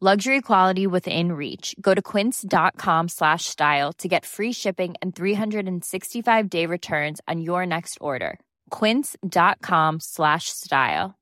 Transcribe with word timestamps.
Luxury 0.00 0.40
quality 0.42 0.86
within 0.86 1.32
reach. 1.32 1.74
Go 1.80 1.92
to 1.92 2.00
quince.com 2.00 3.08
slash 3.08 3.46
style 3.46 3.92
to 3.94 4.06
get 4.06 4.24
free 4.24 4.52
shipping 4.52 4.94
and 5.02 5.12
365 5.12 6.48
day 6.48 6.66
returns 6.66 7.20
on 7.26 7.40
your 7.40 7.66
next 7.66 7.98
order. 8.00 8.38
Quince.com 8.70 9.98
slash 9.98 10.50
style. 10.50 11.18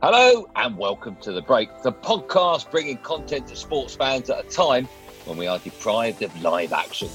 Hello 0.00 0.46
and 0.56 0.78
welcome 0.78 1.16
to 1.16 1.32
The 1.32 1.42
Break, 1.42 1.82
the 1.82 1.92
podcast 1.92 2.70
bringing 2.70 2.96
content 2.96 3.48
to 3.48 3.56
sports 3.56 3.94
fans 3.96 4.30
at 4.30 4.46
a 4.46 4.48
time 4.48 4.88
when 5.26 5.36
we 5.36 5.46
are 5.46 5.58
deprived 5.58 6.22
of 6.22 6.40
live 6.40 6.72
action. 6.72 7.10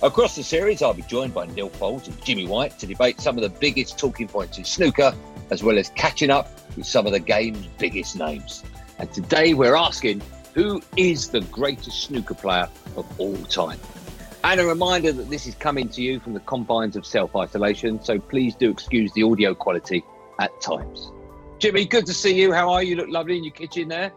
Across 0.00 0.36
the 0.36 0.44
series, 0.44 0.80
I'll 0.80 0.94
be 0.94 1.02
joined 1.02 1.34
by 1.34 1.46
Neal 1.46 1.70
Foulds 1.70 2.06
and 2.06 2.24
Jimmy 2.24 2.46
White 2.46 2.78
to 2.78 2.86
debate 2.86 3.20
some 3.20 3.36
of 3.36 3.42
the 3.42 3.48
biggest 3.48 3.98
talking 3.98 4.28
points 4.28 4.56
in 4.56 4.62
snooker, 4.62 5.12
as 5.50 5.64
well 5.64 5.76
as 5.76 5.88
catching 5.90 6.30
up 6.30 6.48
with 6.76 6.86
some 6.86 7.04
of 7.04 7.10
the 7.10 7.18
game's 7.18 7.66
biggest 7.78 8.16
names. 8.16 8.62
And 9.00 9.12
today 9.12 9.54
we're 9.54 9.74
asking 9.74 10.22
who 10.54 10.80
is 10.96 11.30
the 11.30 11.40
greatest 11.40 12.02
snooker 12.02 12.34
player 12.34 12.68
of 12.96 13.20
all 13.20 13.36
time? 13.46 13.80
And 14.44 14.60
a 14.60 14.66
reminder 14.66 15.10
that 15.10 15.30
this 15.30 15.48
is 15.48 15.56
coming 15.56 15.88
to 15.88 16.00
you 16.00 16.20
from 16.20 16.32
the 16.32 16.40
confines 16.40 16.94
of 16.94 17.04
self 17.04 17.34
isolation, 17.34 18.00
so 18.00 18.20
please 18.20 18.54
do 18.54 18.70
excuse 18.70 19.12
the 19.14 19.24
audio 19.24 19.52
quality 19.52 20.04
at 20.38 20.60
times. 20.60 21.10
Jimmy, 21.58 21.84
good 21.84 22.06
to 22.06 22.14
see 22.14 22.40
you. 22.40 22.52
How 22.52 22.70
are 22.70 22.84
you? 22.84 22.94
Look 22.94 23.08
lovely 23.08 23.36
in 23.36 23.42
your 23.42 23.52
kitchen 23.52 23.88
there. 23.88 24.12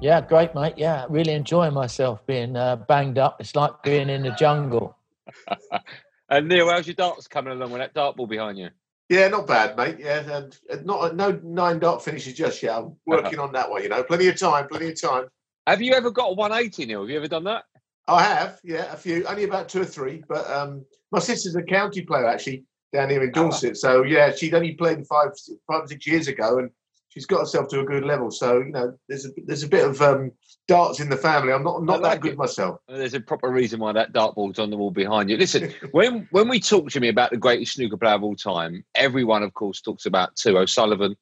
Yeah, 0.00 0.20
great, 0.20 0.54
mate. 0.54 0.74
Yeah, 0.76 1.06
really 1.08 1.32
enjoying 1.32 1.74
myself 1.74 2.24
being 2.26 2.54
uh, 2.54 2.76
banged 2.76 3.18
up. 3.18 3.40
It's 3.40 3.56
like 3.56 3.82
being 3.82 4.08
in 4.08 4.22
the 4.22 4.30
jungle. 4.30 4.96
and 6.30 6.48
Neal, 6.48 6.68
how's 6.68 6.86
your 6.86 6.94
darts 6.94 7.28
coming 7.28 7.52
along 7.52 7.72
with 7.72 7.80
that 7.80 7.94
dart 7.94 8.16
ball 8.16 8.26
behind 8.26 8.58
you? 8.58 8.70
Yeah, 9.08 9.28
not 9.28 9.46
bad, 9.46 9.76
mate. 9.76 9.96
Yeah, 10.00 10.42
and 10.70 10.84
not 10.84 11.14
no 11.14 11.38
nine 11.44 11.78
dart 11.78 12.04
finishes 12.04 12.34
just 12.34 12.62
yet. 12.62 12.76
I'm 12.76 12.96
working 13.06 13.38
on 13.38 13.52
that 13.52 13.70
one. 13.70 13.82
You 13.82 13.88
know, 13.88 14.02
plenty 14.02 14.26
of 14.28 14.38
time, 14.38 14.66
plenty 14.68 14.88
of 14.88 15.00
time. 15.00 15.26
Have 15.66 15.80
you 15.80 15.92
ever 15.94 16.10
got 16.10 16.30
a 16.30 16.34
180, 16.34 16.86
Neal? 16.86 17.00
Have 17.02 17.10
you 17.10 17.16
ever 17.16 17.28
done 17.28 17.44
that? 17.44 17.64
I 18.08 18.22
have, 18.22 18.60
yeah, 18.62 18.92
a 18.92 18.96
few, 18.96 19.24
only 19.26 19.44
about 19.44 19.68
two 19.68 19.80
or 19.80 19.84
three. 19.84 20.22
But 20.28 20.48
um, 20.48 20.84
my 21.10 21.18
sister's 21.18 21.56
a 21.56 21.62
county 21.62 22.02
player 22.02 22.26
actually 22.26 22.64
down 22.92 23.10
here 23.10 23.22
in 23.22 23.30
ah. 23.30 23.32
Dorset. 23.32 23.76
So 23.76 24.02
yeah, 24.02 24.32
she'd 24.32 24.54
only 24.54 24.74
played 24.74 25.06
five, 25.06 25.30
five, 25.66 25.88
six 25.88 26.06
years 26.06 26.28
ago, 26.28 26.58
and 26.58 26.70
she's 27.16 27.26
got 27.26 27.40
herself 27.40 27.68
to 27.68 27.80
a 27.80 27.84
good 27.84 28.04
level. 28.04 28.30
So 28.30 28.58
you 28.58 28.72
know, 28.72 28.92
there's 29.08 29.24
a 29.24 29.30
there's 29.46 29.62
a 29.62 29.68
bit 29.68 29.88
of 29.88 30.02
um, 30.02 30.32
darts 30.68 31.00
in 31.00 31.08
the 31.08 31.16
family. 31.16 31.52
I'm 31.52 31.64
not 31.64 31.82
not 31.82 32.02
like 32.02 32.12
that 32.16 32.20
good 32.20 32.32
it. 32.32 32.38
myself. 32.38 32.78
There's 32.88 33.14
a 33.14 33.20
proper 33.20 33.48
reason 33.48 33.80
why 33.80 33.92
that 33.92 34.12
dartboard's 34.12 34.58
on 34.58 34.68
the 34.68 34.76
wall 34.76 34.90
behind 34.90 35.30
you. 35.30 35.38
Listen, 35.38 35.72
when 35.92 36.28
when 36.30 36.48
we 36.48 36.60
talk 36.60 36.90
to 36.90 37.00
me 37.00 37.08
about 37.08 37.30
the 37.30 37.38
greatest 37.38 37.72
snooker 37.72 37.96
player 37.96 38.14
of 38.14 38.22
all 38.22 38.36
time, 38.36 38.84
everyone 38.94 39.42
of 39.42 39.54
course 39.54 39.80
talks 39.80 40.04
about 40.04 40.36
two 40.36 40.58
O'Sullivan 40.58 41.16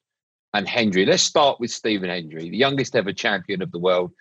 and 0.53 0.67
Hendry. 0.67 1.05
Let's 1.05 1.23
start 1.23 1.59
with 1.61 1.71
Stephen 1.71 2.09
Hendry, 2.09 2.49
the 2.49 2.57
youngest 2.57 2.95
ever 2.95 3.13
champion 3.13 3.61
of 3.61 3.71
the 3.71 3.79
world, 3.79 4.11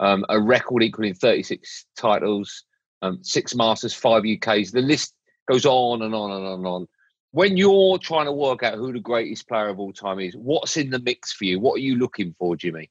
um, 0.00 0.26
a 0.28 0.38
record 0.38 0.82
equaling 0.82 1.14
36 1.14 1.86
titles, 1.96 2.64
um, 3.00 3.18
six 3.22 3.54
Masters, 3.54 3.94
five 3.94 4.22
UKs. 4.22 4.72
The 4.72 4.80
list 4.80 5.14
goes 5.50 5.66
on 5.66 6.02
and 6.02 6.14
on 6.14 6.30
and 6.30 6.46
on 6.46 6.58
and 6.58 6.66
on 6.66 6.88
when 7.32 7.56
you're 7.56 7.98
trying 7.98 8.26
to 8.26 8.32
work 8.32 8.62
out 8.62 8.74
who 8.74 8.92
the 8.92 9.00
greatest 9.00 9.48
player 9.48 9.68
of 9.68 9.80
all 9.80 9.92
time 9.92 10.20
is, 10.20 10.34
what's 10.34 10.76
in 10.76 10.90
the 10.90 10.98
mix 10.98 11.32
for 11.32 11.44
you? 11.44 11.58
What 11.58 11.74
are 11.74 11.82
you 11.82 11.96
looking 11.96 12.34
for, 12.38 12.56
Jimmy? 12.56 12.90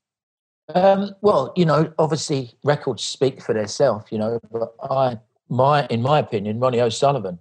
Um, 0.74 1.12
well, 1.22 1.54
you 1.56 1.66
know, 1.66 1.94
obviously 2.00 2.54
records 2.64 3.04
speak 3.04 3.42
for 3.42 3.54
themselves, 3.54 4.12
you 4.12 4.18
know, 4.18 4.40
but 4.52 4.74
I, 4.82 5.20
my, 5.50 5.86
in 5.88 6.02
my 6.02 6.20
opinion, 6.20 6.60
Ronnie 6.60 6.82
O'Sullivan 6.82 7.40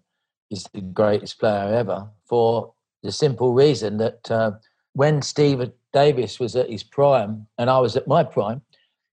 is 0.50 0.65
the 0.75 0.81
greatest 0.81 1.38
player 1.38 1.75
ever 1.75 2.09
for 2.27 2.72
the 3.03 3.12
simple 3.12 3.55
reason 3.55 3.97
that 3.99 4.31
uh, 4.31 4.53
when 4.93 5.22
Steve 5.22 5.71
Davis 5.93 6.38
was 6.38 6.55
at 6.55 6.69
his 6.69 6.82
prime 6.82 7.47
and 7.56 7.71
I 7.71 7.78
was 7.78 7.97
at 7.97 8.06
my 8.06 8.25
prime, 8.25 8.61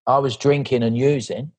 I 0.08 0.18
was 0.20 0.36
drinking 0.36 0.84
and 0.84 0.98
using. 0.98 1.52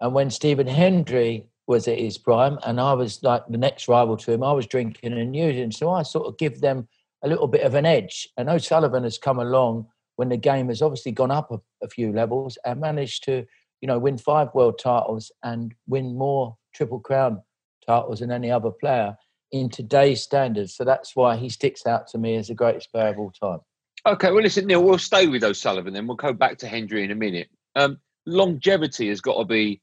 And 0.00 0.14
when 0.14 0.30
Stephen 0.30 0.66
Hendry 0.66 1.46
was 1.66 1.86
at 1.88 1.98
his 1.98 2.18
prime, 2.18 2.58
and 2.66 2.80
I 2.80 2.92
was 2.94 3.22
like 3.22 3.46
the 3.48 3.58
next 3.58 3.88
rival 3.88 4.16
to 4.18 4.32
him. 4.32 4.42
I 4.42 4.52
was 4.52 4.66
drinking 4.66 5.12
and 5.12 5.34
using, 5.36 5.70
so 5.70 5.90
I 5.90 6.02
sort 6.02 6.26
of 6.26 6.38
give 6.38 6.60
them 6.60 6.88
a 7.22 7.28
little 7.28 7.46
bit 7.46 7.62
of 7.62 7.74
an 7.74 7.86
edge. 7.86 8.28
And 8.36 8.48
O'Sullivan 8.48 9.04
has 9.04 9.18
come 9.18 9.38
along 9.38 9.86
when 10.16 10.28
the 10.28 10.36
game 10.36 10.68
has 10.68 10.82
obviously 10.82 11.12
gone 11.12 11.30
up 11.30 11.50
a, 11.50 11.60
a 11.82 11.88
few 11.88 12.12
levels 12.12 12.58
and 12.64 12.80
managed 12.80 13.24
to, 13.24 13.46
you 13.80 13.88
know, 13.88 13.98
win 13.98 14.18
five 14.18 14.48
world 14.54 14.78
titles 14.78 15.30
and 15.42 15.74
win 15.86 16.16
more 16.16 16.56
triple 16.74 17.00
crown 17.00 17.42
titles 17.86 18.20
than 18.20 18.30
any 18.30 18.50
other 18.50 18.70
player 18.70 19.16
in 19.52 19.68
today's 19.68 20.22
standards. 20.22 20.74
So 20.74 20.84
that's 20.84 21.14
why 21.14 21.36
he 21.36 21.48
sticks 21.48 21.86
out 21.86 22.08
to 22.08 22.18
me 22.18 22.36
as 22.36 22.48
the 22.48 22.54
greatest 22.54 22.90
player 22.90 23.08
of 23.08 23.18
all 23.18 23.30
time. 23.30 23.60
Okay, 24.04 24.32
well, 24.32 24.42
listen, 24.42 24.66
Neal, 24.66 24.82
we'll 24.82 24.98
stay 24.98 25.28
with 25.28 25.44
O'Sullivan 25.44 25.94
then. 25.94 26.08
We'll 26.08 26.16
go 26.16 26.32
back 26.32 26.58
to 26.58 26.66
Hendry 26.66 27.04
in 27.04 27.12
a 27.12 27.14
minute. 27.14 27.48
Um, 27.76 27.98
longevity 28.26 29.08
has 29.08 29.20
got 29.20 29.38
to 29.38 29.44
be 29.44 29.80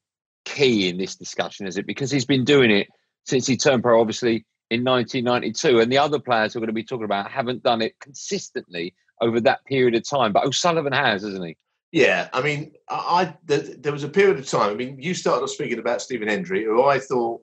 key 0.49 0.89
in 0.89 0.97
this 0.97 1.15
discussion, 1.15 1.67
is 1.67 1.77
it? 1.77 1.85
Because 1.85 2.11
he's 2.11 2.25
been 2.25 2.43
doing 2.43 2.71
it 2.71 2.87
since 3.25 3.45
he 3.45 3.55
turned 3.55 3.83
pro, 3.83 3.99
obviously 3.99 4.45
in 4.69 4.83
1992, 4.83 5.79
and 5.79 5.91
the 5.91 5.97
other 5.97 6.19
players 6.19 6.55
we're 6.55 6.59
going 6.59 6.67
to 6.67 6.73
be 6.73 6.83
talking 6.83 7.05
about 7.05 7.31
haven't 7.31 7.63
done 7.63 7.81
it 7.81 7.99
consistently 7.99 8.93
over 9.21 9.39
that 9.41 9.63
period 9.65 9.95
of 9.95 10.07
time. 10.07 10.33
But 10.33 10.45
O'Sullivan 10.45 10.93
has, 10.93 11.23
hasn't 11.23 11.45
he? 11.45 11.57
Yeah, 11.91 12.29
I 12.33 12.41
mean, 12.41 12.73
I, 12.87 12.95
I 12.95 13.37
there 13.45 13.91
was 13.91 14.03
a 14.03 14.09
period 14.09 14.37
of 14.37 14.47
time. 14.47 14.69
I 14.69 14.75
mean, 14.75 15.01
you 15.01 15.13
started 15.13 15.43
off 15.43 15.49
speaking 15.49 15.79
about 15.79 16.01
Stephen 16.01 16.27
Hendry, 16.27 16.63
who 16.63 16.83
I 16.83 16.99
thought 16.99 17.41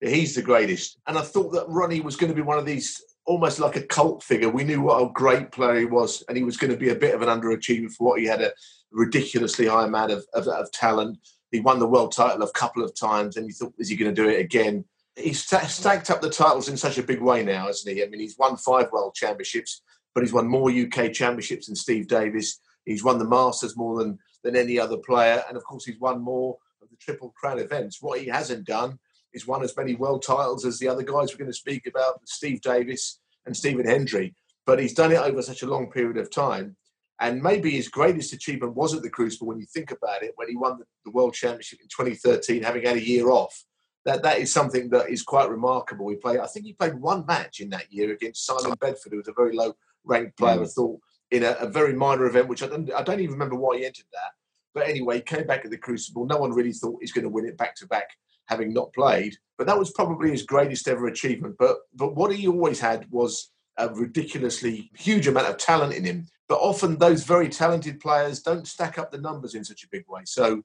he's 0.00 0.34
the 0.34 0.42
greatest, 0.42 0.98
and 1.06 1.16
I 1.16 1.22
thought 1.22 1.52
that 1.52 1.68
Ronnie 1.68 2.00
was 2.00 2.16
going 2.16 2.30
to 2.30 2.36
be 2.36 2.42
one 2.42 2.58
of 2.58 2.66
these 2.66 3.00
almost 3.26 3.58
like 3.58 3.76
a 3.76 3.82
cult 3.82 4.22
figure. 4.22 4.48
We 4.48 4.64
knew 4.64 4.82
what 4.82 5.02
a 5.02 5.12
great 5.12 5.52
player 5.52 5.78
he 5.78 5.84
was, 5.84 6.22
and 6.28 6.36
he 6.36 6.44
was 6.44 6.56
going 6.56 6.72
to 6.72 6.76
be 6.76 6.90
a 6.90 6.94
bit 6.94 7.14
of 7.14 7.22
an 7.22 7.28
underachiever 7.28 7.92
for 7.92 8.08
what 8.08 8.20
he 8.20 8.26
had 8.26 8.42
a 8.42 8.52
ridiculously 8.90 9.66
high 9.66 9.86
amount 9.86 10.12
of, 10.12 10.24
of, 10.34 10.46
of 10.48 10.70
talent. 10.72 11.18
He 11.54 11.60
won 11.60 11.78
the 11.78 11.86
world 11.86 12.10
title 12.10 12.42
a 12.42 12.50
couple 12.50 12.82
of 12.82 12.96
times, 12.96 13.36
and 13.36 13.46
you 13.46 13.52
thought, 13.52 13.74
is 13.78 13.88
he 13.88 13.94
going 13.94 14.12
to 14.12 14.22
do 14.22 14.28
it 14.28 14.40
again? 14.40 14.84
He's 15.14 15.40
stacked 15.40 16.10
up 16.10 16.20
the 16.20 16.28
titles 16.28 16.68
in 16.68 16.76
such 16.76 16.98
a 16.98 17.02
big 17.04 17.20
way 17.20 17.44
now, 17.44 17.68
hasn't 17.68 17.94
he? 17.94 18.02
I 18.02 18.08
mean, 18.08 18.18
he's 18.18 18.36
won 18.36 18.56
five 18.56 18.90
world 18.90 19.14
championships, 19.14 19.80
but 20.16 20.24
he's 20.24 20.32
won 20.32 20.48
more 20.48 20.68
UK 20.68 21.12
championships 21.12 21.66
than 21.66 21.76
Steve 21.76 22.08
Davis. 22.08 22.58
He's 22.84 23.04
won 23.04 23.20
the 23.20 23.24
Masters 23.24 23.76
more 23.76 24.00
than, 24.00 24.18
than 24.42 24.56
any 24.56 24.80
other 24.80 24.96
player, 24.96 25.44
and 25.46 25.56
of 25.56 25.62
course, 25.62 25.84
he's 25.84 26.00
won 26.00 26.20
more 26.20 26.58
of 26.82 26.90
the 26.90 26.96
Triple 26.96 27.32
Crown 27.38 27.60
events. 27.60 28.02
What 28.02 28.20
he 28.20 28.26
hasn't 28.26 28.66
done 28.66 28.98
is 29.32 29.46
won 29.46 29.62
as 29.62 29.76
many 29.76 29.94
world 29.94 30.24
titles 30.26 30.64
as 30.64 30.80
the 30.80 30.88
other 30.88 31.04
guys 31.04 31.30
we're 31.30 31.38
going 31.38 31.52
to 31.52 31.52
speak 31.52 31.86
about, 31.86 32.20
Steve 32.26 32.62
Davis 32.62 33.20
and 33.46 33.56
Stephen 33.56 33.86
Hendry. 33.86 34.34
But 34.66 34.80
he's 34.80 34.92
done 34.92 35.12
it 35.12 35.20
over 35.20 35.40
such 35.40 35.62
a 35.62 35.68
long 35.68 35.88
period 35.88 36.16
of 36.16 36.32
time 36.32 36.74
and 37.20 37.42
maybe 37.42 37.70
his 37.70 37.88
greatest 37.88 38.32
achievement 38.32 38.74
wasn't 38.74 39.02
the 39.02 39.10
Crucible 39.10 39.46
when 39.46 39.58
you 39.58 39.66
think 39.66 39.90
about 39.90 40.22
it, 40.22 40.32
when 40.36 40.48
he 40.48 40.56
won 40.56 40.78
the, 41.04 41.10
World 41.10 41.34
Championship 41.34 41.80
in 41.80 41.88
2013, 41.88 42.62
having 42.62 42.84
had 42.84 42.96
a 42.96 43.06
year 43.06 43.30
off. 43.30 43.64
That 44.04 44.22
that 44.22 44.38
is 44.38 44.52
something 44.52 44.90
that 44.90 45.08
is 45.08 45.22
quite 45.22 45.48
remarkable. 45.48 46.08
He 46.08 46.16
played, 46.16 46.40
I 46.40 46.46
think 46.46 46.66
he 46.66 46.72
played 46.72 46.94
one 46.94 47.24
match 47.26 47.60
in 47.60 47.70
that 47.70 47.90
year 47.90 48.12
against 48.12 48.44
Simon 48.44 48.76
Bedford, 48.80 49.12
who 49.12 49.18
was 49.18 49.28
a 49.28 49.32
very 49.32 49.54
low 49.54 49.74
ranked 50.04 50.36
player. 50.36 50.58
Mm. 50.58 50.64
I 50.64 50.66
thought 50.66 51.00
in 51.30 51.42
a, 51.44 51.52
a, 51.52 51.68
very 51.68 51.94
minor 51.94 52.26
event, 52.26 52.48
which 52.48 52.62
I 52.62 52.66
don't, 52.66 52.92
I 52.92 53.02
don't 53.02 53.20
even 53.20 53.32
remember 53.32 53.56
why 53.56 53.78
he 53.78 53.86
entered 53.86 54.04
that. 54.12 54.32
But 54.74 54.88
anyway, 54.88 55.16
he 55.16 55.22
came 55.22 55.46
back 55.46 55.64
at 55.64 55.70
the 55.70 55.78
Crucible. 55.78 56.26
No 56.26 56.36
one 56.36 56.52
really 56.52 56.72
thought 56.72 56.98
he's 57.00 57.12
going 57.12 57.24
to 57.24 57.30
win 57.30 57.46
it 57.46 57.56
back 57.56 57.76
to 57.76 57.86
back, 57.86 58.08
having 58.46 58.74
not 58.74 58.92
played. 58.92 59.36
But 59.56 59.66
that 59.68 59.78
was 59.78 59.92
probably 59.92 60.30
his 60.30 60.42
greatest 60.42 60.88
ever 60.88 61.06
achievement. 61.06 61.56
But 61.58 61.78
but 61.94 62.14
what 62.16 62.34
he 62.34 62.48
always 62.48 62.80
had 62.80 63.06
was 63.10 63.52
a 63.76 63.88
ridiculously 63.88 64.90
huge 64.96 65.26
amount 65.26 65.48
of 65.48 65.56
talent 65.56 65.92
in 65.92 66.04
him 66.04 66.26
but 66.48 66.56
often 66.56 66.98
those 66.98 67.24
very 67.24 67.48
talented 67.48 68.00
players 68.00 68.40
don't 68.40 68.68
stack 68.68 68.98
up 68.98 69.10
the 69.10 69.18
numbers 69.18 69.54
in 69.54 69.64
such 69.64 69.82
a 69.82 69.88
big 69.90 70.04
way. 70.08 70.22
So 70.24 70.62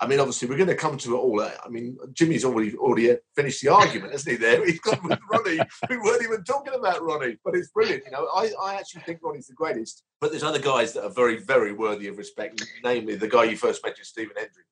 I 0.00 0.06
mean, 0.06 0.20
obviously, 0.20 0.48
we're 0.48 0.56
going 0.56 0.68
to 0.68 0.76
come 0.76 0.96
to 0.96 1.16
it 1.16 1.18
all. 1.18 1.40
Uh, 1.40 1.50
I 1.64 1.68
mean, 1.68 1.98
Jimmy's 2.12 2.44
already 2.44 2.76
already 2.76 3.10
uh, 3.10 3.16
finished 3.34 3.62
the 3.62 3.72
argument, 3.72 4.12
hasn't 4.12 4.30
he? 4.30 4.36
There, 4.36 4.64
he's 4.66 4.78
got 4.78 5.02
with 5.02 5.18
Ronnie. 5.30 5.58
we 5.90 5.98
weren't 5.98 6.22
even 6.22 6.44
talking 6.44 6.74
about 6.74 7.02
Ronnie, 7.02 7.36
but 7.44 7.56
it's 7.56 7.68
brilliant. 7.70 8.04
You 8.04 8.12
know, 8.12 8.28
I, 8.34 8.52
I 8.62 8.74
actually 8.76 9.02
think 9.02 9.18
Ronnie's 9.22 9.48
the 9.48 9.54
greatest. 9.54 10.04
But 10.20 10.30
there's 10.30 10.44
other 10.44 10.60
guys 10.60 10.92
that 10.92 11.04
are 11.04 11.10
very, 11.10 11.38
very 11.38 11.72
worthy 11.72 12.06
of 12.06 12.16
respect. 12.16 12.64
Namely, 12.84 13.16
the 13.16 13.26
guy 13.26 13.44
you 13.44 13.56
first 13.56 13.84
mentioned, 13.84 14.06
Stephen 14.06 14.36
Hendry. 14.36 14.62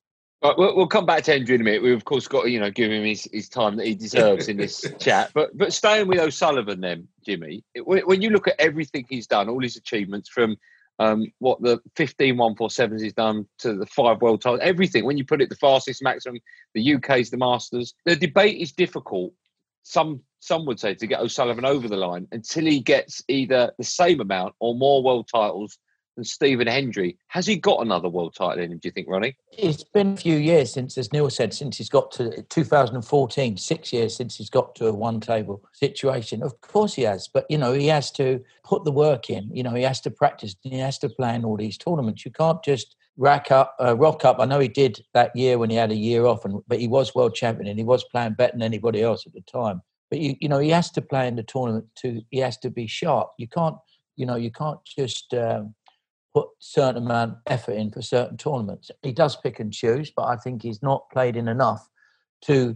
Right, 0.43 0.57
we'll, 0.57 0.75
we'll 0.77 0.87
come 0.87 1.05
back 1.05 1.23
to 1.23 1.31
Hendry 1.31 1.55
in 1.55 1.61
a 1.61 1.63
minute. 1.63 1.83
We've 1.83 1.97
of 1.97 2.05
course 2.05 2.27
got 2.27 2.43
to, 2.43 2.49
you 2.49 2.59
know, 2.59 2.71
give 2.71 2.91
him 2.91 3.03
his, 3.03 3.27
his 3.33 3.49
time 3.49 3.75
that 3.77 3.87
he 3.87 3.95
deserves 3.95 4.47
in 4.47 4.55
this 4.55 4.85
chat. 4.99 5.31
But 5.33 5.57
but 5.57 5.73
staying 5.73 6.07
with 6.07 6.19
O'Sullivan, 6.19 6.79
then 6.79 7.07
Jimmy, 7.27 7.61
when, 7.83 8.21
you 8.21 8.29
look 8.29 8.47
at 8.47 8.55
everything 8.57 9.05
he's 9.09 9.27
done, 9.27 9.49
all 9.49 9.61
his 9.61 9.75
achievements 9.75 10.29
from 10.29 10.55
um, 10.99 11.27
what 11.39 11.61
the 11.61 11.79
15 11.97 12.35
147s 12.35 13.01
he's 13.01 13.11
done 13.11 13.45
to 13.59 13.73
the 13.73 13.85
five 13.85 14.21
world 14.21 14.41
titles, 14.41 14.61
everything. 14.63 15.03
When 15.03 15.17
you 15.17 15.25
put 15.25 15.41
it 15.41 15.49
the 15.49 15.55
fastest 15.55 16.01
maximum, 16.01 16.39
the 16.73 16.95
UK's 16.95 17.29
the 17.29 17.37
Masters. 17.37 17.93
The 18.05 18.15
debate 18.15 18.61
is 18.61 18.71
difficult. 18.71 19.33
Some 19.83 20.21
some 20.39 20.65
would 20.67 20.79
say 20.79 20.93
to 20.93 21.07
get 21.07 21.19
O'Sullivan 21.19 21.65
over 21.65 21.89
the 21.89 21.97
line 21.97 22.27
until 22.31 22.65
he 22.65 22.79
gets 22.79 23.21
either 23.27 23.73
the 23.77 23.83
same 23.83 24.21
amount 24.21 24.55
or 24.59 24.75
more 24.75 25.03
world 25.03 25.27
titles 25.33 25.77
than 26.17 26.25
Stephen 26.25 26.67
Hendry. 26.67 27.15
Has 27.27 27.45
he 27.45 27.55
got 27.55 27.81
another 27.81 28.09
world 28.09 28.35
title 28.35 28.63
in 28.63 28.71
him, 28.71 28.79
do 28.79 28.87
you 28.87 28.91
think, 28.91 29.07
Ronnie? 29.07 29.37
It's 29.57 29.83
been 29.83 30.13
a 30.13 30.17
few 30.17 30.35
years 30.35 30.73
since, 30.73 30.97
as 30.97 31.13
Neal 31.13 31.29
said, 31.29 31.53
since 31.53 31.77
he's 31.77 31.89
got 31.89 32.11
to 32.13 32.41
2014, 32.49 33.55
six 33.55 33.93
years 33.93 34.15
since 34.15 34.35
he's 34.35 34.49
got 34.49 34.75
to 34.75 34.87
a 34.87 34.93
one 34.93 35.21
table 35.21 35.63
situation. 35.73 36.43
Of 36.43 36.59
course 36.61 36.95
he 36.95 37.03
has, 37.03 37.27
but, 37.27 37.45
you 37.49 37.57
know, 37.57 37.71
he 37.71 37.87
has 37.87 38.11
to 38.13 38.43
put 38.65 38.83
the 38.83 38.91
work 38.91 39.29
in. 39.29 39.49
You 39.55 39.63
know, 39.63 39.75
he 39.75 39.83
has 39.83 40.01
to 40.01 40.11
practice, 40.11 40.55
he 40.63 40.79
has 40.79 40.97
to 40.99 41.09
play 41.09 41.35
in 41.35 41.45
all 41.45 41.55
these 41.55 41.77
tournaments. 41.77 42.25
You 42.25 42.31
can't 42.31 42.61
just 42.63 42.95
rack 43.15 43.51
up, 43.51 43.75
uh, 43.79 43.95
rock 43.95 44.25
up. 44.25 44.39
I 44.39 44.45
know 44.45 44.59
he 44.59 44.67
did 44.67 44.99
that 45.13 45.35
year 45.35 45.59
when 45.59 45.69
he 45.69 45.75
had 45.75 45.91
a 45.91 45.95
year 45.95 46.25
off, 46.25 46.45
and 46.45 46.61
but 46.67 46.79
he 46.79 46.87
was 46.87 47.15
world 47.15 47.35
champion 47.35 47.67
and 47.67 47.79
he 47.79 47.85
was 47.85 48.03
playing 48.05 48.33
better 48.33 48.53
than 48.53 48.61
anybody 48.61 49.01
else 49.01 49.25
at 49.25 49.33
the 49.33 49.41
time. 49.41 49.81
But 50.09 50.19
you, 50.19 50.35
you 50.39 50.49
know, 50.49 50.59
he 50.59 50.69
has 50.69 50.89
to 50.91 51.01
play 51.01 51.27
in 51.27 51.35
the 51.35 51.43
tournament 51.43 51.87
to. 51.97 52.21
He 52.29 52.39
has 52.39 52.57
to 52.59 52.69
be 52.69 52.87
sharp. 52.87 53.31
You 53.37 53.47
can't, 53.47 53.75
you 54.15 54.25
know, 54.25 54.35
you 54.35 54.51
can't 54.51 54.79
just 54.85 55.33
um, 55.33 55.75
put 56.37 56.49
certain 56.59 57.03
amount 57.03 57.31
of 57.31 57.37
effort 57.47 57.73
in 57.73 57.91
for 57.91 58.01
certain 58.01 58.37
tournaments. 58.37 58.91
He 59.01 59.11
does 59.11 59.35
pick 59.35 59.59
and 59.59 59.73
choose, 59.73 60.11
but 60.15 60.25
I 60.25 60.35
think 60.35 60.61
he's 60.61 60.83
not 60.83 61.09
played 61.11 61.35
in 61.35 61.47
enough 61.47 61.87
to 62.43 62.75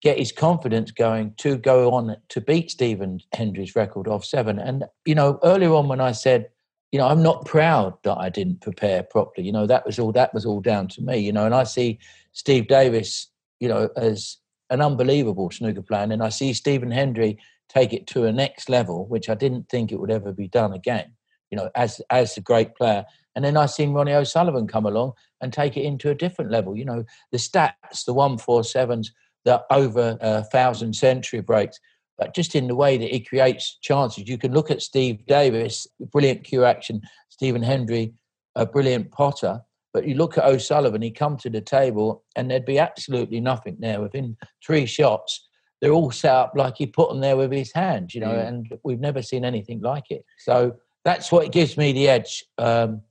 get 0.00 0.18
his 0.18 0.32
confidence 0.32 0.92
going 0.92 1.34
to 1.38 1.56
go 1.56 1.92
on 1.92 2.16
to 2.28 2.40
beat 2.40 2.70
Stephen 2.70 3.20
Hendry's 3.34 3.74
record 3.74 4.06
of 4.06 4.24
seven. 4.24 4.58
And 4.58 4.84
you 5.04 5.14
know, 5.14 5.40
earlier 5.42 5.74
on 5.74 5.88
when 5.88 6.00
I 6.00 6.12
said, 6.12 6.48
you 6.92 6.98
know, 6.98 7.08
I'm 7.08 7.22
not 7.22 7.44
proud 7.44 7.94
that 8.04 8.16
I 8.16 8.28
didn't 8.28 8.60
prepare 8.60 9.02
properly. 9.02 9.46
You 9.46 9.52
know, 9.52 9.66
that 9.66 9.84
was 9.84 9.98
all 9.98 10.12
that 10.12 10.32
was 10.32 10.46
all 10.46 10.60
down 10.60 10.86
to 10.88 11.02
me. 11.02 11.18
You 11.18 11.32
know, 11.32 11.46
and 11.46 11.54
I 11.54 11.64
see 11.64 11.98
Steve 12.32 12.68
Davis, 12.68 13.28
you 13.58 13.68
know, 13.68 13.88
as 13.96 14.36
an 14.70 14.80
unbelievable 14.80 15.50
snooker 15.50 15.82
player, 15.82 16.02
and 16.02 16.22
I 16.22 16.28
see 16.28 16.52
Stephen 16.52 16.92
Hendry 16.92 17.38
take 17.68 17.92
it 17.92 18.06
to 18.08 18.24
a 18.24 18.32
next 18.32 18.68
level, 18.68 19.06
which 19.06 19.28
I 19.28 19.34
didn't 19.34 19.68
think 19.68 19.90
it 19.90 20.00
would 20.00 20.10
ever 20.10 20.32
be 20.32 20.48
done 20.48 20.72
again 20.72 21.12
you 21.50 21.56
know, 21.56 21.70
as 21.74 22.00
as 22.10 22.36
a 22.36 22.40
great 22.40 22.74
player. 22.74 23.04
And 23.36 23.44
then 23.44 23.56
I 23.56 23.66
seen 23.66 23.92
Ronnie 23.92 24.12
O'Sullivan 24.12 24.66
come 24.66 24.86
along 24.86 25.12
and 25.40 25.52
take 25.52 25.76
it 25.76 25.82
into 25.82 26.10
a 26.10 26.14
different 26.14 26.50
level. 26.50 26.76
You 26.76 26.84
know, 26.84 27.04
the 27.32 27.38
stats, 27.38 28.04
the 28.06 28.14
one 28.14 28.38
four 28.38 28.64
sevens, 28.64 29.12
the 29.44 29.62
over 29.70 30.18
a 30.20 30.44
thousand 30.44 30.94
century 30.94 31.40
breaks, 31.40 31.78
but 32.18 32.34
just 32.34 32.54
in 32.54 32.66
the 32.66 32.74
way 32.74 32.98
that 32.98 33.10
he 33.10 33.20
creates 33.20 33.78
chances. 33.80 34.28
You 34.28 34.38
can 34.38 34.52
look 34.52 34.70
at 34.70 34.82
Steve 34.82 35.24
Davis, 35.26 35.86
brilliant 36.12 36.44
cue 36.44 36.64
action, 36.64 37.02
Stephen 37.28 37.62
Hendry, 37.62 38.12
a 38.54 38.66
brilliant 38.66 39.10
potter. 39.10 39.62
But 39.92 40.06
you 40.06 40.14
look 40.14 40.38
at 40.38 40.44
O'Sullivan, 40.44 41.02
he 41.02 41.10
come 41.10 41.36
to 41.38 41.50
the 41.50 41.60
table 41.60 42.22
and 42.36 42.50
there'd 42.50 42.64
be 42.64 42.78
absolutely 42.78 43.40
nothing 43.40 43.76
there. 43.80 44.00
Within 44.00 44.36
three 44.64 44.86
shots, 44.86 45.48
they're 45.80 45.92
all 45.92 46.10
set 46.10 46.32
up 46.32 46.52
like 46.54 46.76
he 46.76 46.86
put 46.86 47.08
them 47.08 47.20
there 47.20 47.36
with 47.36 47.50
his 47.50 47.72
hands, 47.72 48.14
you 48.14 48.20
know, 48.20 48.28
mm. 48.28 48.46
and 48.46 48.78
we've 48.84 49.00
never 49.00 49.22
seen 49.22 49.44
anything 49.44 49.80
like 49.80 50.10
it. 50.10 50.24
So 50.38 50.76
that's 51.04 51.32
what 51.32 51.52
gives 51.52 51.76
me 51.76 51.92
the 51.92 52.08
edge 52.08 52.44
um, 52.58 53.02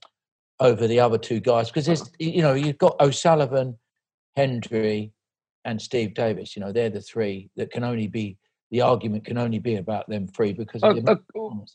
over 0.59 0.87
the 0.87 0.99
other 0.99 1.17
two 1.17 1.39
guys 1.39 1.69
because 1.69 1.85
there's 1.85 2.09
you 2.19 2.41
know 2.41 2.53
you've 2.53 2.77
got 2.77 2.99
O'Sullivan, 2.99 3.77
Hendry, 4.35 5.13
and 5.65 5.81
Steve 5.81 6.13
Davis. 6.13 6.55
You 6.55 6.61
know 6.61 6.71
they're 6.71 6.89
the 6.89 7.01
three 7.01 7.49
that 7.55 7.71
can 7.71 7.83
only 7.83 8.07
be 8.07 8.37
the 8.71 8.81
argument 8.81 9.25
can 9.25 9.37
only 9.37 9.59
be 9.59 9.75
about 9.75 10.07
them 10.09 10.27
three 10.27 10.53
because 10.53 10.83
of 10.83 11.03
the 11.03 11.11
uh, 11.11 11.15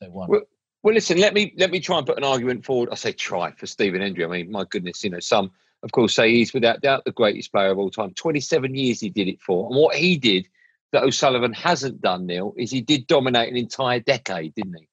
they 0.00 0.08
won. 0.08 0.28
Well, 0.28 0.42
well, 0.82 0.94
listen, 0.94 1.18
let 1.18 1.34
me 1.34 1.54
let 1.56 1.70
me 1.70 1.80
try 1.80 1.98
and 1.98 2.06
put 2.06 2.18
an 2.18 2.24
argument 2.24 2.64
forward. 2.64 2.90
I 2.92 2.94
say 2.94 3.12
try 3.12 3.52
for 3.52 3.66
Stephen 3.66 4.00
Hendry. 4.00 4.24
I 4.24 4.28
mean, 4.28 4.50
my 4.50 4.64
goodness, 4.64 5.02
you 5.02 5.10
know, 5.10 5.20
some 5.20 5.50
of 5.82 5.92
course 5.92 6.14
say 6.14 6.30
he's 6.30 6.54
without 6.54 6.82
doubt 6.82 7.04
the 7.04 7.12
greatest 7.12 7.52
player 7.52 7.70
of 7.70 7.78
all 7.78 7.90
time. 7.90 8.12
Twenty-seven 8.12 8.74
years 8.74 9.00
he 9.00 9.10
did 9.10 9.28
it 9.28 9.40
for, 9.40 9.66
and 9.66 9.76
what 9.76 9.96
he 9.96 10.16
did 10.16 10.46
that 10.92 11.02
O'Sullivan 11.02 11.52
hasn't 11.52 12.00
done, 12.00 12.26
Neal, 12.26 12.54
is 12.56 12.70
he 12.70 12.80
did 12.80 13.08
dominate 13.08 13.50
an 13.50 13.56
entire 13.56 13.98
decade, 13.98 14.54
didn't 14.54 14.74
he? 14.78 14.88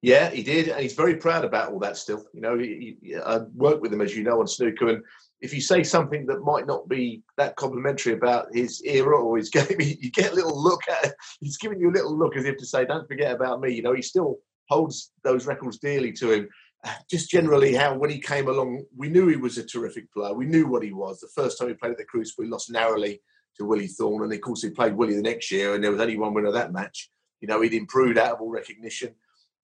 Yeah, 0.00 0.30
he 0.30 0.44
did, 0.44 0.68
and 0.68 0.80
he's 0.80 0.94
very 0.94 1.16
proud 1.16 1.44
about 1.44 1.72
all 1.72 1.80
that 1.80 1.96
still. 1.96 2.24
You 2.32 2.40
know, 2.40 2.56
he, 2.56 2.96
he, 3.02 3.16
I 3.16 3.38
work 3.54 3.80
with 3.80 3.92
him, 3.92 4.00
as 4.00 4.16
you 4.16 4.22
know, 4.22 4.40
on 4.40 4.46
snooker, 4.46 4.88
and 4.88 5.02
if 5.40 5.54
you 5.54 5.60
say 5.60 5.82
something 5.82 6.26
that 6.26 6.40
might 6.40 6.66
not 6.66 6.88
be 6.88 7.22
that 7.36 7.56
complimentary 7.56 8.12
about 8.12 8.46
his 8.52 8.82
era 8.84 9.16
or 9.20 9.36
his 9.36 9.50
game, 9.50 9.76
you 9.78 10.10
get 10.10 10.32
a 10.32 10.34
little 10.34 10.60
look 10.60 10.82
at. 10.88 11.14
He's 11.40 11.58
giving 11.58 11.80
you 11.80 11.90
a 11.90 11.92
little 11.92 12.16
look 12.16 12.36
as 12.36 12.44
if 12.44 12.56
to 12.58 12.66
say, 12.66 12.84
don't 12.84 13.08
forget 13.08 13.34
about 13.34 13.60
me. 13.60 13.74
You 13.74 13.82
know, 13.82 13.94
he 13.94 14.02
still 14.02 14.38
holds 14.68 15.12
those 15.24 15.46
records 15.46 15.78
dearly 15.78 16.12
to 16.12 16.30
him. 16.30 16.48
Uh, 16.84 16.94
just 17.10 17.28
generally, 17.28 17.74
how 17.74 17.96
when 17.96 18.10
he 18.10 18.20
came 18.20 18.48
along, 18.48 18.84
we 18.96 19.08
knew 19.08 19.26
he 19.26 19.36
was 19.36 19.58
a 19.58 19.64
terrific 19.64 20.12
player. 20.12 20.34
We 20.34 20.46
knew 20.46 20.68
what 20.68 20.84
he 20.84 20.92
was. 20.92 21.18
The 21.18 21.28
first 21.34 21.58
time 21.58 21.68
he 21.68 21.74
played 21.74 21.92
at 21.92 21.98
the 21.98 22.04
Crucible, 22.04 22.44
we 22.44 22.50
lost 22.50 22.70
narrowly 22.70 23.20
to 23.56 23.64
Willie 23.64 23.88
Thorne, 23.88 24.22
and 24.22 24.32
of 24.32 24.40
course, 24.40 24.62
he 24.62 24.70
played 24.70 24.94
Willie 24.94 25.16
the 25.16 25.22
next 25.22 25.50
year, 25.50 25.74
and 25.74 25.82
there 25.82 25.90
was 25.90 26.00
only 26.00 26.16
one 26.16 26.34
winner 26.34 26.52
that 26.52 26.72
match. 26.72 27.10
You 27.40 27.48
know, 27.48 27.60
he'd 27.60 27.74
improved 27.74 28.18
out 28.18 28.34
of 28.34 28.40
all 28.40 28.50
recognition 28.50 29.14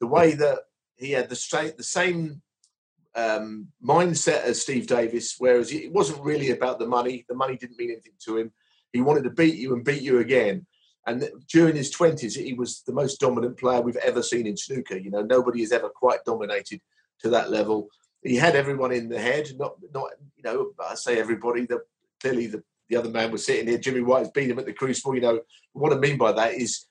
the 0.05 0.15
way 0.21 0.35
that 0.35 0.59
he 0.97 1.13
had 1.13 1.31
the 1.31 1.75
the 1.79 1.83
same 1.99 2.43
um, 3.15 3.69
mindset 3.83 4.43
as 4.43 4.61
Steve 4.61 4.87
Davis, 4.87 5.37
whereas 5.39 5.73
it 5.73 5.93
wasn't 5.93 6.23
really 6.23 6.51
about 6.51 6.79
the 6.79 6.87
money. 6.87 7.25
The 7.27 7.35
money 7.35 7.57
didn't 7.57 7.79
mean 7.79 7.91
anything 7.91 8.19
to 8.27 8.37
him. 8.37 8.53
He 8.93 9.01
wanted 9.01 9.25
to 9.25 9.31
beat 9.31 9.57
you 9.57 9.73
and 9.75 9.85
beat 9.85 10.03
you 10.03 10.19
again. 10.19 10.67
And 11.07 11.29
during 11.49 11.77
his 11.77 11.91
twenties, 11.91 12.35
he 12.35 12.53
was 12.53 12.83
the 12.83 12.93
most 12.93 13.19
dominant 13.19 13.57
player 13.57 13.81
we've 13.81 14.09
ever 14.11 14.23
seen 14.23 14.47
in 14.47 14.57
snooker. 14.59 14.99
You 14.99 15.11
know, 15.11 15.23
nobody 15.23 15.61
has 15.61 15.73
ever 15.73 15.89
quite 15.89 16.25
dominated 16.25 16.81
to 17.21 17.31
that 17.31 17.51
level. 17.51 17.89
He 18.23 18.37
had 18.37 18.57
everyone 18.57 18.93
in 18.93 19.09
the 19.09 19.21
head. 19.29 19.49
Not, 19.59 19.73
not 19.95 20.11
you 20.37 20.45
know, 20.45 20.73
I 20.91 20.95
say 20.97 21.19
everybody. 21.19 21.65
That 21.67 21.81
clearly 22.21 22.47
the, 22.47 22.63
the 22.89 22.97
other 22.97 23.11
man 23.11 23.33
was 23.33 23.47
sitting 23.47 23.69
here. 23.69 23.79
Jimmy 23.79 24.03
White 24.03 24.25
has 24.25 24.31
beat 24.31 24.51
him 24.51 24.59
at 24.59 24.67
the 24.67 24.73
Crucible. 24.75 25.15
You 25.15 25.23
know, 25.23 25.41
what 25.73 25.95
I 25.95 25.97
mean 25.97 26.19
by 26.19 26.33
that 26.33 26.53
is 26.55 26.87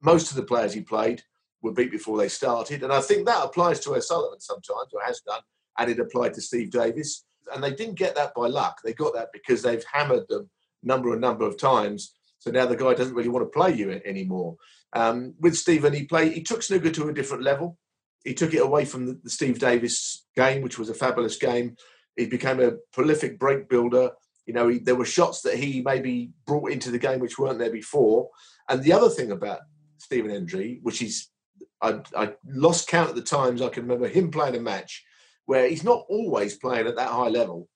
most 0.00 0.30
of 0.30 0.36
the 0.36 0.48
players 0.50 0.74
he 0.74 0.80
played 0.80 1.22
were 1.62 1.72
beat 1.72 1.90
before 1.90 2.18
they 2.18 2.28
started. 2.28 2.82
And 2.82 2.92
I 2.92 3.00
think 3.00 3.26
that 3.26 3.44
applies 3.44 3.80
to 3.80 3.94
O'Sullivan 3.94 4.40
sometimes, 4.40 4.92
or 4.92 5.00
has 5.04 5.20
done, 5.20 5.40
and 5.78 5.90
it 5.90 6.00
applied 6.00 6.34
to 6.34 6.40
Steve 6.40 6.70
Davis. 6.70 7.24
And 7.52 7.62
they 7.62 7.72
didn't 7.72 7.94
get 7.94 8.14
that 8.16 8.34
by 8.34 8.48
luck. 8.48 8.78
They 8.84 8.92
got 8.92 9.14
that 9.14 9.28
because 9.32 9.62
they've 9.62 9.84
hammered 9.92 10.28
them 10.28 10.50
number 10.82 11.12
and 11.12 11.20
number 11.20 11.46
of 11.46 11.58
times. 11.58 12.14
So 12.38 12.50
now 12.50 12.66
the 12.66 12.76
guy 12.76 12.94
doesn't 12.94 13.14
really 13.14 13.28
want 13.28 13.44
to 13.44 13.58
play 13.58 13.74
you 13.74 13.90
anymore. 14.04 14.56
Um, 14.92 15.34
with 15.40 15.56
Stephen, 15.56 15.92
he 15.92 16.04
played. 16.04 16.32
He 16.32 16.42
took 16.42 16.62
snooker 16.62 16.90
to 16.90 17.08
a 17.08 17.14
different 17.14 17.42
level. 17.42 17.78
He 18.24 18.34
took 18.34 18.54
it 18.54 18.62
away 18.62 18.84
from 18.84 19.20
the, 19.22 19.30
Steve 19.30 19.58
Davis 19.58 20.26
game, 20.34 20.62
which 20.62 20.78
was 20.78 20.88
a 20.88 20.94
fabulous 20.94 21.36
game. 21.36 21.76
He 22.16 22.26
became 22.26 22.60
a 22.60 22.72
prolific 22.92 23.38
break 23.38 23.68
builder. 23.68 24.10
You 24.46 24.54
know, 24.54 24.68
he, 24.68 24.78
there 24.78 24.94
were 24.94 25.04
shots 25.04 25.42
that 25.42 25.56
he 25.56 25.82
maybe 25.82 26.30
brought 26.46 26.70
into 26.70 26.90
the 26.90 26.98
game 26.98 27.20
which 27.20 27.38
weren't 27.38 27.58
there 27.58 27.70
before. 27.70 28.30
And 28.68 28.82
the 28.82 28.92
other 28.92 29.08
thing 29.08 29.30
about 29.32 29.60
Stephen 29.98 30.30
Hendry, 30.30 30.80
which 30.82 31.02
is 31.02 31.28
I, 31.80 32.00
I 32.16 32.32
lost 32.46 32.88
count 32.88 33.10
of 33.10 33.16
the 33.16 33.22
times 33.22 33.60
I 33.60 33.68
can 33.68 33.82
remember 33.84 34.08
him 34.08 34.30
playing 34.30 34.56
a 34.56 34.60
match 34.60 35.04
where 35.44 35.68
he's 35.68 35.84
not 35.84 36.04
always 36.08 36.56
playing 36.56 36.86
at 36.86 36.96
that 36.96 37.10
high 37.10 37.28
level, 37.28 37.68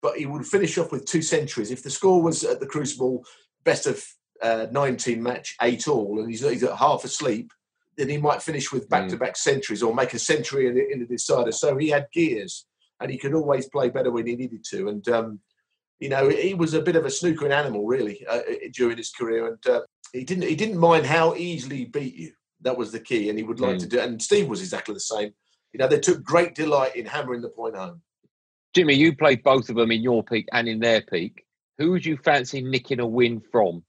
but 0.00 0.16
he 0.16 0.26
would 0.26 0.46
finish 0.46 0.76
off 0.78 0.90
with 0.90 1.04
two 1.04 1.22
centuries. 1.22 1.70
If 1.70 1.82
the 1.82 1.90
score 1.90 2.22
was 2.22 2.44
at 2.44 2.60
the 2.60 2.66
Crucible 2.66 3.24
best 3.64 3.86
of 3.86 4.04
uh, 4.42 4.66
19 4.72 5.22
match, 5.22 5.54
eight 5.62 5.86
all, 5.86 6.18
and 6.18 6.28
he's, 6.28 6.40
he's 6.40 6.64
at 6.64 6.76
half 6.76 7.04
asleep, 7.04 7.52
then 7.96 8.08
he 8.08 8.16
might 8.16 8.42
finish 8.42 8.72
with 8.72 8.88
back 8.88 9.08
to 9.08 9.16
back 9.16 9.36
centuries 9.36 9.82
or 9.82 9.94
make 9.94 10.14
a 10.14 10.18
century 10.18 10.66
in 10.66 10.74
the, 10.74 10.90
in 10.90 11.00
the 11.00 11.06
decider. 11.06 11.52
So 11.52 11.76
he 11.76 11.90
had 11.90 12.08
gears 12.12 12.66
and 13.00 13.10
he 13.10 13.18
could 13.18 13.34
always 13.34 13.68
play 13.68 13.90
better 13.90 14.10
when 14.10 14.26
he 14.26 14.34
needed 14.34 14.64
to. 14.70 14.88
And, 14.88 15.06
um, 15.08 15.40
you 16.00 16.08
know, 16.08 16.28
he 16.28 16.54
was 16.54 16.74
a 16.74 16.80
bit 16.80 16.96
of 16.96 17.04
a 17.04 17.10
snookering 17.10 17.52
animal, 17.52 17.86
really, 17.86 18.24
uh, 18.28 18.40
during 18.72 18.96
his 18.96 19.12
career. 19.12 19.46
And 19.46 19.66
uh, 19.66 19.82
he 20.12 20.24
didn't 20.24 20.44
he 20.44 20.56
didn't 20.56 20.78
mind 20.78 21.06
how 21.06 21.34
easily 21.34 21.78
he 21.78 21.84
beat 21.84 22.14
you. 22.14 22.32
That 22.62 22.78
was 22.78 22.92
the 22.92 23.00
key, 23.00 23.28
and 23.28 23.38
he 23.38 23.44
would 23.44 23.60
like 23.60 23.76
mm. 23.76 23.80
to 23.80 23.86
do. 23.86 24.00
And 24.00 24.22
Steve 24.22 24.48
was 24.48 24.60
exactly 24.60 24.94
the 24.94 25.00
same. 25.00 25.32
You 25.72 25.78
know, 25.78 25.88
they 25.88 25.98
took 25.98 26.22
great 26.22 26.54
delight 26.54 26.96
in 26.96 27.06
hammering 27.06 27.42
the 27.42 27.48
point 27.48 27.76
home. 27.76 28.02
Jimmy, 28.74 28.94
you 28.94 29.14
played 29.14 29.42
both 29.42 29.68
of 29.68 29.76
them 29.76 29.90
in 29.90 30.02
your 30.02 30.22
peak 30.22 30.48
and 30.52 30.68
in 30.68 30.80
their 30.80 31.02
peak. 31.02 31.44
Who 31.78 31.90
would 31.90 32.06
you 32.06 32.16
fancy 32.16 32.60
nicking 32.60 33.00
a 33.00 33.06
win 33.06 33.40
from, 33.52 33.82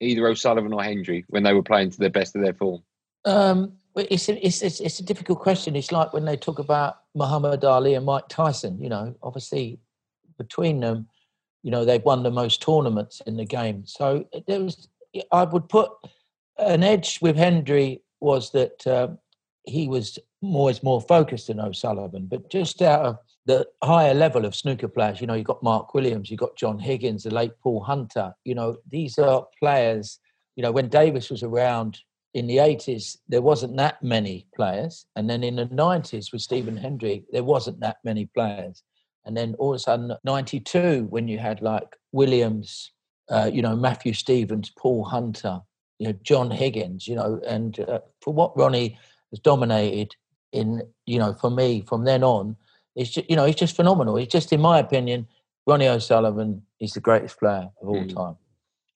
either 0.00 0.28
O'Sullivan 0.28 0.72
or 0.72 0.82
Hendry, 0.82 1.24
when 1.28 1.42
they 1.42 1.52
were 1.52 1.62
playing 1.62 1.90
to 1.90 1.98
the 1.98 2.10
best 2.10 2.36
of 2.36 2.42
their 2.42 2.54
form? 2.54 2.82
Um, 3.24 3.72
it's, 3.96 4.28
a, 4.28 4.46
it's, 4.46 4.62
it's, 4.62 4.80
it's 4.80 5.00
a 5.00 5.04
difficult 5.04 5.40
question. 5.40 5.76
It's 5.76 5.92
like 5.92 6.12
when 6.12 6.24
they 6.24 6.36
talk 6.36 6.58
about 6.58 7.00
Muhammad 7.14 7.64
Ali 7.64 7.94
and 7.94 8.06
Mike 8.06 8.28
Tyson. 8.28 8.78
You 8.78 8.88
know, 8.88 9.14
obviously 9.22 9.78
between 10.38 10.80
them, 10.80 11.08
You 11.62 11.70
know, 11.70 11.84
they've 11.84 12.04
won 12.04 12.22
the 12.22 12.30
most 12.30 12.62
tournaments 12.62 13.20
in 13.26 13.36
the 13.36 13.44
game. 13.44 13.84
So 13.84 14.26
there 14.46 14.60
was, 14.60 14.88
I 15.30 15.44
would 15.44 15.68
put 15.68 15.90
an 16.58 16.82
edge 16.82 17.18
with 17.20 17.36
Hendry 17.36 18.02
was 18.20 18.50
that 18.52 18.86
uh, 18.86 19.08
he 19.64 19.88
was 19.88 20.18
more 20.42 20.72
more 20.82 21.00
focused 21.00 21.48
than 21.48 21.60
O'Sullivan, 21.60 22.26
but 22.26 22.50
just 22.50 22.82
out 22.82 23.04
of 23.04 23.18
the 23.46 23.66
higher 23.82 24.14
level 24.14 24.44
of 24.44 24.54
snooker 24.54 24.88
players, 24.88 25.20
you 25.20 25.26
know, 25.26 25.34
you've 25.34 25.46
got 25.46 25.62
Mark 25.62 25.94
Williams, 25.94 26.30
you've 26.30 26.40
got 26.40 26.56
John 26.56 26.78
Higgins, 26.78 27.24
the 27.24 27.34
late 27.34 27.52
Paul 27.62 27.82
Hunter. 27.82 28.34
You 28.44 28.54
know, 28.54 28.76
these 28.88 29.18
are 29.18 29.46
players, 29.58 30.18
you 30.56 30.62
know, 30.62 30.72
when 30.72 30.88
Davis 30.88 31.30
was 31.30 31.42
around 31.42 31.98
in 32.34 32.46
the 32.46 32.58
80s, 32.58 33.16
there 33.28 33.42
wasn't 33.42 33.76
that 33.76 34.02
many 34.02 34.46
players. 34.54 35.06
And 35.16 35.28
then 35.28 35.42
in 35.42 35.56
the 35.56 35.66
90s 35.66 36.32
with 36.32 36.42
Stephen 36.42 36.76
Hendry, 36.76 37.24
there 37.32 37.44
wasn't 37.44 37.80
that 37.80 37.96
many 38.04 38.26
players. 38.26 38.82
And 39.24 39.36
then 39.36 39.54
all 39.58 39.70
of 39.70 39.76
a 39.76 39.78
sudden, 39.80 40.12
92, 40.24 41.06
when 41.10 41.28
you 41.28 41.38
had 41.38 41.60
like 41.60 41.96
Williams, 42.12 42.92
uh, 43.30 43.50
you 43.52 43.62
know, 43.62 43.76
Matthew 43.76 44.12
Stevens, 44.12 44.70
Paul 44.78 45.04
Hunter, 45.04 45.60
you 46.00 46.06
know, 46.06 46.18
John 46.22 46.50
Higgins, 46.50 47.06
you 47.06 47.14
know, 47.14 47.40
and 47.46 47.78
uh, 47.80 48.00
for 48.22 48.32
what 48.32 48.56
Ronnie 48.56 48.98
has 49.30 49.38
dominated 49.38 50.16
in, 50.50 50.82
you 51.04 51.18
know, 51.18 51.34
for 51.34 51.50
me 51.50 51.82
from 51.86 52.04
then 52.04 52.24
on, 52.24 52.56
it's 52.96 53.10
just, 53.10 53.28
you 53.28 53.36
know, 53.36 53.44
it's 53.44 53.60
just 53.60 53.76
phenomenal. 53.76 54.16
He's 54.16 54.28
just, 54.28 54.50
in 54.50 54.62
my 54.62 54.78
opinion, 54.78 55.28
Ronnie 55.66 55.88
O'Sullivan 55.88 56.62
is 56.80 56.94
the 56.94 57.00
greatest 57.00 57.38
player 57.38 57.68
of 57.82 57.88
all 57.88 58.02
mm. 58.02 58.14
time. 58.14 58.36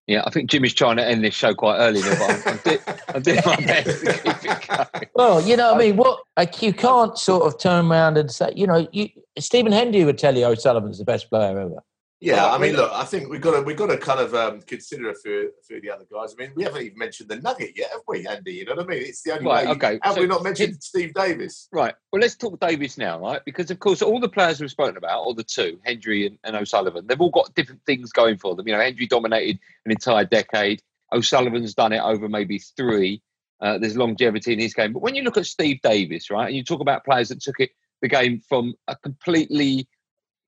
Yeah, 0.07 0.23
I 0.27 0.31
think 0.31 0.51
Jimmy's 0.51 0.73
trying 0.73 0.97
to 0.97 1.07
end 1.07 1.23
this 1.23 1.35
show 1.35 1.55
quite 1.55 1.77
early, 1.79 2.01
but 2.01 2.21
I'm, 2.21 2.43
I'm, 2.47 2.79
I'm, 3.15 3.23
doing 3.23 3.41
my 3.45 3.57
best 3.67 4.05
to 4.05 4.13
keep 4.13 4.53
it 4.53 4.69
going. 4.69 5.09
Well, 5.15 5.41
you 5.43 5.57
know, 5.57 5.75
I 5.75 5.79
mean, 5.79 5.97
what 5.97 6.21
like 6.37 6.63
you 6.63 6.73
can't 6.73 7.17
sort 7.19 7.47
of 7.47 7.59
turn 7.59 7.91
around 7.91 8.19
and 8.19 8.31
say, 8.31 8.51
you 8.55 8.67
know, 8.67 8.87
you, 8.93 9.09
Stephen 9.39 9.73
Hendry 9.73 10.05
would 10.05 10.19
tell 10.19 10.37
you 10.37 10.45
O'Sullivan's 10.45 10.99
the 10.99 11.05
best 11.05 11.31
player 11.31 11.59
ever. 11.59 11.83
Yeah, 12.25 12.51
I 12.51 12.59
mean, 12.59 12.75
look, 12.75 12.91
I 12.93 13.05
think 13.05 13.29
we've 13.29 13.41
got 13.41 13.53
to 13.53 13.63
we've 13.63 13.77
got 13.77 13.89
to 13.89 13.99
kind 13.99 14.19
of 14.19 14.35
um, 14.35 14.63
consider 14.63 15.11
a 15.11 15.15
few, 15.15 15.53
a 15.61 15.63
few 15.63 15.77
of 15.77 15.83
the 15.83 15.91
other 15.91 16.05
guys. 16.11 16.35
I 16.39 16.43
mean, 16.43 16.53
we 16.57 16.63
haven't 16.63 16.83
even 16.83 16.99
mentioned 16.99 17.29
the 17.29 17.37
Nugget 17.37 17.73
yet, 17.77 17.91
have 17.91 18.01
we, 18.09 18.27
Andy? 18.27 18.55
You 18.55 18.65
know 18.65 18.75
what 18.77 18.87
I 18.87 18.89
mean? 18.89 19.03
It's 19.03 19.23
the 19.23 19.33
only 19.33 19.47
right, 19.47 19.67
way. 19.67 19.73
Okay, 19.73 19.99
have 20.03 20.15
so, 20.15 20.21
we 20.23 20.27
not 20.27 20.43
mentioned 20.43 20.83
Steve 20.83 21.13
Davis? 21.13 21.69
Right. 21.71 21.95
Well, 22.13 22.21
let's 22.21 22.35
talk 22.35 22.59
Davis 22.61 22.97
now, 22.97 23.21
right? 23.21 23.43
Because 23.45 23.71
of 23.71 23.79
course, 23.79 24.01
all 24.01 24.21
the 24.21 24.29
players 24.29 24.61
we've 24.61 24.71
spoken 24.71 24.97
about, 24.97 25.25
or 25.25 25.35
the 25.35 25.45
two, 25.45 25.79
Hendry 25.85 26.27
and, 26.27 26.39
and 26.45 26.57
O'Sullivan, 26.57 27.07
they've 27.07 27.21
all 27.21 27.31
got 27.31 27.55
different 27.55 27.83
things 27.85 28.11
going 28.11 28.39
for 28.39 28.55
them. 28.57 28.67
You 28.67 28.75
know, 28.75 28.81
Hendry 28.81 29.07
dominated 29.07 29.59
an 29.85 29.93
entire 29.93 30.25
decade. 30.25 30.81
O'Sullivan's 31.13 31.75
done 31.75 31.93
it 31.93 32.01
over 32.01 32.29
maybe 32.29 32.59
three. 32.59 33.21
Uh, 33.61 33.79
there's 33.79 33.97
longevity 33.97 34.53
in 34.53 34.59
his 34.59 34.75
game. 34.75 34.93
But 34.93 35.03
when 35.03 35.15
you 35.15 35.23
look 35.23 35.37
at 35.37 35.47
Steve 35.47 35.81
Davis, 35.83 36.31
right, 36.31 36.47
and 36.47 36.57
you 36.57 36.65
talk 36.65 36.81
about 36.81 37.05
players 37.05 37.29
that 37.29 37.41
took 37.41 37.61
it 37.61 37.71
the 38.03 38.09
game 38.09 38.41
from 38.49 38.75
a 38.89 38.97
completely 38.97 39.89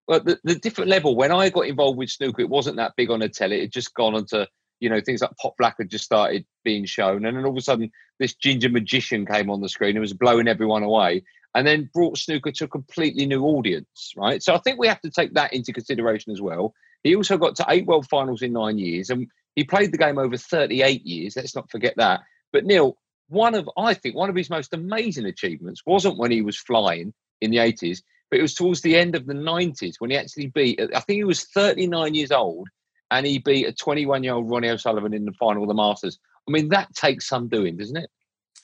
but 0.07 0.25
the, 0.25 0.39
the 0.45 0.55
different 0.55 0.91
level 0.91 1.17
when 1.17 1.33
I 1.33 1.51
got 1.51 1.67
involved 1.67 1.99
with 1.99 2.11
snooker, 2.11 2.43
it 2.43 2.49
wasn't 2.49 2.77
that 2.77 2.95
big 2.97 3.11
on 3.11 3.21
the 3.21 3.29
telly. 3.29 3.59
It 3.59 3.63
had 3.63 3.73
just 3.73 3.95
gone 3.95 4.15
onto 4.15 4.45
you 4.81 4.91
know 4.91 5.01
things 5.01 5.23
like 5.23 5.37
Pot 5.41 5.55
Black 5.59 5.77
had 5.79 5.91
just 5.91 6.05
started 6.05 6.45
being 6.65 6.85
shown, 6.85 7.25
and 7.25 7.37
then 7.37 7.45
all 7.45 7.53
of 7.53 7.57
a 7.57 7.63
sudden 7.63 7.91
this 8.19 8.35
ginger 8.35 8.69
magician 8.69 9.27
came 9.27 9.51
on 9.51 9.61
the 9.61 9.69
screen 9.69 9.91
and 9.91 10.01
was 10.01 10.13
blowing 10.13 10.49
everyone 10.49 10.83
away, 10.83 11.25
and 11.55 11.67
then 11.67 11.91
brought 11.93 12.19
snooker 12.19 12.53
to 12.53 12.65
a 12.65 12.69
completely 12.69 13.27
new 13.27 13.43
audience, 13.45 14.13
right? 14.17 14.43
So 14.43 14.55
I 14.55 14.59
think 14.59 14.79
we 14.79 14.89
have 14.89 15.01
to 15.01 15.11
take 15.11 15.35
that 15.35 15.53
into 15.53 15.73
consideration 15.73 16.33
as 16.33 16.41
well. 16.41 16.75
He 17.03 17.15
also 17.15 17.39
got 17.39 17.57
to 17.57 17.67
eight 17.69 17.87
world 17.87 18.07
finals 18.09 18.43
in 18.43 18.53
nine 18.53 18.79
years, 18.79 19.11
and 19.11 19.29
he 19.55 19.65
played 19.65 19.93
the 19.93 19.99
game 19.99 20.19
over 20.19 20.37
38 20.37 21.05
years. 21.05 21.37
Let's 21.37 21.57
not 21.57 21.71
forget 21.71 21.95
that. 21.97 22.21
But 22.53 22.65
Neal, 22.65 22.97
one 23.29 23.55
of 23.55 23.69
I 23.77 23.95
think 23.95 24.15
one 24.15 24.31
of 24.31 24.37
his 24.37 24.51
most 24.51 24.73
amazing 24.73 25.27
achievements 25.27 25.83
wasn't 25.87 26.19
when 26.19 26.31
he 26.31 26.43
was 26.43 26.57
flying 26.57 27.13
in 27.41 27.51
the 27.51 27.59
80s. 27.59 28.03
But 28.30 28.40
it 28.40 28.42
was 28.42 28.54
towards 28.54 28.80
the 28.80 28.97
end 28.97 29.14
of 29.14 29.26
the 29.26 29.35
90s 29.35 29.95
when 29.99 30.11
he 30.11 30.16
actually 30.16 30.49
beat, 30.49 30.80
I 30.80 31.00
think 31.00 31.18
he 31.18 31.25
was 31.25 31.45
39 31.45 32.14
years 32.14 32.33
old 32.33 32.68
and 33.11 33.25
he 33.25 33.38
beat 33.38 33.68
a 33.68 33.73
21 33.73 34.25
year 34.25 34.35
old 34.35 34.50
Ronnie 34.50 34.71
O'Sullivan 34.71 35.14
in 35.14 35.25
the 35.25 35.33
final 35.33 35.62
of 35.62 35.68
the 35.68 35.75
Masters. 35.75 36.18
I 36.49 36.52
mean, 36.52 36.68
that 36.71 36.95
takes 36.95 37.28
some 37.28 37.49
doing, 37.49 37.76
doesn't 37.76 37.97
it? 37.97 38.11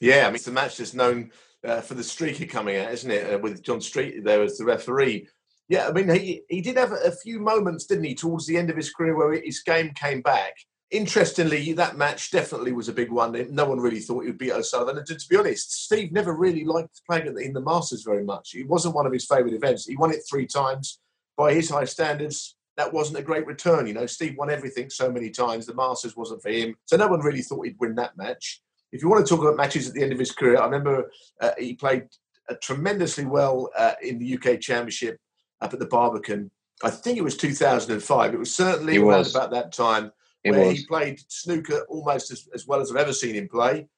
Yeah, 0.01 0.23
I 0.23 0.27
mean, 0.27 0.37
it's 0.37 0.49
a 0.49 0.53
match 0.53 0.79
that's 0.79 0.95
known 0.95 1.31
uh, 1.65 1.81
for 1.81 1.95
the 1.95 2.03
streaker 2.03 2.49
coming 2.49 2.77
out, 2.77 2.93
isn't 2.93 3.11
it? 3.11 3.35
Uh, 3.35 3.39
with 3.39 3.63
John 3.63 3.81
Street 3.81 4.25
there 4.25 4.43
as 4.43 4.59
the 4.59 4.65
referee. 4.65 5.29
Yeah, 5.69 5.89
I 5.89 5.93
mean, 5.93 6.09
he, 6.09 6.43
he 6.49 6.61
did 6.61 6.77
have 6.77 6.93
a 6.93 7.13
few 7.13 7.39
moments, 7.39 7.87
didn't 7.87 8.05
he, 8.05 8.15
towards 8.15 8.47
the 8.47 8.57
end 8.57 8.69
of 8.69 8.77
his 8.77 8.93
career 8.93 9.17
where 9.17 9.33
his 9.41 9.63
game 9.63 9.93
came 9.95 10.21
back 10.21 10.55
interestingly, 10.93 11.73
that 11.73 11.97
match 11.97 12.31
definitely 12.31 12.73
was 12.73 12.89
a 12.89 12.93
big 12.93 13.11
one. 13.11 13.47
No 13.53 13.65
one 13.65 13.81
really 13.81 13.99
thought 13.99 14.21
he 14.21 14.29
would 14.29 14.39
beat 14.39 14.53
O'Sullivan. 14.53 14.99
And 14.99 15.07
to, 15.07 15.17
to 15.17 15.29
be 15.29 15.37
honest, 15.37 15.85
Steve 15.85 16.13
never 16.13 16.35
really 16.35 16.65
liked 16.65 17.01
playing 17.09 17.27
in 17.27 17.53
the 17.53 17.61
Masters 17.61 18.05
very 18.05 18.23
much. 18.23 18.55
It 18.55 18.69
wasn't 18.69 18.95
one 18.95 19.07
of 19.07 19.13
his 19.13 19.25
favourite 19.25 19.55
events. 19.55 19.87
He 19.87 19.97
won 19.97 20.13
it 20.13 20.23
three 20.29 20.47
times. 20.47 21.01
By 21.35 21.55
his 21.55 21.71
high 21.71 21.87
standards, 21.87 22.57
that 22.77 22.93
wasn't 22.93 23.19
a 23.19 23.23
great 23.23 23.47
return. 23.47 23.87
You 23.87 23.95
know, 23.95 24.07
Steve 24.07 24.37
won 24.37 24.51
everything 24.51 24.91
so 24.91 25.11
many 25.11 25.31
times. 25.31 25.65
The 25.65 25.75
Masters 25.75 26.15
wasn't 26.15 26.43
for 26.43 26.51
him. 26.51 26.77
So 26.85 26.97
no 26.99 27.09
one 27.09 27.21
really 27.21 27.41
thought 27.41 27.65
he'd 27.65 27.81
win 27.81 27.95
that 27.95 28.17
match. 28.19 28.61
If 28.93 29.03
you 29.03 29.09
want 29.09 29.27
to 29.27 29.35
talk 29.35 29.43
about 29.43 29.57
matches 29.57 29.89
at 29.89 29.95
the 29.95 30.03
end 30.03 30.13
of 30.13 30.19
his 30.19 30.33
career, 30.33 30.59
I 30.59 30.67
remember 30.67 31.11
uh, 31.41 31.53
he 31.59 31.75
played 31.75 32.05
uh, 32.51 32.55
tremendously 32.61 33.25
well 33.25 33.71
uh, 33.77 33.95
in 34.03 34.19
the 34.19 34.35
UK 34.35 34.61
Championship 34.61 35.19
up 35.63 35.73
at 35.73 35.79
the 35.79 35.87
Barbican. 35.87 36.51
I 36.85 36.91
think 36.91 37.17
it 37.17 37.25
was 37.25 37.39
2005. 37.39 38.35
It 38.35 38.39
was 38.39 38.55
certainly 38.55 38.97
it 38.97 38.99
around 38.99 39.19
was. 39.21 39.35
about 39.35 39.53
that 39.53 39.73
time 39.73 40.13
it 40.45 40.51
where 40.51 40.69
was. 40.69 40.79
he 40.79 40.87
played 40.87 41.21
snooker 41.29 41.85
almost 41.89 42.31
as, 42.31 42.49
as 42.55 42.67
well 42.67 42.81
as 42.81 42.91
I've 42.91 42.97
ever 42.97 43.13
seen 43.13 43.35
him 43.35 43.49
play. 43.49 43.89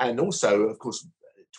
And 0.00 0.18
also, 0.18 0.62
of 0.62 0.78
course, 0.78 1.06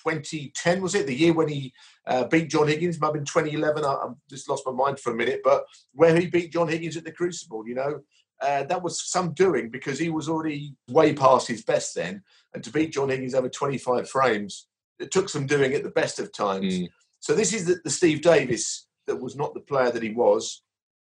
2010 0.03 0.81
was 0.81 0.95
it 0.95 1.07
the 1.07 1.15
year 1.15 1.33
when 1.33 1.47
he 1.47 1.73
uh, 2.07 2.25
beat 2.25 2.49
John 2.49 2.67
Higgins? 2.67 2.99
Might 2.99 3.07
have 3.07 3.13
been 3.13 3.25
2011. 3.25 3.85
I, 3.85 3.87
I, 3.87 4.07
just 4.29 4.49
lost 4.49 4.63
my 4.65 4.71
mind 4.71 4.99
for 4.99 5.13
a 5.13 5.15
minute, 5.15 5.41
but 5.43 5.65
where 5.93 6.17
he 6.17 6.27
beat 6.27 6.51
John 6.51 6.67
Higgins 6.67 6.97
at 6.97 7.05
the 7.05 7.11
Crucible, 7.11 7.67
you 7.67 7.75
know, 7.75 8.01
uh, 8.41 8.63
that 8.63 8.83
was 8.83 9.09
some 9.09 9.33
doing 9.33 9.69
because 9.69 9.97
he 9.97 10.09
was 10.09 10.27
already 10.27 10.75
way 10.89 11.13
past 11.13 11.47
his 11.47 11.63
best 11.63 11.95
then, 11.95 12.21
and 12.53 12.63
to 12.63 12.71
beat 12.71 12.91
John 12.91 13.09
Higgins 13.09 13.35
over 13.35 13.47
25 13.47 14.09
frames, 14.09 14.67
it 14.99 15.11
took 15.11 15.29
some 15.29 15.45
doing 15.45 15.73
at 15.73 15.83
the 15.83 15.89
best 15.89 16.19
of 16.19 16.33
times. 16.33 16.79
Mm. 16.79 16.89
So 17.19 17.33
this 17.33 17.53
is 17.53 17.65
the, 17.65 17.79
the 17.83 17.89
Steve 17.89 18.21
Davis 18.21 18.87
that 19.07 19.15
was 19.15 19.35
not 19.35 19.53
the 19.53 19.61
player 19.61 19.91
that 19.91 20.03
he 20.03 20.11
was 20.11 20.61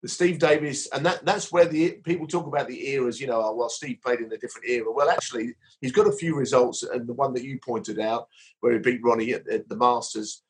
the 0.02 0.08
Steve 0.08 0.38
Davis, 0.38 0.88
and 0.92 1.04
that 1.04 1.24
that's 1.24 1.52
where 1.52 1.66
the 1.66 1.92
people 2.04 2.26
talk 2.26 2.46
about 2.46 2.68
the 2.68 2.88
eras. 2.88 3.20
You 3.20 3.26
know, 3.26 3.42
oh, 3.42 3.54
well, 3.54 3.68
Steve 3.68 3.98
played 4.02 4.20
in 4.20 4.32
a 4.32 4.38
different 4.38 4.68
era. 4.68 4.90
Well, 4.90 5.10
actually, 5.10 5.54
he's 5.80 5.92
got 5.92 6.06
a 6.06 6.12
few 6.12 6.34
results, 6.34 6.82
and 6.82 7.06
the 7.06 7.12
one 7.12 7.34
that 7.34 7.44
you 7.44 7.58
pointed 7.58 7.98
out, 7.98 8.28
where 8.60 8.72
he 8.72 8.78
beat 8.78 9.02
Ronnie 9.02 9.32
at, 9.32 9.46
at 9.48 9.68
the 9.68 9.76
Masters, 9.76 10.42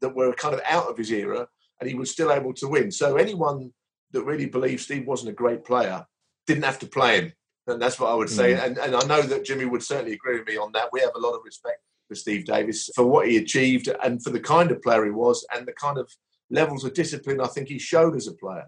that 0.00 0.14
were 0.14 0.32
kind 0.32 0.54
of 0.54 0.62
out 0.66 0.88
of 0.88 0.96
his 0.96 1.12
era, 1.12 1.46
and 1.80 1.88
he 1.88 1.94
was 1.94 2.10
still 2.10 2.32
able 2.32 2.54
to 2.54 2.68
win. 2.68 2.90
So 2.90 3.16
anyone 3.16 3.72
that 4.12 4.24
really 4.24 4.46
believes 4.46 4.84
Steve 4.84 5.06
wasn't 5.06 5.30
a 5.30 5.34
great 5.34 5.64
player 5.64 6.06
didn't 6.46 6.64
have 6.64 6.78
to 6.78 6.86
play 6.86 7.20
him, 7.20 7.32
and 7.66 7.82
that's 7.82 8.00
what 8.00 8.10
I 8.10 8.14
would 8.14 8.30
say. 8.30 8.54
Mm. 8.54 8.64
And 8.64 8.78
and 8.78 8.96
I 8.96 9.04
know 9.06 9.20
that 9.20 9.44
Jimmy 9.44 9.66
would 9.66 9.82
certainly 9.82 10.14
agree 10.14 10.38
with 10.38 10.48
me 10.48 10.56
on 10.56 10.72
that. 10.72 10.88
We 10.92 11.00
have 11.00 11.14
a 11.14 11.20
lot 11.20 11.34
of 11.34 11.42
respect 11.44 11.82
for 12.08 12.14
Steve 12.14 12.46
Davis 12.46 12.88
for 12.94 13.04
what 13.04 13.28
he 13.28 13.36
achieved 13.36 13.88
and 14.02 14.22
for 14.22 14.30
the 14.30 14.40
kind 14.40 14.70
of 14.70 14.80
player 14.80 15.04
he 15.04 15.10
was, 15.10 15.46
and 15.54 15.66
the 15.66 15.72
kind 15.72 15.98
of 15.98 16.10
levels 16.50 16.84
of 16.84 16.94
discipline 16.94 17.40
I 17.40 17.48
think 17.48 17.68
he 17.68 17.78
showed 17.78 18.16
as 18.16 18.28
a 18.28 18.32
player. 18.32 18.64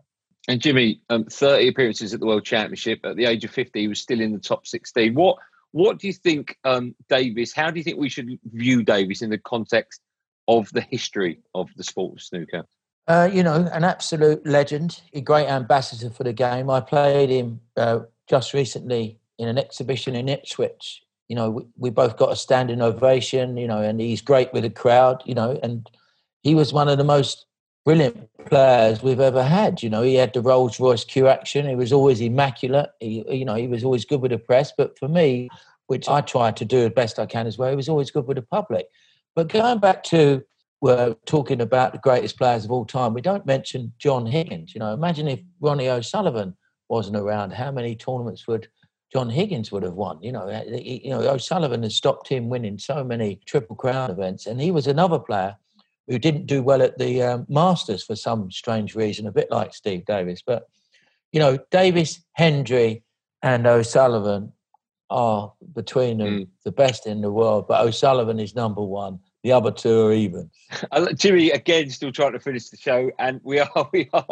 And 0.48 0.60
Jimmy, 0.60 1.00
um, 1.10 1.24
30 1.24 1.68
appearances 1.68 2.14
at 2.14 2.20
the 2.20 2.26
World 2.26 2.44
Championship. 2.44 3.00
At 3.04 3.16
the 3.16 3.24
age 3.24 3.44
of 3.44 3.50
50, 3.50 3.80
he 3.80 3.88
was 3.88 4.00
still 4.00 4.20
in 4.20 4.32
the 4.32 4.38
top 4.38 4.66
16. 4.66 5.14
What 5.14 5.38
what 5.72 5.98
do 5.98 6.06
you 6.06 6.14
think, 6.14 6.56
um, 6.64 6.94
Davis? 7.10 7.52
How 7.52 7.70
do 7.70 7.78
you 7.78 7.84
think 7.84 7.98
we 7.98 8.08
should 8.08 8.38
view 8.44 8.82
Davis 8.82 9.20
in 9.20 9.28
the 9.28 9.36
context 9.36 10.00
of 10.48 10.70
the 10.72 10.80
history 10.80 11.40
of 11.54 11.68
the 11.76 11.84
sport 11.84 12.14
of 12.14 12.22
snooker? 12.22 12.64
Uh, 13.06 13.28
you 13.30 13.42
know, 13.42 13.68
an 13.72 13.84
absolute 13.84 14.44
legend, 14.46 15.02
a 15.12 15.20
great 15.20 15.48
ambassador 15.48 16.08
for 16.08 16.24
the 16.24 16.32
game. 16.32 16.70
I 16.70 16.80
played 16.80 17.28
him 17.28 17.60
uh, 17.76 18.00
just 18.26 18.54
recently 18.54 19.18
in 19.38 19.48
an 19.48 19.58
exhibition 19.58 20.16
in 20.16 20.30
Ipswich. 20.30 21.02
You 21.28 21.36
know, 21.36 21.50
we, 21.50 21.66
we 21.76 21.90
both 21.90 22.16
got 22.16 22.32
a 22.32 22.36
standing 22.36 22.80
ovation, 22.80 23.58
you 23.58 23.66
know, 23.66 23.82
and 23.82 24.00
he's 24.00 24.22
great 24.22 24.52
with 24.54 24.62
the 24.62 24.70
crowd, 24.70 25.22
you 25.26 25.34
know, 25.34 25.58
and 25.62 25.90
he 26.42 26.54
was 26.54 26.72
one 26.72 26.88
of 26.88 26.96
the 26.96 27.04
most 27.04 27.44
brilliant 27.86 28.28
players 28.46 29.00
we've 29.00 29.20
ever 29.20 29.44
had. 29.44 29.82
You 29.82 29.88
know, 29.88 30.02
he 30.02 30.16
had 30.16 30.34
the 30.34 30.42
Rolls 30.42 30.78
Royce 30.80 31.04
cue 31.04 31.28
action. 31.28 31.68
He 31.68 31.76
was 31.76 31.92
always 31.92 32.20
immaculate. 32.20 32.90
He, 33.00 33.24
you 33.30 33.44
know, 33.44 33.54
he 33.54 33.68
was 33.68 33.84
always 33.84 34.04
good 34.04 34.20
with 34.20 34.32
the 34.32 34.38
press. 34.38 34.72
But 34.76 34.98
for 34.98 35.08
me, 35.08 35.48
which 35.86 36.08
I 36.08 36.20
try 36.20 36.50
to 36.50 36.64
do 36.64 36.84
as 36.84 36.92
best 36.92 37.20
I 37.20 37.26
can 37.26 37.46
as 37.46 37.56
well, 37.56 37.70
he 37.70 37.76
was 37.76 37.88
always 37.88 38.10
good 38.10 38.26
with 38.26 38.36
the 38.36 38.42
public. 38.42 38.88
But 39.36 39.48
going 39.48 39.78
back 39.78 40.02
to 40.04 40.42
we're 40.82 41.14
talking 41.24 41.60
about 41.62 41.92
the 41.92 41.98
greatest 41.98 42.36
players 42.36 42.64
of 42.64 42.70
all 42.70 42.84
time, 42.84 43.14
we 43.14 43.22
don't 43.22 43.46
mention 43.46 43.92
John 43.98 44.26
Higgins. 44.26 44.74
You 44.74 44.80
know, 44.80 44.92
imagine 44.92 45.26
if 45.26 45.40
Ronnie 45.60 45.88
O'Sullivan 45.88 46.54
wasn't 46.88 47.16
around, 47.16 47.52
how 47.52 47.70
many 47.70 47.96
tournaments 47.96 48.46
would 48.46 48.68
John 49.12 49.30
Higgins 49.30 49.72
would 49.72 49.84
have 49.84 49.94
won? 49.94 50.22
You 50.22 50.32
know, 50.32 50.48
you 50.68 51.10
know 51.10 51.20
O'Sullivan 51.20 51.82
has 51.84 51.94
stopped 51.94 52.28
him 52.28 52.48
winning 52.48 52.78
so 52.78 53.04
many 53.04 53.40
Triple 53.46 53.76
Crown 53.76 54.10
events, 54.10 54.46
and 54.46 54.60
he 54.60 54.70
was 54.70 54.86
another 54.86 55.18
player 55.18 55.56
who 56.08 56.18
didn't 56.18 56.46
do 56.46 56.62
well 56.62 56.82
at 56.82 56.98
the 56.98 57.22
um, 57.22 57.46
Masters 57.48 58.04
for 58.04 58.16
some 58.16 58.50
strange 58.50 58.94
reason, 58.94 59.26
a 59.26 59.32
bit 59.32 59.50
like 59.50 59.74
Steve 59.74 60.04
Davis. 60.04 60.42
But, 60.46 60.68
you 61.32 61.40
know, 61.40 61.58
Davis, 61.70 62.24
Hendry, 62.32 63.02
and 63.42 63.66
O'Sullivan 63.66 64.52
are 65.10 65.52
between 65.74 66.18
them 66.18 66.40
mm. 66.40 66.48
the 66.64 66.72
best 66.72 67.06
in 67.06 67.20
the 67.20 67.30
world, 67.30 67.66
but 67.68 67.84
O'Sullivan 67.84 68.40
is 68.40 68.54
number 68.54 68.82
one. 68.82 69.20
The 69.44 69.52
other 69.52 69.70
two 69.70 70.06
are 70.06 70.12
even. 70.12 70.50
Jimmy, 71.14 71.50
again, 71.52 71.88
still 71.90 72.10
trying 72.10 72.32
to 72.32 72.40
finish 72.40 72.68
the 72.68 72.76
show, 72.76 73.12
and 73.20 73.40
we 73.44 73.60
are 73.60 73.88
we 73.92 74.08
are 74.12 74.24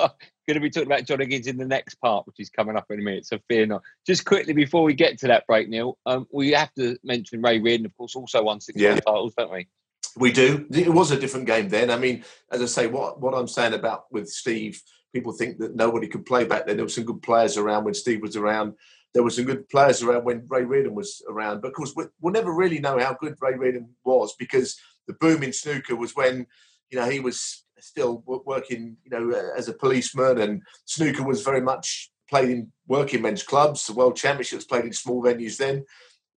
going 0.49 0.55
to 0.55 0.61
be 0.61 0.71
talking 0.71 0.89
about 0.89 1.05
John 1.05 1.21
Higgins 1.21 1.47
in 1.47 1.57
the 1.57 1.65
next 1.65 1.95
part, 1.97 2.27
which 2.27 2.41
is 2.41 2.51
coming 2.51 2.77
up 2.77 2.87
in 2.91 2.99
a 2.99 3.03
minute. 3.03 3.25
So 3.25 3.39
fear 3.49 3.65
not. 3.65 3.83
Just 4.05 4.25
quickly 4.25 4.53
before 4.53 4.83
we 4.83 4.95
get 4.95 5.19
to 5.19 5.29
that 5.29 5.47
break, 5.47 5.69
Neal, 5.69 5.99
um, 6.07 6.27
we 6.33 6.51
have 6.51 6.75
to 6.75 6.99
mention 7.05 7.43
Ray 7.43 7.61
Reardon, 7.61 7.87
of 7.87 7.97
course, 7.97 8.17
also 8.17 8.43
won 8.43 8.61
six 8.61 8.81
yeah. 8.81 8.97
titles, 8.97 9.35
don't 9.39 9.53
we? 9.53 9.69
We 10.17 10.33
do. 10.33 10.67
It 10.71 10.93
was 10.93 11.11
a 11.11 11.19
different 11.19 11.47
game 11.47 11.69
then. 11.69 11.91
I 11.91 11.97
mean, 11.97 12.25
as 12.51 12.63
I 12.63 12.67
say, 12.67 12.87
what 12.87 13.21
what 13.21 13.35
I'm 13.35 13.49
saying 13.49 13.75
about 13.75 14.05
with 14.13 14.29
Steve, 14.29 14.81
people 15.13 15.33
think 15.33 15.59
that 15.59 15.75
nobody 15.75 16.07
could 16.07 16.27
play 16.27 16.45
back 16.45 16.67
then. 16.67 16.77
There 16.77 16.85
were 16.85 16.91
some 16.91 17.05
good 17.05 17.23
players 17.23 17.57
around 17.57 17.85
when 17.85 17.95
Steve 17.95 18.23
was 18.23 18.37
around. 18.37 18.75
There 19.13 19.23
were 19.23 19.31
some 19.31 19.45
good 19.45 19.69
players 19.69 20.03
around 20.03 20.25
when 20.25 20.47
Ray 20.49 20.65
Reardon 20.65 20.95
was 20.95 21.23
around. 21.29 21.63
But 21.63 21.69
of 21.69 21.75
course, 21.75 21.95
we'll 21.97 22.33
never 22.33 22.53
really 22.53 22.79
know 22.79 22.99
how 22.99 23.17
good 23.21 23.37
Ray 23.41 23.55
Reardon 23.55 23.91
was 24.05 24.35
because 24.39 24.77
the 25.07 25.15
boom 25.15 25.43
in 25.43 25.53
snooker 25.53 25.97
was 25.97 26.15
when 26.15 26.47
you 26.91 26.99
know 26.99 27.09
he 27.09 27.21
was 27.21 27.65
still 27.81 28.23
working, 28.27 28.97
you 29.05 29.11
know, 29.11 29.53
as 29.57 29.69
a 29.69 29.75
policeman, 29.75 30.39
and 30.41 30.63
snooker 30.85 31.23
was 31.23 31.43
very 31.43 31.61
much 31.61 32.11
played 32.29 32.51
in 32.51 32.73
working 32.87 33.23
men's 33.23 33.43
clubs. 33.43 33.87
The 33.87 33.93
World 33.93 34.17
Championships 34.17 34.65
played 34.65 34.85
in 34.85 34.93
small 34.93 35.23
venues 35.23 35.57
then. 35.57 35.85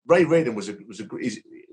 Ray 0.07 0.25
Reardon 0.25 0.55
was 0.55 0.69
a 0.69 0.77
was 0.87 1.01
a 1.01 1.05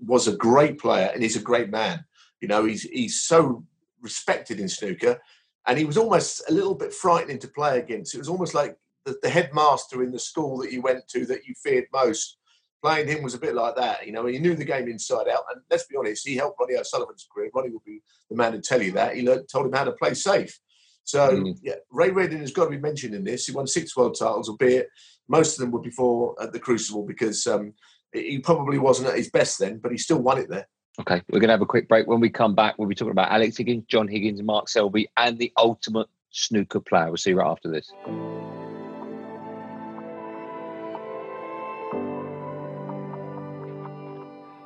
was 0.05 0.27
a 0.27 0.36
great 0.36 0.79
player, 0.79 1.10
and 1.13 1.22
he's 1.22 1.36
a 1.36 1.41
great 1.41 1.69
man. 1.69 2.05
You 2.41 2.48
know, 2.48 2.65
he's 2.65 2.83
he's 2.83 3.22
so 3.22 3.65
respected 4.01 4.60
in 4.60 4.67
snooker, 4.67 5.22
and 5.67 5.77
he 5.77 5.86
was 5.86 5.98
almost 5.98 6.43
a 6.50 6.53
little 6.53 6.75
bit 6.75 6.93
frightening 6.93 7.39
to 7.39 7.48
play 7.48 7.79
against. 7.79 8.15
It 8.15 8.19
was 8.19 8.29
almost 8.29 8.53
like 8.53 8.77
the, 9.05 9.17
the 9.22 9.29
headmaster 9.29 10.03
in 10.03 10.12
the 10.12 10.19
school 10.19 10.57
that 10.60 10.72
you 10.72 10.81
went 10.81 11.07
to 11.10 11.25
that 11.27 11.45
you 11.45 11.53
feared 11.63 11.86
most 11.93 12.38
playing 12.83 13.07
him 13.07 13.24
was 13.24 13.33
a 13.33 13.39
bit 13.39 13.55
like 13.55 13.75
that. 13.77 14.05
You 14.05 14.12
know, 14.12 14.25
he 14.25 14.38
knew 14.38 14.55
the 14.55 14.65
game 14.65 14.89
inside 14.89 15.29
out. 15.29 15.45
And 15.51 15.62
let's 15.72 15.86
be 15.86 15.95
honest, 15.95 16.27
he 16.27 16.36
helped 16.36 16.60
Ronnie 16.60 16.75
O'Sullivan's 16.75 17.25
career. 17.33 17.50
Ronnie 17.55 17.69
will 17.69 17.83
be 17.86 18.01
the 18.29 18.36
man 18.36 18.51
to 18.51 18.60
tell 18.60 18.81
you 18.81 18.91
that. 18.91 19.15
He 19.15 19.25
learned, 19.25 19.48
told 19.50 19.65
him 19.65 19.74
how 19.74 19.86
to 19.86 19.93
play 19.93 20.13
safe. 20.13 20.60
So, 21.05 21.29
mm. 21.29 21.57
yeah, 21.63 21.75
Ray 21.89 22.12
Reardon 22.12 22.41
has 22.41 22.51
got 22.51 22.65
to 22.65 22.72
be 22.72 22.77
mentioned 22.77 23.15
in 23.15 23.24
this. 23.24 23.48
He 23.48 23.53
won 23.53 23.67
six 23.67 23.95
world 23.95 24.17
titles, 24.19 24.50
albeit 24.50 24.89
most 25.29 25.53
of 25.53 25.62
them 25.62 25.72
were 25.72 25.79
before 25.79 26.36
at 26.41 26.51
the 26.51 26.60
Crucible 26.60 27.05
because 27.05 27.48
um, 27.48 27.74
he 28.13 28.39
probably 28.39 28.77
wasn't 28.77 29.10
at 29.10 29.17
his 29.17 29.29
best 29.29 29.60
then, 29.60 29.77
but 29.77 29.91
he 29.91 29.98
still 29.98 30.22
won 30.22 30.38
it 30.38 30.50
there. 30.50 30.67
Okay, 31.00 31.22
we're 31.32 31.39
going 31.39 31.48
to 31.48 31.53
have 31.53 31.62
a 31.62 31.65
quick 31.65 31.88
break. 31.88 32.08
When 32.08 32.20
we 32.20 32.29
come 32.29 32.53
back, 32.53 32.75
we'll 32.77 32.88
be 32.88 32.96
talking 32.96 33.12
about 33.12 33.32
Alex 33.32 33.58
Higgins, 33.58 33.86
John 33.88 34.08
Higgins, 34.08 34.41
Mark 34.43 34.70
Selby, 34.70 35.08
and 35.17 35.39
the 35.39 35.51
ultimate 35.58 36.08
snooker 36.29 36.79
player. 36.79 37.08
We'll 37.08 37.17
see 37.17 37.32
you 37.32 37.38
right 37.38 37.50
after 37.50 37.70
this. 37.70 37.91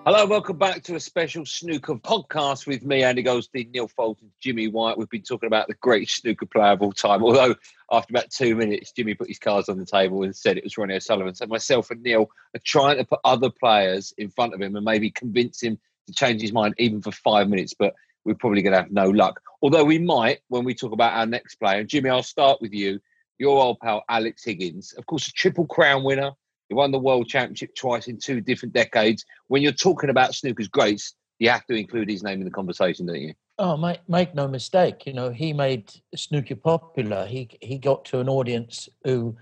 Hello, 0.10 0.26
welcome 0.26 0.58
back 0.58 0.84
to 0.84 0.96
a 0.96 1.02
special 1.02 1.46
snooker 1.46 1.96
podcast 1.96 2.66
with 2.66 2.82
me, 2.86 3.04
Andy 3.04 3.22
Goldstein, 3.22 3.72
Neal 3.72 3.90
Foulds, 3.90 4.24
Jimmy 4.42 4.70
White. 4.70 4.98
We've 4.98 5.10
been 5.10 5.22
talking 5.22 5.48
about 5.48 5.68
the 5.68 5.74
great 5.74 6.10
snooker 6.10 6.46
player 6.46 6.72
of 6.72 6.82
all 6.82 6.94
time. 6.94 7.22
Although 7.22 7.56
after 7.92 8.14
about 8.14 8.30
two 8.30 8.56
minutes, 8.56 8.94
Jimmy 8.94 9.16
put 9.16 9.28
his 9.28 9.38
cards 9.38 9.68
on 9.68 9.78
the 9.78 9.86
table 9.86 10.24
and 10.24 10.34
said 10.34 10.58
it 10.58 10.64
was 10.64 10.78
Ronnie 10.78 10.96
O'Sullivan. 10.96 11.36
So 11.36 11.46
myself 11.48 11.92
and 11.92 12.02
Neal 12.04 12.32
are 12.56 12.62
trying 12.64 12.96
to 13.00 13.04
put 13.04 13.20
other 13.26 13.50
players 13.50 14.14
in 14.18 14.30
front 14.30 14.54
of 14.54 14.62
him 14.62 14.78
and 14.78 14.86
maybe 14.86 15.12
convince 15.12 15.62
him 15.62 15.78
to 16.06 16.14
change 16.14 16.42
his 16.42 16.54
mind 16.54 16.76
even 16.78 17.02
for 17.02 17.12
five 17.12 17.50
minutes. 17.50 17.74
But 17.78 17.94
we're 18.24 18.36
probably 18.36 18.62
going 18.62 18.76
to 18.76 18.84
have 18.84 18.92
no 18.92 19.10
luck. 19.10 19.42
Although 19.62 19.84
we 19.84 20.00
might 20.00 20.40
when 20.48 20.64
we 20.64 20.74
talk 20.74 20.94
about 20.94 21.16
our 21.16 21.26
next 21.26 21.56
player. 21.56 21.84
Jimmy, 21.84 22.12
I'll 22.12 22.24
start 22.24 22.62
with 22.62 22.72
you. 22.72 23.02
Your 23.40 23.62
old 23.62 23.82
pal 23.82 24.06
Alex 24.08 24.46
Higgins, 24.46 24.94
of 24.94 25.06
course, 25.06 25.28
a 25.28 25.34
triple 25.34 25.66
crown 25.66 26.06
winner 26.06 26.32
he 26.70 26.76
won 26.76 26.92
the 26.92 27.00
world 27.00 27.28
championship 27.28 27.76
twice 27.76 28.08
in 28.08 28.18
two 28.18 28.42
different 28.42 28.74
decades. 28.74 29.26
When 29.48 29.62
you're 29.62 29.72
talking 29.72 30.10
about 30.10 30.36
snooker's 30.36 30.68
greats, 30.68 31.16
you 31.40 31.50
have 31.50 31.66
to 31.68 31.76
include 31.76 32.10
his 32.10 32.24
name 32.24 32.40
in 32.40 32.46
the 32.46 32.52
conversation, 32.52 33.06
don't 33.06 33.22
you? 33.22 33.34
Oh, 33.60 33.78
make, 33.78 34.08
make 34.08 34.36
no 34.36 34.48
mistake. 34.48 35.06
You 35.06 35.14
know, 35.14 35.32
he 35.32 35.54
made 35.54 35.92
snooker 36.16 36.56
popular. 36.56 37.26
He 37.26 37.50
he 37.62 37.78
got 37.78 38.06
to 38.06 38.20
an 38.20 38.30
audience 38.30 38.90
who 39.04 39.36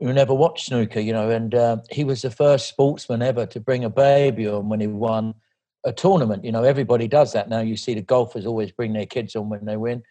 who 0.00 0.12
never 0.12 0.34
watched 0.34 0.66
snooker. 0.66 1.00
You 1.00 1.12
know, 1.12 1.30
and 1.30 1.54
uh, 1.54 1.76
he 1.90 2.04
was 2.04 2.22
the 2.22 2.30
first 2.30 2.68
sportsman 2.68 3.22
ever 3.22 3.46
to 3.46 3.60
bring 3.60 3.84
a 3.84 3.90
baby 3.90 4.48
on 4.48 4.68
when 4.68 4.80
he 4.80 4.86
won 4.86 5.34
a 5.84 5.92
tournament. 5.92 6.44
You 6.44 6.52
know, 6.52 6.64
everybody 6.64 7.06
does 7.06 7.32
that 7.34 7.48
now. 7.48 7.60
You 7.60 7.76
see 7.76 7.94
the 7.94 8.02
golfers 8.02 8.46
always 8.46 8.72
bring 8.72 8.92
their 8.92 9.06
kids 9.06 9.36
on 9.36 9.48
when 9.48 9.64
they 9.64 9.76
win 9.76 10.02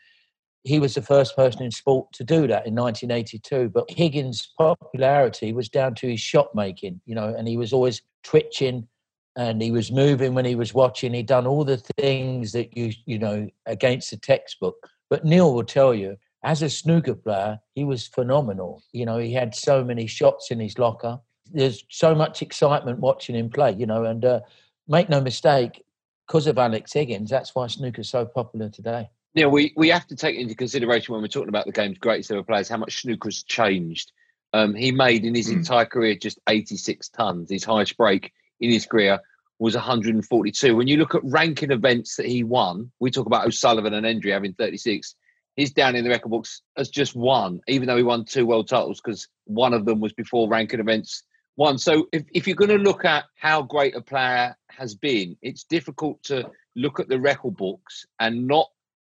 he 0.63 0.80
was 0.80 0.93
the 0.93 1.02
first 1.02 1.36
person 1.36 1.63
in 1.63 1.71
sport 1.71 2.12
to 2.13 2.24
do 2.24 2.41
that 2.47 2.67
in 2.67 2.76
1982. 2.76 3.69
But 3.69 3.89
Higgins' 3.89 4.52
popularity 4.58 5.54
was 5.54 5.69
down 5.69 5.95
to 5.95 6.10
his 6.10 6.19
shot 6.19 6.54
making, 6.54 7.02
you 7.06 7.15
know, 7.15 7.34
and 7.36 7.47
he 7.47 7.58
was 7.58 7.74
always 7.74 8.02
twitching 8.24 8.88
and 9.36 9.62
he 9.62 9.71
was 9.71 9.91
moving 9.91 10.34
when 10.34 10.45
he 10.45 10.56
was 10.56 10.74
watching. 10.74 11.13
He'd 11.13 11.26
done 11.26 11.47
all 11.47 11.63
the 11.63 11.82
things 11.97 12.52
that 12.52 12.76
you, 12.78 12.91
you 13.06 13.17
know, 13.17 13.47
against 13.65 14.12
the 14.12 14.17
textbook. 14.17 14.76
But 15.10 15.26
Neal 15.26 15.54
will 15.54 15.63
tell 15.63 15.93
you, 15.93 16.17
as 16.43 16.62
a 16.62 16.69
snooker 16.69 17.15
player, 17.15 17.60
he 17.74 17.84
was 17.84 18.08
phenomenal. 18.08 18.84
You 18.91 19.06
know, 19.06 19.17
he 19.17 19.34
had 19.34 19.56
so 19.56 19.84
many 19.84 20.08
shots 20.08 20.52
in 20.52 20.60
his 20.60 20.78
locker. 20.78 21.19
There's 21.52 21.84
so 21.89 22.13
much 22.15 22.41
excitement 22.41 23.00
watching 23.00 23.36
him 23.36 23.50
play, 23.50 23.74
you 23.74 23.86
know, 23.86 24.06
and 24.06 24.24
uh, 24.24 24.39
make 24.88 25.10
no 25.10 25.21
mistake, 25.21 25.84
because 26.32 26.47
of 26.47 26.58
Alex 26.58 26.93
Higgins, 26.93 27.30
that's 27.30 27.54
why 27.54 27.67
snooker's 27.67 28.10
so 28.10 28.26
popular 28.26 28.69
today. 28.69 29.10
Yeah, 29.34 29.46
we, 29.46 29.74
we 29.78 29.89
have 29.89 30.08
to 30.08 30.15
take 30.15 30.36
into 30.36 30.56
consideration 30.56 31.13
when 31.13 31.22
we're 31.22 31.30
talking 31.30 31.50
about 31.50 31.65
the 31.65 31.72
game's 31.72 31.98
greatest 31.98 32.32
ever 32.32 32.44
players 32.44 32.67
how 32.67 32.78
much 32.78 33.02
snooker's 33.02 33.44
changed. 33.44 34.12
Um, 34.54 34.76
he 34.76 34.91
made 34.91 35.24
in 35.24 35.34
his 35.34 35.50
mm. 35.50 35.54
entire 35.54 35.86
career 35.86 36.15
just 36.15 36.39
86 36.50 37.08
tons. 37.10 37.50
His 37.50 37.63
highest 37.63 37.96
break 37.96 38.34
in 38.60 38.70
his 38.70 38.86
career 38.86 39.20
was 39.60 39.76
142. 39.76 40.76
When 40.76 40.88
you 40.88 40.98
look 40.98 41.15
at 41.15 41.24
ranking 41.24 41.72
events 41.72 42.17
that 42.17 42.26
he 42.26 42.44
won, 42.44 42.91
we 43.00 43.12
talk 43.12 43.28
about 43.28 43.48
O'Sullivan 43.48 43.94
and 43.94 44.06
Hendry 44.06 44.32
having 44.32 44.54
36. 44.54 45.15
He's 45.56 45.72
down 45.72 45.96
in 45.96 46.04
the 46.04 46.10
record 46.10 46.30
books 46.30 46.62
as 46.78 46.89
just 46.89 47.15
one, 47.15 47.62
even 47.67 47.88
though 47.88 47.98
he 47.98 48.04
won 48.04 48.26
two 48.26 48.46
world 48.46 48.67
titles 48.67 49.00
because 49.00 49.28
one 49.46 49.74
of 49.74 49.86
them 49.86 50.00
was 50.00 50.13
before 50.13 50.50
ranking 50.50 50.80
events 50.80 51.24
one. 51.56 51.78
So 51.78 52.08
if, 52.12 52.24
if 52.34 52.48
you're 52.48 52.56
going 52.56 52.72
to 52.72 52.78
look 52.78 53.06
at 53.06 53.26
how 53.36 53.62
great 53.62 53.96
a 53.96 54.02
player 54.02 54.56
has 54.70 54.96
been, 54.96 55.38
it's 55.41 55.63
difficult 55.63 56.24
to 56.24 56.50
look 56.76 57.00
at 57.00 57.08
the 57.08 57.20
record 57.20 57.56
books 57.56 58.06
and 58.20 58.48
not 58.48 58.67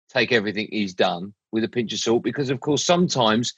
take 0.09 0.33
everything 0.33 0.69
he's 0.71 0.95
done 0.95 1.35
with 1.53 1.65
a 1.65 1.69
pinch 1.69 1.93
of 1.93 1.99
salt 1.99 2.23
because, 2.23 2.51
of 2.51 2.61
course, 2.61 2.85
sometimes 2.85 3.55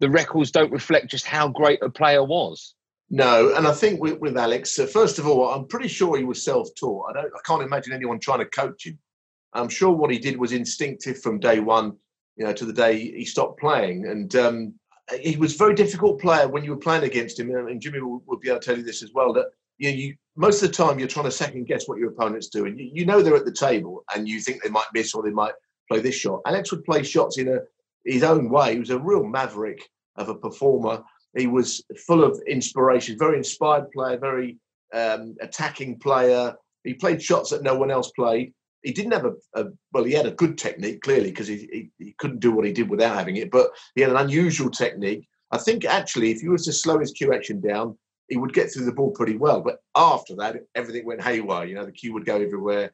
the 0.00 0.10
records 0.10 0.50
don't 0.50 0.72
reflect 0.72 1.10
just 1.10 1.26
how 1.26 1.48
great 1.48 1.82
a 1.82 1.90
player 1.90 2.24
was. 2.24 2.74
No, 3.10 3.54
and 3.54 3.66
I 3.66 3.72
think 3.72 4.00
with, 4.00 4.18
with 4.20 4.36
Alex, 4.36 4.78
uh, 4.78 4.86
first 4.86 5.18
of 5.18 5.26
all, 5.26 5.50
I'm 5.50 5.66
pretty 5.66 5.88
sure 5.88 6.16
he 6.16 6.24
was 6.24 6.44
self-taught. 6.44 7.10
I 7.10 7.12
don't, 7.12 7.26
I 7.26 7.40
can't 7.44 7.62
imagine 7.62 7.92
anyone 7.92 8.20
trying 8.20 8.38
to 8.38 8.46
coach 8.46 8.86
him. 8.86 8.98
I'm 9.52 9.68
sure 9.68 9.90
what 9.90 10.12
he 10.12 10.18
did 10.18 10.38
was 10.38 10.52
instinctive 10.52 11.20
from 11.20 11.40
day 11.40 11.58
one, 11.58 11.96
you 12.36 12.44
know, 12.44 12.52
to 12.52 12.64
the 12.64 12.72
day 12.72 12.98
he 12.98 13.24
stopped 13.24 13.58
playing. 13.58 14.06
And 14.06 14.34
um, 14.36 14.74
he 15.20 15.36
was 15.36 15.54
a 15.54 15.58
very 15.58 15.74
difficult 15.74 16.20
player 16.20 16.46
when 16.46 16.62
you 16.62 16.70
were 16.70 16.76
playing 16.76 17.02
against 17.02 17.38
him. 17.38 17.50
And 17.50 17.80
Jimmy 17.80 18.00
will, 18.00 18.22
will, 18.26 18.38
be 18.38 18.48
able 18.48 18.60
to 18.60 18.66
tell 18.66 18.76
you 18.76 18.84
this 18.84 19.02
as 19.02 19.12
well. 19.12 19.32
That 19.32 19.46
you, 19.78 19.90
know, 19.90 19.96
you 19.96 20.14
most 20.36 20.62
of 20.62 20.68
the 20.68 20.74
time 20.74 20.98
you're 20.98 21.08
trying 21.08 21.24
to 21.24 21.32
second 21.32 21.66
guess 21.66 21.88
what 21.88 21.98
your 21.98 22.10
opponent's 22.10 22.48
doing. 22.48 22.78
You, 22.78 22.90
you 22.94 23.06
know 23.06 23.22
they're 23.22 23.34
at 23.34 23.44
the 23.44 23.52
table, 23.52 24.04
and 24.14 24.28
you 24.28 24.38
think 24.40 24.62
they 24.62 24.70
might 24.70 24.86
miss 24.94 25.14
or 25.14 25.22
they 25.24 25.30
might 25.30 25.54
play 25.90 26.00
this 26.00 26.14
shot. 26.14 26.40
Alex 26.46 26.70
would 26.70 26.84
play 26.84 27.02
shots 27.02 27.38
in 27.38 27.48
a, 27.48 27.58
his 28.04 28.22
own 28.22 28.48
way. 28.48 28.74
He 28.74 28.78
was 28.78 28.90
a 28.90 28.98
real 28.98 29.24
maverick 29.24 29.88
of 30.16 30.28
a 30.28 30.34
performer. 30.34 31.02
He 31.36 31.46
was 31.46 31.82
full 32.06 32.24
of 32.24 32.40
inspiration, 32.46 33.18
very 33.18 33.36
inspired 33.36 33.90
player, 33.90 34.16
very 34.16 34.58
um, 34.94 35.36
attacking 35.40 35.98
player. 35.98 36.54
He 36.84 36.94
played 36.94 37.22
shots 37.22 37.50
that 37.50 37.62
no 37.62 37.74
one 37.74 37.90
else 37.90 38.10
played. 38.12 38.52
He 38.82 38.92
didn't 38.92 39.12
have 39.12 39.26
a, 39.26 39.34
a 39.54 39.66
well, 39.92 40.04
he 40.04 40.12
had 40.12 40.26
a 40.26 40.30
good 40.32 40.56
technique 40.56 41.02
clearly 41.02 41.30
because 41.30 41.46
he, 41.46 41.68
he, 41.72 41.90
he 41.98 42.14
couldn't 42.18 42.40
do 42.40 42.52
what 42.52 42.64
he 42.64 42.72
did 42.72 42.88
without 42.88 43.14
having 43.14 43.36
it, 43.36 43.50
but 43.50 43.70
he 43.94 44.00
had 44.00 44.10
an 44.10 44.16
unusual 44.16 44.70
technique. 44.70 45.28
I 45.50 45.58
think 45.58 45.84
actually, 45.84 46.30
if 46.30 46.42
you 46.42 46.52
was 46.52 46.64
to 46.64 46.72
slow 46.72 46.98
his 46.98 47.12
cue 47.12 47.34
action 47.34 47.60
down, 47.60 47.98
he 48.28 48.36
would 48.36 48.54
get 48.54 48.72
through 48.72 48.86
the 48.86 48.92
ball 48.92 49.10
pretty 49.10 49.36
well. 49.36 49.60
But 49.60 49.80
after 49.96 50.34
that, 50.36 50.56
everything 50.74 51.04
went 51.04 51.22
haywire. 51.22 51.66
You 51.66 51.74
know, 51.74 51.84
the 51.84 51.92
cue 51.92 52.14
would 52.14 52.24
go 52.24 52.40
everywhere. 52.40 52.92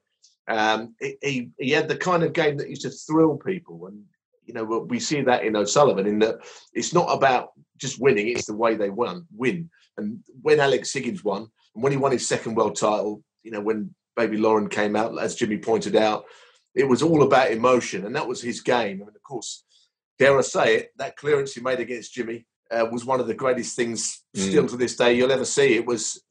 Um, 0.48 0.94
he, 1.00 1.50
he 1.58 1.70
had 1.70 1.88
the 1.88 1.96
kind 1.96 2.22
of 2.22 2.32
game 2.32 2.56
that 2.58 2.70
used 2.70 2.82
to 2.82 2.90
thrill 2.90 3.36
people, 3.36 3.86
and 3.86 4.02
you 4.44 4.54
know 4.54 4.64
we 4.64 5.00
see 5.00 5.22
that 5.22 5.44
in 5.44 5.56
O'Sullivan 5.56 6.06
in 6.06 6.18
that 6.20 6.36
it's 6.72 6.94
not 6.94 7.12
about 7.12 7.50
just 7.78 8.00
winning; 8.00 8.28
it's 8.28 8.46
the 8.46 8.56
way 8.56 8.74
they 8.74 8.90
won, 8.90 9.26
win. 9.34 9.70
And 9.96 10.20
when 10.42 10.60
Alex 10.60 10.92
Higgins 10.92 11.24
won, 11.24 11.48
and 11.74 11.82
when 11.82 11.92
he 11.92 11.98
won 11.98 12.12
his 12.12 12.28
second 12.28 12.54
world 12.54 12.76
title, 12.76 13.22
you 13.42 13.50
know 13.50 13.60
when 13.60 13.94
Baby 14.14 14.36
Lauren 14.36 14.68
came 14.68 14.94
out, 14.94 15.18
as 15.18 15.34
Jimmy 15.34 15.58
pointed 15.58 15.96
out, 15.96 16.24
it 16.74 16.88
was 16.88 17.02
all 17.02 17.22
about 17.22 17.50
emotion, 17.50 18.06
and 18.06 18.14
that 18.14 18.28
was 18.28 18.40
his 18.40 18.60
game. 18.60 18.96
I 19.02 19.06
mean, 19.06 19.16
of 19.16 19.22
course, 19.22 19.64
dare 20.18 20.38
I 20.38 20.42
say 20.42 20.76
it, 20.76 20.92
that 20.96 21.16
clearance 21.16 21.54
he 21.54 21.60
made 21.60 21.80
against 21.80 22.14
Jimmy 22.14 22.46
uh, 22.70 22.86
was 22.90 23.04
one 23.04 23.20
of 23.20 23.26
the 23.26 23.34
greatest 23.34 23.76
things 23.76 24.22
mm. 24.36 24.48
still 24.48 24.66
to 24.66 24.76
this 24.76 24.96
day 24.96 25.14
you'll 25.14 25.32
ever 25.32 25.44
see. 25.44 25.74
It 25.74 25.86
was 25.86 26.22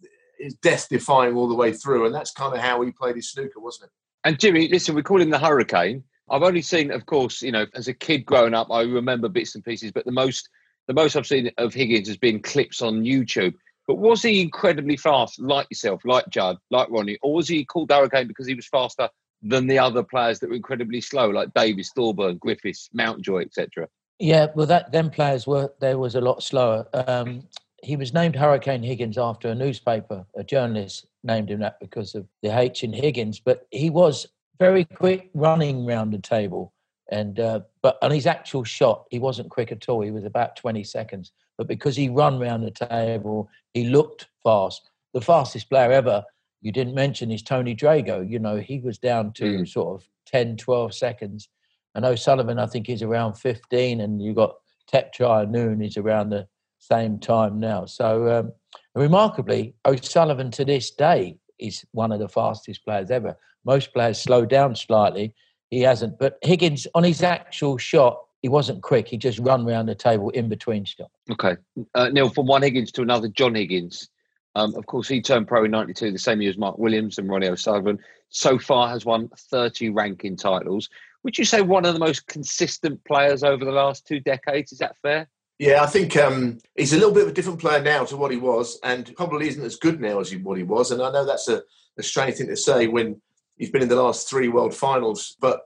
death 0.61 0.87
defying 0.89 1.35
all 1.35 1.47
the 1.47 1.55
way 1.55 1.73
through, 1.73 2.05
and 2.05 2.15
that's 2.15 2.31
kind 2.31 2.53
of 2.53 2.59
how 2.59 2.81
he 2.81 2.91
played 2.91 3.15
his 3.15 3.31
snooker, 3.31 3.59
wasn't 3.59 3.85
it? 3.85 3.91
And 4.25 4.39
Jimmy, 4.39 4.67
listen, 4.67 4.95
we 4.95 5.03
call 5.03 5.21
him 5.21 5.29
the 5.29 5.37
Hurricane. 5.37 6.03
I've 6.31 6.41
only 6.41 6.63
seen, 6.63 6.91
of 6.91 7.05
course, 7.05 7.43
you 7.43 7.51
know, 7.51 7.67
as 7.75 7.87
a 7.87 7.93
kid 7.93 8.25
growing 8.25 8.55
up, 8.55 8.71
I 8.71 8.81
remember 8.81 9.29
bits 9.29 9.53
and 9.53 9.63
pieces, 9.63 9.91
but 9.91 10.03
the 10.05 10.11
most 10.11 10.49
the 10.87 10.93
most 10.93 11.15
I've 11.15 11.27
seen 11.27 11.51
of 11.57 11.73
Higgins 11.73 12.07
has 12.07 12.17
been 12.17 12.41
clips 12.41 12.81
on 12.81 13.03
YouTube. 13.03 13.53
But 13.87 13.95
was 13.95 14.23
he 14.23 14.41
incredibly 14.41 14.97
fast, 14.97 15.39
like 15.39 15.67
yourself, 15.69 16.01
like 16.05 16.27
Judd, 16.29 16.57
like 16.71 16.89
Ronnie, 16.89 17.19
or 17.21 17.35
was 17.35 17.47
he 17.47 17.63
called 17.65 17.91
Hurricane 17.91 18.27
because 18.27 18.47
he 18.47 18.55
was 18.55 18.67
faster 18.67 19.09
than 19.43 19.67
the 19.67 19.77
other 19.77 20.01
players 20.01 20.39
that 20.39 20.49
were 20.49 20.55
incredibly 20.55 21.01
slow, 21.01 21.29
like 21.29 21.53
Davis, 21.53 21.91
Thorburn, 21.95 22.37
Griffiths, 22.37 22.89
Mountjoy, 22.93 23.43
etc.? 23.43 23.87
Yeah, 24.17 24.47
well, 24.55 24.65
that 24.65 24.91
them 24.91 25.11
players 25.11 25.45
were 25.45 25.71
there 25.79 25.99
was 25.99 26.15
a 26.15 26.21
lot 26.21 26.41
slower. 26.41 26.87
Um, 26.93 27.47
he 27.83 27.95
was 27.95 28.13
named 28.13 28.35
Hurricane 28.35 28.83
Higgins 28.83 29.17
after 29.17 29.49
a 29.49 29.55
newspaper. 29.55 30.25
A 30.35 30.43
journalist 30.43 31.05
named 31.23 31.49
him 31.49 31.59
that 31.59 31.79
because 31.79 32.15
of 32.15 32.27
the 32.41 32.57
H 32.57 32.83
in 32.83 32.93
Higgins. 32.93 33.39
But 33.39 33.67
he 33.71 33.89
was 33.89 34.27
very 34.59 34.85
quick 34.85 35.29
running 35.33 35.85
round 35.85 36.13
the 36.13 36.19
table, 36.19 36.73
and 37.11 37.39
uh, 37.39 37.61
but 37.81 37.97
on 38.01 38.11
his 38.11 38.25
actual 38.25 38.63
shot, 38.63 39.05
he 39.11 39.19
wasn't 39.19 39.49
quick 39.49 39.71
at 39.71 39.87
all. 39.89 40.01
He 40.01 40.11
was 40.11 40.23
about 40.23 40.55
twenty 40.55 40.83
seconds. 40.83 41.31
But 41.57 41.67
because 41.67 41.95
he 41.95 42.09
run 42.09 42.39
round 42.39 42.63
the 42.63 42.71
table, 42.71 43.49
he 43.73 43.85
looked 43.85 44.27
fast. 44.43 44.89
The 45.13 45.21
fastest 45.21 45.69
player 45.69 45.91
ever. 45.91 46.23
You 46.61 46.71
didn't 46.71 46.95
mention 46.95 47.31
is 47.31 47.43
Tony 47.43 47.75
Drago. 47.75 48.27
You 48.27 48.39
know, 48.39 48.57
he 48.57 48.79
was 48.79 48.97
down 48.97 49.33
to 49.33 49.59
mm. 49.59 49.67
sort 49.67 50.01
of 50.01 50.09
10, 50.25 50.57
12 50.57 50.93
seconds. 50.93 51.47
And 51.93 52.03
O'Sullivan, 52.03 52.59
I 52.59 52.65
think, 52.65 52.89
is 52.89 53.01
around 53.01 53.35
15, 53.35 54.01
and 54.01 54.21
you've 54.21 54.35
got 54.35 54.55
Thepchaiya 54.91 55.43
Un-Nooh 55.43 55.85
is 55.85 55.95
around 55.95 56.29
the 56.29 56.47
same 56.85 57.19
time 57.19 57.59
now. 57.59 57.85
So, 57.85 58.39
um, 58.39 58.51
remarkably, 58.93 59.75
O'Sullivan 59.85 60.51
to 60.51 60.65
this 60.65 60.91
day 60.91 61.37
is 61.59 61.85
one 61.91 62.11
of 62.11 62.19
the 62.19 62.29
fastest 62.29 62.83
players 62.83 63.11
ever. 63.11 63.37
Most 63.65 63.93
players 63.93 64.21
slow 64.21 64.45
down 64.45 64.75
slightly. 64.75 65.33
He 65.71 65.81
hasn't. 65.81 66.19
But 66.19 66.37
Higgins, 66.41 66.87
on 66.93 67.03
his 67.03 67.23
actual 67.23 67.77
shot, 67.77 68.21
he 68.41 68.49
wasn't 68.49 68.83
quick. 68.83 69.07
He 69.07 69.17
just 69.17 69.39
run 69.39 69.67
around 69.67 69.87
the 69.87 69.95
table 69.95 70.29
in 70.29 70.49
between 70.49 70.85
shots. 70.85 71.09
Okay. 71.31 71.57
Uh, 71.95 72.09
Neal, 72.09 72.29
from 72.29 72.45
one 72.45 72.61
Higgins 72.61 72.91
to 72.93 73.01
another, 73.01 73.27
John 73.27 73.55
Higgins. 73.55 74.09
Um, 74.53 74.73
of 74.75 74.85
course, 74.85 75.07
he 75.07 75.21
turned 75.21 75.47
pro 75.47 75.65
in 75.65 75.71
92, 75.71 76.11
the 76.11 76.19
same 76.19 76.41
year 76.41 76.51
as 76.51 76.57
Mark 76.57 76.77
Williams 76.77 77.17
and 77.17 77.27
Ronnie 77.27 77.47
O'Sullivan. 77.47 77.99
So 78.29 78.57
far 78.57 78.87
has 78.89 79.03
won 79.03 79.29
30 79.51 79.89
ranking 79.89 80.37
titles. 80.37 80.89
Would 81.23 81.37
you 81.37 81.43
say 81.43 81.61
one 81.61 81.85
of 81.85 81.93
the 81.93 81.99
most 81.99 82.27
consistent 82.27 83.03
players 83.03 83.43
over 83.43 83.65
the 83.65 83.71
last 83.71 84.05
two 84.05 84.19
decades? 84.19 84.71
Is 84.71 84.77
that 84.77 84.95
fair? 85.01 85.27
Yeah, 85.57 85.81
I 85.81 85.85
think 85.85 86.17
um, 86.17 86.57
he's 86.75 86.91
a 86.91 86.97
little 86.97 87.13
bit 87.13 87.23
of 87.23 87.29
a 87.29 87.33
different 87.33 87.59
player 87.59 87.81
now 87.81 88.03
to 88.05 88.17
what 88.17 88.31
he 88.31 88.37
was, 88.37 88.77
and 88.83 89.15
probably 89.15 89.47
isn't 89.47 89.63
as 89.63 89.77
good 89.77 90.01
now 90.01 90.19
as 90.19 90.29
he, 90.29 90.37
what 90.37 90.57
he 90.57 90.63
was. 90.63 90.91
And 90.91 91.01
I 91.01 91.11
know 91.11 91.25
that's 91.25 91.47
a, 91.47 91.63
a 91.97 92.03
strange 92.03 92.35
thing 92.35 92.47
to 92.47 92.57
say 92.57 92.87
when 92.87 93.21
he's 93.55 93.71
been 93.71 93.81
in 93.81 93.87
the 93.87 94.01
last 94.01 94.29
three 94.29 94.49
world 94.49 94.73
finals, 94.73 95.37
but 95.39 95.61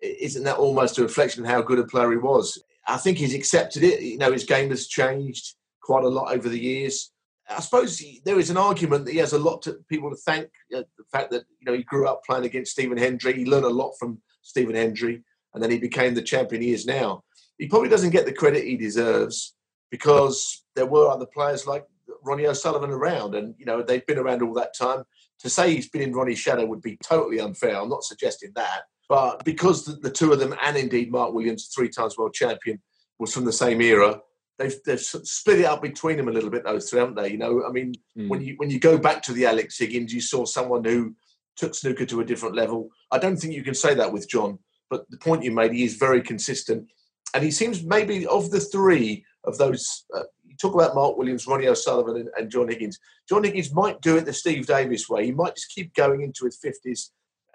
isn't 0.00 0.44
that 0.44 0.58
almost 0.58 0.98
a 0.98 1.02
reflection 1.02 1.44
of 1.44 1.50
how 1.50 1.60
good 1.60 1.80
a 1.80 1.84
player 1.84 2.12
he 2.12 2.18
was? 2.18 2.62
I 2.86 2.98
think 2.98 3.18
he's 3.18 3.34
accepted 3.34 3.82
it. 3.82 4.00
You 4.00 4.18
know, 4.18 4.32
his 4.32 4.44
game 4.44 4.70
has 4.70 4.86
changed 4.86 5.54
quite 5.82 6.04
a 6.04 6.08
lot 6.08 6.32
over 6.32 6.48
the 6.48 6.58
years. 6.58 7.10
I 7.48 7.60
suppose 7.60 7.98
he, 7.98 8.22
there 8.24 8.38
is 8.38 8.50
an 8.50 8.56
argument 8.56 9.04
that 9.04 9.12
he 9.12 9.18
has 9.18 9.32
a 9.32 9.38
lot 9.38 9.62
to 9.62 9.78
people 9.88 10.10
to 10.10 10.16
thank. 10.16 10.46
Uh, 10.74 10.82
the 10.96 11.04
fact 11.10 11.32
that 11.32 11.44
you 11.58 11.66
know 11.66 11.76
he 11.76 11.82
grew 11.82 12.06
up 12.06 12.22
playing 12.24 12.44
against 12.44 12.72
Stephen 12.72 12.96
Hendry, 12.96 13.32
he 13.32 13.44
learned 13.44 13.64
a 13.64 13.70
lot 13.70 13.94
from 13.98 14.22
Stephen 14.42 14.76
Hendry, 14.76 15.22
and 15.52 15.60
then 15.62 15.70
he 15.70 15.78
became 15.78 16.14
the 16.14 16.22
champion 16.22 16.62
he 16.62 16.72
is 16.72 16.86
now 16.86 17.24
he 17.58 17.68
probably 17.68 17.88
doesn't 17.88 18.10
get 18.10 18.26
the 18.26 18.32
credit 18.32 18.64
he 18.64 18.76
deserves 18.76 19.54
because 19.90 20.64
there 20.74 20.86
were 20.86 21.08
other 21.08 21.26
players 21.26 21.66
like 21.66 21.86
Ronnie 22.24 22.46
O'Sullivan 22.46 22.90
around, 22.90 23.34
and 23.34 23.54
you 23.58 23.66
know 23.66 23.82
they've 23.82 24.06
been 24.06 24.18
around 24.18 24.42
all 24.42 24.54
that 24.54 24.76
time. 24.76 25.04
To 25.40 25.50
say 25.50 25.74
he's 25.74 25.88
been 25.88 26.02
in 26.02 26.12
Ronnie's 26.12 26.38
shadow 26.38 26.64
would 26.66 26.82
be 26.82 26.96
totally 27.02 27.40
unfair. 27.40 27.80
I'm 27.80 27.88
not 27.88 28.04
suggesting 28.04 28.52
that, 28.54 28.82
but 29.08 29.44
because 29.44 29.84
the, 29.84 29.92
the 29.94 30.10
two 30.10 30.32
of 30.32 30.38
them, 30.38 30.54
and 30.62 30.76
indeed 30.76 31.10
Mark 31.10 31.34
Williams, 31.34 31.70
three 31.74 31.88
times 31.88 32.16
world 32.16 32.34
champion, 32.34 32.80
was 33.18 33.34
from 33.34 33.44
the 33.44 33.52
same 33.52 33.80
era, 33.80 34.20
they've 34.58 34.74
they've 34.84 35.00
split 35.00 35.60
it 35.60 35.64
up 35.64 35.82
between 35.82 36.16
them 36.16 36.28
a 36.28 36.32
little 36.32 36.50
bit. 36.50 36.64
Those 36.64 36.88
three, 36.88 37.00
haven't 37.00 37.16
they? 37.16 37.30
You 37.30 37.38
know, 37.38 37.64
I 37.66 37.72
mean, 37.72 37.94
mm. 38.16 38.28
when 38.28 38.42
you 38.42 38.54
when 38.56 38.70
you 38.70 38.78
go 38.78 38.98
back 38.98 39.22
to 39.24 39.32
the 39.32 39.46
Alex 39.46 39.78
Higgins, 39.78 40.12
you 40.12 40.20
saw 40.20 40.44
someone 40.44 40.84
who 40.84 41.14
took 41.56 41.74
snooker 41.74 42.06
to 42.06 42.20
a 42.20 42.24
different 42.24 42.54
level. 42.54 42.88
I 43.10 43.18
don't 43.18 43.36
think 43.36 43.54
you 43.54 43.62
can 43.62 43.74
say 43.74 43.94
that 43.94 44.12
with 44.12 44.28
John, 44.28 44.58
but 44.88 45.08
the 45.10 45.18
point 45.18 45.44
you 45.44 45.50
made, 45.50 45.72
he 45.72 45.84
is 45.84 45.96
very 45.96 46.22
consistent 46.22 46.88
and 47.34 47.44
he 47.44 47.50
seems 47.50 47.82
maybe 47.82 48.26
of 48.26 48.50
the 48.50 48.60
three 48.60 49.24
of 49.44 49.58
those. 49.58 50.04
Uh, 50.14 50.22
you 50.44 50.56
talk 50.56 50.74
about 50.74 50.94
Mark 50.94 51.16
Williams, 51.16 51.46
Ronnie 51.46 51.68
O'Sullivan, 51.68 52.16
and, 52.16 52.28
and, 52.36 52.50
John 52.50 52.68
Higgins. 52.68 52.98
John 53.28 53.44
Higgins 53.44 53.72
might 53.72 54.00
do 54.02 54.16
it 54.16 54.24
the 54.24 54.32
Steve 54.32 54.66
Davis 54.66 55.08
way. 55.08 55.24
He 55.24 55.32
might 55.32 55.54
just 55.54 55.70
keep 55.70 55.94
going 55.94 56.22
into 56.22 56.44
his 56.44 56.58
fifties, 56.58 57.10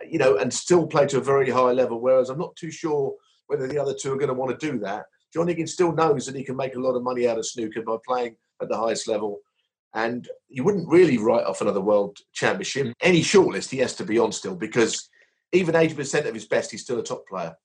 you 0.07 0.17
know, 0.17 0.37
and 0.37 0.53
still 0.53 0.87
play 0.87 1.05
to 1.07 1.17
a 1.17 1.21
very 1.21 1.49
high 1.49 1.71
level. 1.71 2.01
Whereas 2.01 2.29
I'm 2.29 2.39
not 2.39 2.55
too 2.55 2.71
sure 2.71 3.13
whether 3.47 3.67
the 3.67 3.79
other 3.79 3.93
two 3.93 4.13
are 4.13 4.17
going 4.17 4.29
to 4.29 4.33
want 4.33 4.57
to 4.57 4.71
do 4.71 4.79
that. 4.79 5.05
John 5.33 5.47
Higgins 5.47 5.73
still 5.73 5.91
knows 5.91 6.25
that 6.25 6.35
he 6.35 6.43
can 6.43 6.55
make 6.55 6.75
a 6.75 6.79
lot 6.79 6.95
of 6.95 7.03
money 7.03 7.27
out 7.27 7.37
of 7.37 7.45
snooker 7.45 7.81
by 7.81 7.97
playing 8.05 8.35
at 8.61 8.69
the 8.69 8.77
highest 8.77 9.07
level. 9.07 9.39
And 9.93 10.27
you 10.49 10.63
wouldn't 10.63 10.89
really 10.89 11.17
write 11.17 11.45
off 11.45 11.61
another 11.61 11.81
world 11.81 12.17
championship. 12.33 12.93
Any 13.01 13.21
shortlist 13.21 13.69
he 13.69 13.77
has 13.79 13.95
to 13.95 14.05
be 14.05 14.19
on 14.19 14.31
still 14.31 14.55
because 14.55 15.09
even 15.53 15.75
80% 15.75 16.27
of 16.27 16.33
his 16.33 16.45
best, 16.45 16.71
he's 16.71 16.83
still 16.83 16.99
a 16.99 17.03
top 17.03 17.27
player. 17.27 17.55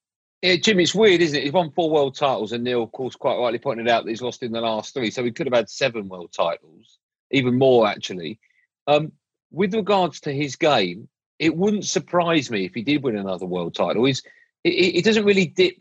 Yeah, 0.43 0.57
Jim, 0.57 0.81
it's 0.81 0.95
weird, 0.95 1.21
isn't 1.21 1.39
it? 1.39 1.45
He's 1.45 1.53
won 1.53 1.71
four 1.71 1.89
world 1.89 2.17
titles, 2.17 2.51
and 2.51 2.65
Neal, 2.65 2.83
of 2.83 2.91
course, 2.91 3.15
quite 3.15 3.39
rightly 3.39 3.61
pointed 3.61 3.89
out 3.89 4.05
that 4.05 4.11
he's 4.11 4.23
lost 4.23 4.43
in 4.43 4.51
the 4.51 4.61
last 4.61 4.93
three. 4.93 5.11
So 5.11 5.23
he 5.23 5.31
could 5.31 5.47
have 5.47 5.55
had 5.55 5.71
seven 5.71 6.09
world 6.09 6.33
titles, 6.33 6.99
even 7.31 7.57
more 7.57 7.87
actually. 7.87 8.41
Um, 8.89 9.13
with 9.53 9.73
regards 9.73 10.21
to 10.21 10.33
his 10.33 10.57
game, 10.57 11.09
it 11.39 11.57
wouldn't 11.57 11.85
surprise 11.85 12.51
me 12.51 12.65
if 12.65 12.75
he 12.75 12.83
did 12.83 13.05
win 13.05 13.17
another 13.17 13.47
world 13.47 13.75
title. 13.75 14.05
He's, 14.05 14.23
it, 14.65 14.71
it 14.71 15.05
doesn't 15.05 15.25
really 15.25 15.47
dip 15.47 15.81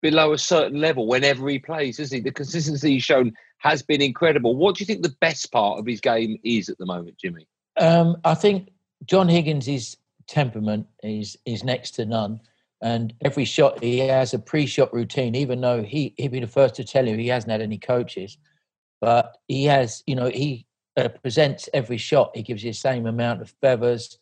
below 0.00 0.32
a 0.32 0.38
certain 0.38 0.80
level 0.80 1.08
whenever 1.08 1.48
he 1.48 1.58
plays, 1.58 1.96
does 1.96 2.12
he? 2.12 2.20
The 2.20 2.30
consistency 2.30 2.92
he's 2.92 3.02
shown 3.02 3.32
has 3.58 3.82
been 3.82 4.00
incredible. 4.00 4.54
What 4.54 4.76
do 4.76 4.82
you 4.82 4.86
think 4.86 5.02
the 5.02 5.16
best 5.20 5.50
part 5.50 5.80
of 5.80 5.86
his 5.86 6.00
game 6.00 6.38
is 6.44 6.68
at 6.68 6.78
the 6.78 6.86
moment, 6.86 7.18
Jimmy? 7.18 7.48
Um, 7.76 8.16
I 8.24 8.34
think 8.34 8.70
John 9.06 9.28
Higgins' 9.28 9.96
temperament 10.28 10.86
is 11.02 11.36
is 11.44 11.64
next 11.64 11.92
to 11.92 12.04
none. 12.04 12.40
And 12.80 13.12
every 13.24 13.44
shot 13.44 13.82
he 13.82 13.98
has 13.98 14.34
a 14.34 14.38
pre-shot 14.38 14.92
routine, 14.92 15.34
even 15.34 15.60
though 15.60 15.82
he 15.82 16.14
he'd 16.16 16.30
be 16.30 16.40
the 16.40 16.46
first 16.46 16.76
to 16.76 16.84
tell 16.84 17.06
you 17.06 17.16
he 17.16 17.28
hasn't 17.28 17.50
had 17.50 17.60
any 17.60 17.78
coaches, 17.78 18.38
but 19.00 19.36
he 19.48 19.64
has. 19.64 20.04
You 20.06 20.14
know, 20.14 20.28
he 20.28 20.66
uh, 20.96 21.08
presents 21.08 21.68
every 21.74 21.98
shot. 21.98 22.36
He 22.36 22.42
gives 22.42 22.62
you 22.62 22.70
the 22.70 22.76
same 22.76 23.06
amount 23.06 23.42
of 23.42 23.52
feathers. 23.60 24.18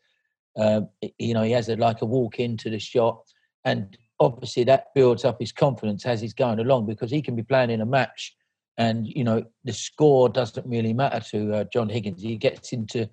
Uh, 0.59 0.83
you 1.19 1.35
know, 1.35 1.43
he 1.43 1.53
has 1.53 1.69
a, 1.69 1.77
like 1.77 2.01
a 2.01 2.07
walk 2.07 2.41
into 2.41 2.71
the 2.71 2.79
shot, 2.79 3.21
and 3.67 3.99
obviously 4.21 4.65
that 4.65 4.87
builds 4.95 5.27
up 5.27 5.39
his 5.39 5.53
confidence 5.53 6.07
as 6.07 6.23
he's 6.23 6.33
going 6.33 6.59
along 6.59 6.87
because 6.87 7.11
he 7.11 7.21
can 7.21 7.37
be 7.37 7.43
playing 7.43 7.71
in 7.71 7.83
a 7.83 7.87
match, 7.87 8.35
and 8.79 9.07
you 9.07 9.23
know 9.23 9.45
the 9.65 9.73
score 9.73 10.31
doesn't 10.31 10.67
really 10.67 10.95
matter 10.95 11.21
to 11.21 11.57
uh, 11.57 11.65
John 11.65 11.91
Higgins. 11.91 12.23
He 12.23 12.37
gets 12.37 12.73
into 12.73 13.09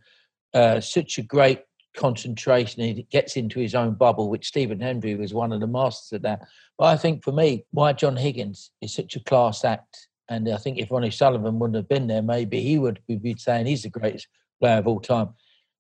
uh, 0.54 0.80
such 0.80 1.18
a 1.18 1.22
great 1.22 1.64
concentration 1.96 2.84
he 2.84 3.04
gets 3.12 3.36
into 3.36 3.60
his 3.60 3.76
own 3.76 3.94
bubble, 3.94 4.30
which 4.30 4.48
Stephen 4.48 4.80
Hendry 4.80 5.16
was 5.16 5.34
one 5.34 5.52
of 5.52 5.60
the 5.60 5.68
masters 5.68 6.14
of 6.14 6.22
that. 6.24 6.42
But 6.78 6.86
I 6.86 6.98
think 6.98 7.24
for 7.24 7.32
me, 7.32 7.66
why 7.72 7.94
John 7.94 8.16
Higgins 8.16 8.72
is 8.82 8.94
such 8.94 9.16
a 9.16 9.24
class 9.24 9.64
act, 9.64 10.08
and 10.30 10.50
I 10.50 10.58
think 10.58 10.80
if 10.80 10.92
Ronnie 10.92 11.12
Sullivan 11.12 11.60
wouldn't 11.60 11.76
have 11.76 11.90
been 11.90 12.08
there, 12.08 12.22
maybe 12.22 12.62
he 12.62 12.78
would 12.78 13.00
be 13.08 13.36
saying 13.38 13.66
he's 13.66 13.84
the 13.84 13.90
greatest 13.90 14.28
player 14.60 14.78
of 14.78 14.88
all 14.88 15.00
time. 15.00 15.30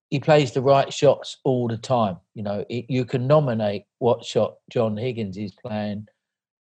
He 0.10 0.20
plays 0.20 0.52
the 0.52 0.62
right 0.62 0.94
shots 0.94 1.38
all 1.44 1.68
the 1.68 1.78
time. 1.78 2.18
You 2.36 2.44
know, 2.44 2.66
it, 2.70 2.86
you 2.90 3.06
can 3.06 3.26
nominate 3.26 3.86
what 4.00 4.24
shot 4.24 4.56
John 4.70 4.96
Higgins 4.96 5.38
is 5.38 5.54
playing. 5.54 6.08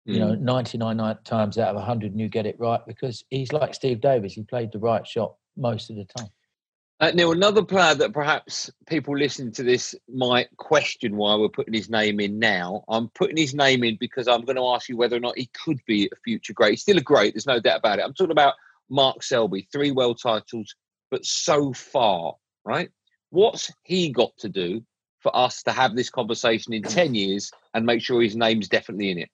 You 0.06 0.20
know, 0.20 0.32
mm. 0.32 0.40
99 0.40 1.18
times 1.24 1.60
out 1.60 1.70
of 1.70 1.76
100, 1.76 2.12
and 2.12 2.20
you 2.20 2.30
get 2.30 2.48
it 2.48 2.56
right 2.60 2.82
because 2.88 3.24
he's 3.30 3.54
like 3.54 3.76
Steve 3.76 4.02
Davis. 4.02 4.34
He 4.34 4.42
played 4.42 4.72
the 4.72 4.80
right 4.80 5.06
shot 5.06 5.36
most 5.56 5.92
of 5.92 5.98
the 5.98 6.06
time. 6.06 6.30
Uh, 7.02 7.12
Neal, 7.12 7.32
another 7.32 7.64
player 7.64 7.96
that 7.96 8.12
perhaps 8.12 8.70
people 8.86 9.18
listening 9.18 9.54
to 9.54 9.64
this 9.64 9.96
might 10.10 10.56
question 10.58 11.16
why 11.16 11.34
we're 11.36 11.48
putting 11.48 11.74
his 11.74 11.90
name 11.90 12.20
in 12.20 12.38
now. 12.40 12.84
I'm 12.90 13.08
putting 13.10 13.38
his 13.38 13.54
name 13.54 13.86
in 13.86 13.96
because 13.98 14.28
I'm 14.28 14.44
going 14.44 14.58
to 14.58 14.68
ask 14.68 14.90
you 14.90 14.98
whether 14.98 15.16
or 15.16 15.22
not 15.22 15.38
he 15.38 15.50
could 15.64 15.80
be 15.86 16.10
a 16.12 16.16
future 16.26 16.52
great. 16.52 16.72
He's 16.72 16.82
still 16.82 16.98
a 16.98 17.02
great, 17.02 17.34
there's 17.34 17.48
no 17.48 17.62
doubt 17.62 17.80
about 17.80 18.00
it. 18.00 18.02
I'm 18.02 18.14
talking 18.14 18.32
about 18.32 18.56
Mark 18.90 19.24
Selby, 19.24 19.70
three 19.72 19.92
world 19.92 20.20
titles, 20.22 20.76
but 21.10 21.24
so 21.24 21.72
far, 21.72 22.34
right? 22.66 22.90
What's 23.30 23.72
he 23.84 24.12
got 24.12 24.38
to 24.40 24.50
do 24.50 24.84
for 25.20 25.34
us 25.34 25.64
to 25.64 25.72
have 25.72 25.96
this 25.96 26.10
conversation 26.10 26.74
in 26.74 26.84
10 26.84 27.16
years 27.16 27.50
and 27.74 27.86
make 27.86 28.02
sure 28.02 28.22
his 28.22 28.36
name's 28.36 28.68
definitely 28.68 29.12
in 29.12 29.20
it? 29.20 29.30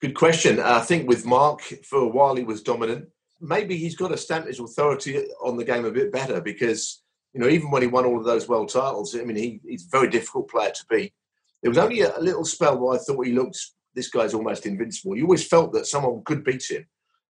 Good 0.00 0.14
question. 0.14 0.60
I 0.60 0.78
think 0.78 1.08
with 1.08 1.26
Mark, 1.26 1.62
for 1.62 1.98
a 1.98 2.08
while 2.08 2.36
he 2.36 2.44
was 2.44 2.62
dominant 2.62 3.08
maybe 3.40 3.76
he's 3.76 3.96
got 3.96 4.08
to 4.08 4.16
stamp 4.16 4.46
his 4.46 4.60
authority 4.60 5.26
on 5.42 5.56
the 5.56 5.64
game 5.64 5.84
a 5.84 5.90
bit 5.90 6.12
better 6.12 6.40
because 6.40 7.02
you 7.32 7.40
know 7.40 7.48
even 7.48 7.70
when 7.70 7.82
he 7.82 7.88
won 7.88 8.04
all 8.04 8.18
of 8.18 8.24
those 8.24 8.48
world 8.48 8.70
titles, 8.70 9.16
I 9.16 9.24
mean 9.24 9.36
he, 9.36 9.60
he's 9.64 9.86
a 9.86 9.90
very 9.90 10.08
difficult 10.08 10.48
player 10.50 10.70
to 10.70 10.86
beat. 10.88 11.12
There 11.62 11.70
was 11.70 11.78
only 11.78 12.00
a, 12.00 12.16
a 12.16 12.20
little 12.20 12.44
spell 12.44 12.78
where 12.78 12.98
I 12.98 13.02
thought 13.02 13.26
he 13.26 13.32
looked 13.32 13.58
this 13.94 14.08
guy's 14.08 14.34
almost 14.34 14.66
invincible. 14.66 15.16
You 15.16 15.24
always 15.24 15.46
felt 15.46 15.72
that 15.72 15.86
someone 15.86 16.22
could 16.24 16.44
beat 16.44 16.70
him, 16.70 16.86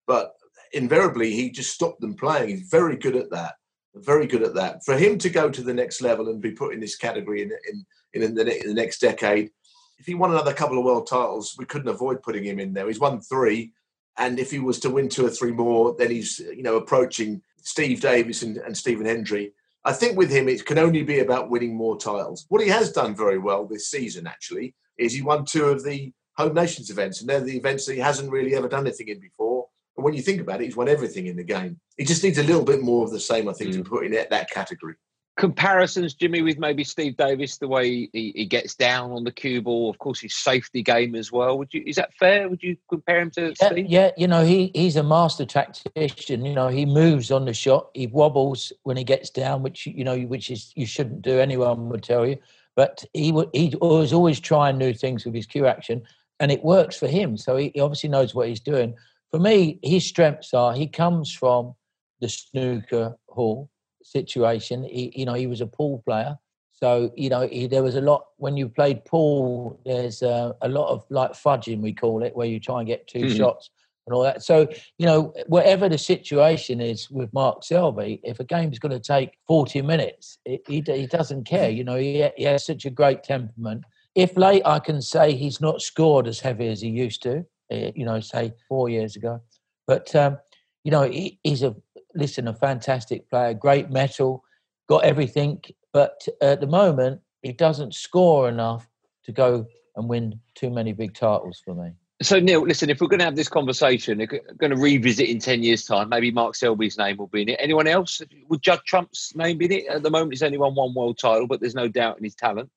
but 0.07 0.33
invariably 0.73 1.33
he 1.33 1.51
just 1.51 1.73
stopped 1.73 2.01
them 2.01 2.15
playing. 2.15 2.49
He's 2.49 2.69
very 2.69 2.97
good 2.97 3.17
at 3.17 3.31
that. 3.31 3.55
Very 3.95 4.27
good 4.27 4.43
at 4.43 4.55
that. 4.55 4.85
For 4.85 4.97
him 4.97 5.19
to 5.19 5.31
go 5.31 5.49
to 5.49 5.63
the 5.63 5.75
next 5.75 6.01
level 6.03 6.29
and 6.29 6.41
be 6.41 6.51
put 6.51 6.75
in 6.75 6.81
this 6.81 6.97
category 6.97 7.43
in 7.43 7.53
in, 7.71 8.23
in, 8.23 8.35
the, 8.35 8.61
in 8.61 8.69
the 8.69 8.75
next 8.75 8.99
decade, 9.01 9.51
if 9.99 10.07
he 10.07 10.15
won 10.15 10.33
another 10.33 10.53
couple 10.53 10.79
of 10.79 10.85
world 10.85 11.07
titles, 11.07 11.55
we 11.59 11.65
couldn't 11.65 11.89
avoid 11.89 12.23
putting 12.23 12.45
him 12.45 12.59
in 12.59 12.73
there. 12.73 12.89
He's 12.89 13.01
won 13.01 13.21
three 13.21 13.73
and 14.19 14.39
if 14.39 14.51
he 14.51 14.59
was 14.59 14.79
to 14.81 14.91
win 14.91 15.09
two 15.09 15.27
or 15.27 15.31
three 15.31 15.53
more, 15.53 15.95
then 15.99 16.11
he's 16.11 16.39
you 16.39 16.63
know 16.63 16.77
approaching 16.77 17.43
Steve 17.63 18.01
Davis 18.01 18.43
and, 18.43 18.57
and 18.59 18.77
Stephen 18.77 19.07
Hendry. 19.07 19.53
I 19.85 19.93
think 19.93 20.17
with 20.17 20.31
him, 20.31 20.49
it 20.49 20.65
can 20.65 20.79
only 20.79 21.03
be 21.03 21.21
about 21.21 21.51
winning 21.51 21.77
more 21.77 21.99
titles. 21.99 22.47
What 22.49 22.63
he 22.63 22.69
has 22.69 22.91
done 22.91 23.15
very 23.15 23.39
well 23.39 23.67
this 23.67 23.91
season, 23.91 24.27
actually, 24.27 24.75
is 24.97 25.13
he 25.13 25.21
won 25.21 25.45
two 25.45 25.67
of 25.67 25.85
the 25.85 26.13
home 26.39 26.55
nations 26.55 26.91
events, 26.91 27.21
and 27.21 27.29
they're 27.29 27.41
the 27.41 27.57
events 27.57 27.85
that 27.87 27.95
he 27.95 28.01
hasn't 28.01 28.31
really 28.31 28.55
ever 28.55 28.69
done 28.69 28.87
anything 28.87 29.09
in 29.09 29.21
before. 29.21 29.67
And 29.97 30.05
when 30.05 30.15
you 30.15 30.23
think 30.23 30.41
about 30.41 30.61
it, 30.61 30.65
he's 30.65 30.77
won 30.77 30.89
everything 30.89 31.27
in 31.27 31.37
the 31.37 31.45
game. 31.45 31.79
He 31.99 32.05
just 32.05 32.25
needs 32.25 32.39
a 32.39 32.43
little 32.43 32.65
bit 32.65 32.83
more 32.83 33.05
of 33.05 33.13
the 33.13 33.21
same, 33.21 33.49
I 33.49 33.53
think, 33.53 33.71
mm. 33.71 33.75
to 33.75 33.85
put 33.85 34.07
in 34.07 34.13
that, 34.13 34.31
that 34.31 34.51
category 34.51 34.95
comparisons, 35.37 36.15
Jimmy, 36.15 36.43
with 36.43 36.59
maybe 36.59 36.85
Steve 36.85 37.17
Davis, 37.17 37.59
the 37.59 37.67
way 37.67 38.09
he, 38.13 38.33
he, 38.35 38.47
gets 38.47 38.75
down 38.75 39.11
on 39.11 39.25
the 39.25 39.33
cue 39.33 39.61
ball, 39.61 39.91
of 39.91 39.99
course, 39.99 40.21
his 40.21 40.35
safety 40.35 40.83
game 40.83 41.15
as 41.15 41.33
well. 41.33 41.59
Would 41.59 41.75
you 41.75 41.83
is 41.87 41.97
that 41.97 42.15
fair? 42.15 42.49
Would 42.49 42.63
you 42.63 42.77
compare 42.89 43.21
him 43.21 43.31
to 43.33 43.55
yeah, 43.61 43.71
Steve? 43.71 43.87
Yeah, 43.87 44.11
you 44.17 44.29
know, 44.29 44.45
he 44.45 44.71
he's 44.75 44.97
a 44.97 45.03
master 45.03 45.45
tactician. 45.45 46.45
You 46.45 46.55
know, 46.55 46.69
he 46.69 46.87
moves 46.87 47.31
on 47.31 47.45
the 47.47 47.55
shot, 47.55 47.91
he 47.95 48.07
wobbles 48.07 48.73
when 48.85 48.97
he 48.97 49.05
gets 49.05 49.31
down, 49.31 49.63
which 49.63 49.87
you 49.87 50.05
know, 50.05 50.19
which 50.21 50.51
is 50.51 50.73
you 50.77 50.87
shouldn't 50.87 51.23
do. 51.23 51.41
Anyone 51.41 51.89
would 51.89 52.03
tell 52.03 52.27
you, 52.27 52.39
but 52.77 53.05
he 53.13 53.33
would 53.33 53.49
he 53.53 53.75
was 53.81 54.13
always 54.13 54.39
trying 54.39 54.79
new 54.79 54.93
things 54.93 55.25
with 55.25 55.35
his 55.35 55.47
cue 55.47 55.67
action, 55.67 56.03
and 56.39 56.53
it 56.53 56.63
works 56.63 56.97
for 56.97 57.09
him. 57.09 57.37
So 57.37 57.57
he, 57.57 57.73
he 57.75 57.81
obviously 57.81 58.11
knows 58.11 58.35
what 58.35 58.49
he's 58.49 58.61
doing. 58.61 58.95
For 59.33 59.41
me, 59.41 59.81
his 59.83 60.07
strengths 60.07 60.55
are 60.55 60.75
he 60.75 60.87
comes 60.87 61.33
from 61.33 61.75
the 62.21 62.29
snooker 62.29 63.17
hall 63.29 63.69
situation. 64.05 64.85
He, 64.85 65.13
you 65.17 65.25
know, 65.25 65.35
he 65.35 65.47
was 65.47 65.61
a 65.61 65.67
pool 65.67 66.03
player. 66.07 66.39
So, 66.73 67.13
you 67.17 67.31
know, 67.31 67.47
he, 67.47 67.67
there 67.67 67.83
was 67.83 67.95
a 67.95 68.01
lot, 68.01 68.27
when 68.37 68.57
you 68.57 68.69
played 68.69 69.05
pool, 69.05 69.81
there's 69.87 70.23
uh, 70.23 70.53
a 70.61 70.69
lot 70.69 70.89
of 70.89 71.05
like 71.09 71.33
fudging, 71.33 71.81
we 71.81 71.93
call 71.93 72.23
it, 72.23 72.35
where 72.37 72.47
you 72.47 72.61
try 72.61 72.81
and 72.81 72.87
get 72.87 73.07
2 73.07 73.19
mm-hmm. 73.19 73.37
shots 73.37 73.71
and 74.07 74.15
all 74.15 74.23
that. 74.23 74.43
So, 74.43 74.69
you 74.99 75.07
know, 75.07 75.33
whatever 75.47 75.89
the 75.89 75.99
situation 75.99 76.81
is 76.81 77.11
with 77.11 77.33
Mark 77.33 77.65
Selby, 77.65 78.21
if 78.23 78.41
a 78.41 78.45
game's 78.45 78.79
going 78.79 78.93
to 78.93 79.01
take 79.01 79.39
40 79.47 79.83
minutes, 79.83 80.39
it, 80.45 80.63
he, 80.67 80.83
he 80.87 81.07
doesn't 81.07 81.45
care. 81.45 81.71
You 81.71 81.85
know, 81.85 81.97
he, 81.97 82.29
he 82.37 82.45
has 82.45 82.67
such 82.67 82.85
a 82.85 82.91
great 82.91 83.23
temperament. 83.23 83.85
If 84.15 84.37
late, 84.37 84.63
I 84.65 84.79
can 84.79 85.01
say 85.01 85.35
he's 85.35 85.61
not 85.61 85.81
scored 85.81 86.27
as 86.27 86.41
heavy 86.41 86.69
as 86.69 86.81
he 86.81 86.89
used 86.89 87.23
to, 87.23 87.45
eh, 87.71 87.93
you 87.95 88.05
know, 88.05 88.21
say 88.21 88.53
four 88.69 88.89
years 88.89 89.17
ago. 89.17 89.41
But, 89.87 90.15
um, 90.15 90.39
you 90.83 90.91
know, 90.91 91.03
he, 91.03 91.39
he's 91.43 91.63
a 91.63 91.75
listen, 92.15 92.49
a 92.49 92.55
fantastic 92.55 93.29
player, 93.29 93.55
great 93.55 93.91
metal, 93.91 94.45
got 94.89 95.05
everything. 95.05 95.63
But 95.93 96.27
at 96.41 96.61
the 96.61 96.67
moment, 96.67 97.21
he 97.43 97.53
doesn't 97.53 97.95
score 97.95 98.49
enough 98.49 98.89
to 99.25 99.33
go 99.33 99.67
and 99.97 100.09
win 100.09 100.41
too 100.55 100.71
many 100.71 100.93
big 100.93 101.15
titles 101.15 101.63
for 101.65 101.75
me. 101.75 101.93
So 102.23 102.39
Neal, 102.39 102.63
listen, 102.63 102.91
if 102.91 103.01
we're 103.01 103.09
going 103.09 103.19
to 103.19 103.25
have 103.25 103.37
this 103.37 103.49
conversation, 103.49 104.19
we're 104.19 104.41
going 104.59 104.71
to 104.71 104.81
revisit 104.81 105.29
in 105.29 105.41
ten 105.41 105.63
years' 105.63 105.85
time. 105.85 106.09
Maybe 106.09 106.31
Mark 106.31 106.55
Selby's 106.55 106.97
name 106.97 107.17
will 107.17 107.27
be 107.27 107.43
in 107.43 107.49
it. 107.51 107.59
Anyone 107.61 107.87
else? 107.87 108.23
Would 108.49 108.63
Judd 108.63 108.81
Trump's 108.87 109.35
name 109.35 109.59
be 109.59 109.67
in 109.67 109.73
it? 109.73 109.87
At 109.89 110.03
the 110.03 110.11
moment, 110.11 110.33
he's 110.33 110.43
only 110.43 110.59
won 110.59 110.75
one 110.75 110.95
world 110.95 111.19
title, 111.19 111.47
but 111.47 111.61
there's 111.61 111.75
no 111.75 111.89
doubt 111.89 112.19
in 112.19 112.25
his 112.25 112.35
talent. 112.35 112.71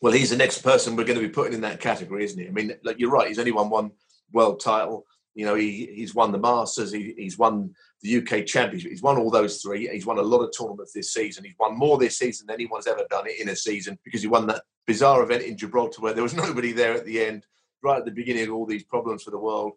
Well, 0.00 0.12
he's 0.12 0.30
the 0.30 0.36
next 0.36 0.62
person 0.62 0.96
we're 0.96 1.04
going 1.04 1.18
to 1.18 1.26
be 1.26 1.32
putting 1.32 1.54
in 1.54 1.60
that 1.62 1.80
category, 1.80 2.24
isn't 2.24 2.38
he? 2.38 2.46
I 2.46 2.50
mean, 2.50 2.74
like 2.84 2.98
you're 2.98 3.10
right. 3.10 3.28
He's 3.28 3.38
only 3.38 3.52
won 3.52 3.68
one 3.68 3.90
world 4.32 4.60
title. 4.60 5.06
You 5.34 5.44
know, 5.44 5.54
he 5.54 5.90
he's 5.94 6.14
won 6.14 6.32
the 6.32 6.38
Masters. 6.38 6.92
He, 6.92 7.14
he's 7.16 7.36
won 7.36 7.74
the 8.02 8.18
UK 8.18 8.46
Championship. 8.46 8.90
He's 8.90 9.02
won 9.02 9.18
all 9.18 9.30
those 9.30 9.60
three. 9.60 9.88
He's 9.88 10.06
won 10.06 10.18
a 10.18 10.22
lot 10.22 10.42
of 10.42 10.52
tournaments 10.56 10.92
this 10.92 11.12
season. 11.12 11.44
He's 11.44 11.58
won 11.58 11.76
more 11.76 11.98
this 11.98 12.18
season 12.18 12.46
than 12.46 12.54
anyone's 12.54 12.86
ever 12.86 13.04
done 13.10 13.26
it 13.26 13.40
in 13.40 13.48
a 13.48 13.56
season 13.56 13.98
because 14.04 14.22
he 14.22 14.28
won 14.28 14.46
that 14.46 14.62
bizarre 14.86 15.22
event 15.22 15.42
in 15.42 15.56
Gibraltar 15.56 16.00
where 16.00 16.12
there 16.12 16.22
was 16.22 16.34
nobody 16.44 16.72
there 16.72 16.94
at 16.94 17.04
the 17.04 17.24
end, 17.24 17.46
right 17.82 17.98
at 17.98 18.04
the 18.04 18.10
beginning 18.10 18.44
of 18.44 18.54
all 18.54 18.66
these 18.66 18.84
problems 18.84 19.24
for 19.24 19.30
the 19.30 19.38
world. 19.38 19.72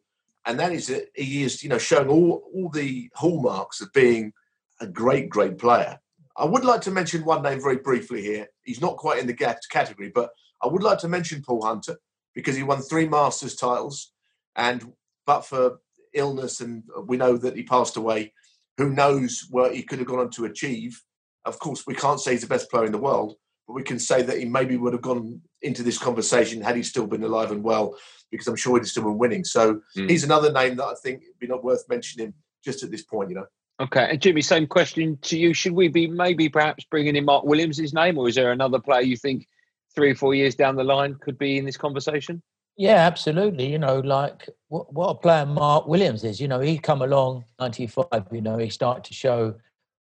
And 0.45 0.59
that 0.59 0.71
is 0.71 0.87
that 0.87 1.09
he 1.15 1.43
is, 1.43 1.63
you 1.63 1.69
know, 1.69 1.77
showing 1.77 2.07
all 2.07 2.43
all 2.53 2.69
the 2.69 3.09
hallmarks 3.15 3.81
of 3.81 3.91
being 3.93 4.33
a 4.79 4.87
great, 4.87 5.29
great 5.29 5.57
player. 5.57 5.99
I 6.37 6.45
would 6.45 6.63
like 6.63 6.81
to 6.81 6.91
mention 6.91 7.25
one 7.25 7.41
name 7.41 7.59
very 7.59 7.77
briefly 7.77 8.21
here. 8.21 8.47
He's 8.63 8.79
not 8.79 8.97
quite 8.97 9.19
in 9.19 9.25
the 9.25 9.57
category, 9.71 10.11
but 10.13 10.29
I 10.61 10.67
would 10.67 10.83
like 10.83 10.99
to 10.99 11.07
mention 11.07 11.41
Paul 11.41 11.65
Hunter 11.65 11.97
because 12.35 12.55
he 12.55 12.61
won 12.61 12.81
three 12.81 13.07
Masters 13.07 13.55
titles, 13.55 14.13
and 14.55 14.93
but 15.27 15.41
for 15.41 15.79
illness, 16.13 16.61
and 16.61 16.83
we 17.05 17.17
know 17.17 17.37
that 17.37 17.55
he 17.55 17.61
passed 17.61 17.97
away. 17.97 18.33
Who 18.77 18.89
knows 18.89 19.45
what 19.51 19.75
he 19.75 19.83
could 19.83 19.99
have 19.99 20.07
gone 20.07 20.19
on 20.19 20.31
to 20.31 20.45
achieve? 20.45 20.99
Of 21.45 21.59
course, 21.59 21.85
we 21.85 21.93
can't 21.93 22.19
say 22.19 22.31
he's 22.31 22.41
the 22.41 22.47
best 22.47 22.71
player 22.71 22.85
in 22.85 22.91
the 22.91 22.97
world, 22.97 23.35
but 23.67 23.73
we 23.73 23.83
can 23.83 23.99
say 23.99 24.21
that 24.23 24.39
he 24.39 24.45
maybe 24.45 24.77
would 24.77 24.93
have 24.93 25.01
gone 25.01 25.41
into 25.61 25.83
this 25.83 25.97
conversation 25.97 26.61
had 26.61 26.75
he 26.75 26.83
still 26.83 27.05
been 27.05 27.23
alive 27.23 27.51
and 27.51 27.63
well, 27.63 27.95
because 28.31 28.47
I'm 28.47 28.55
sure 28.55 28.77
he'd 28.77 28.87
still 28.87 29.03
been 29.03 29.17
winning. 29.17 29.43
So 29.43 29.81
mm. 29.95 30.09
he's 30.09 30.23
another 30.23 30.51
name 30.51 30.75
that 30.77 30.85
I 30.85 30.93
think 31.03 31.21
would 31.21 31.39
be 31.39 31.47
not 31.47 31.63
worth 31.63 31.83
mentioning 31.89 32.33
just 32.63 32.83
at 32.83 32.91
this 32.91 33.03
point, 33.03 33.29
you 33.29 33.35
know. 33.35 33.45
Okay, 33.79 34.07
and 34.09 34.19
Jimmy, 34.19 34.41
same 34.41 34.65
question 34.65 35.17
to 35.21 35.37
you. 35.37 35.53
Should 35.53 35.73
we 35.73 35.87
be 35.87 36.07
maybe 36.07 36.49
perhaps 36.49 36.83
bringing 36.85 37.15
in 37.15 37.25
Mark 37.25 37.43
Williams' 37.43 37.93
name, 37.93 38.17
or 38.17 38.27
is 38.27 38.35
there 38.35 38.51
another 38.51 38.79
player 38.79 39.01
you 39.01 39.17
think 39.17 39.45
three 39.93 40.11
or 40.11 40.15
four 40.15 40.33
years 40.33 40.55
down 40.55 40.75
the 40.75 40.83
line 40.83 41.15
could 41.21 41.37
be 41.37 41.57
in 41.57 41.65
this 41.65 41.77
conversation? 41.77 42.41
Yeah, 42.75 42.95
absolutely. 42.95 43.71
You 43.71 43.79
know, 43.79 43.99
like 43.99 44.49
what, 44.69 45.09
a 45.09 45.15
player 45.15 45.45
Mark 45.45 45.87
Williams 45.87 46.23
is. 46.23 46.39
You 46.41 46.47
know, 46.47 46.59
he 46.59 46.77
come 46.77 47.01
along 47.01 47.45
'95. 47.59 48.27
You 48.31 48.41
know, 48.41 48.57
he 48.57 48.69
started 48.69 49.03
to 49.05 49.13
show, 49.13 49.55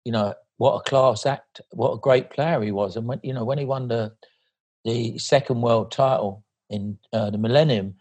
you 0.03 0.11
know, 0.11 0.33
what 0.57 0.75
a 0.75 0.89
class 0.89 1.25
act, 1.25 1.61
what 1.71 1.93
a 1.93 1.97
great 1.97 2.29
player 2.29 2.61
he 2.61 2.71
was. 2.71 2.95
And 2.95 3.07
when 3.07 3.19
you 3.23 3.33
know 3.33 3.43
when 3.43 3.57
he 3.57 3.65
won 3.65 3.87
the 3.87 4.13
the 4.85 5.17
second 5.17 5.61
world 5.61 5.91
title 5.91 6.43
in 6.69 6.97
uh, 7.13 7.29
the 7.29 7.37
Millennium, 7.37 7.95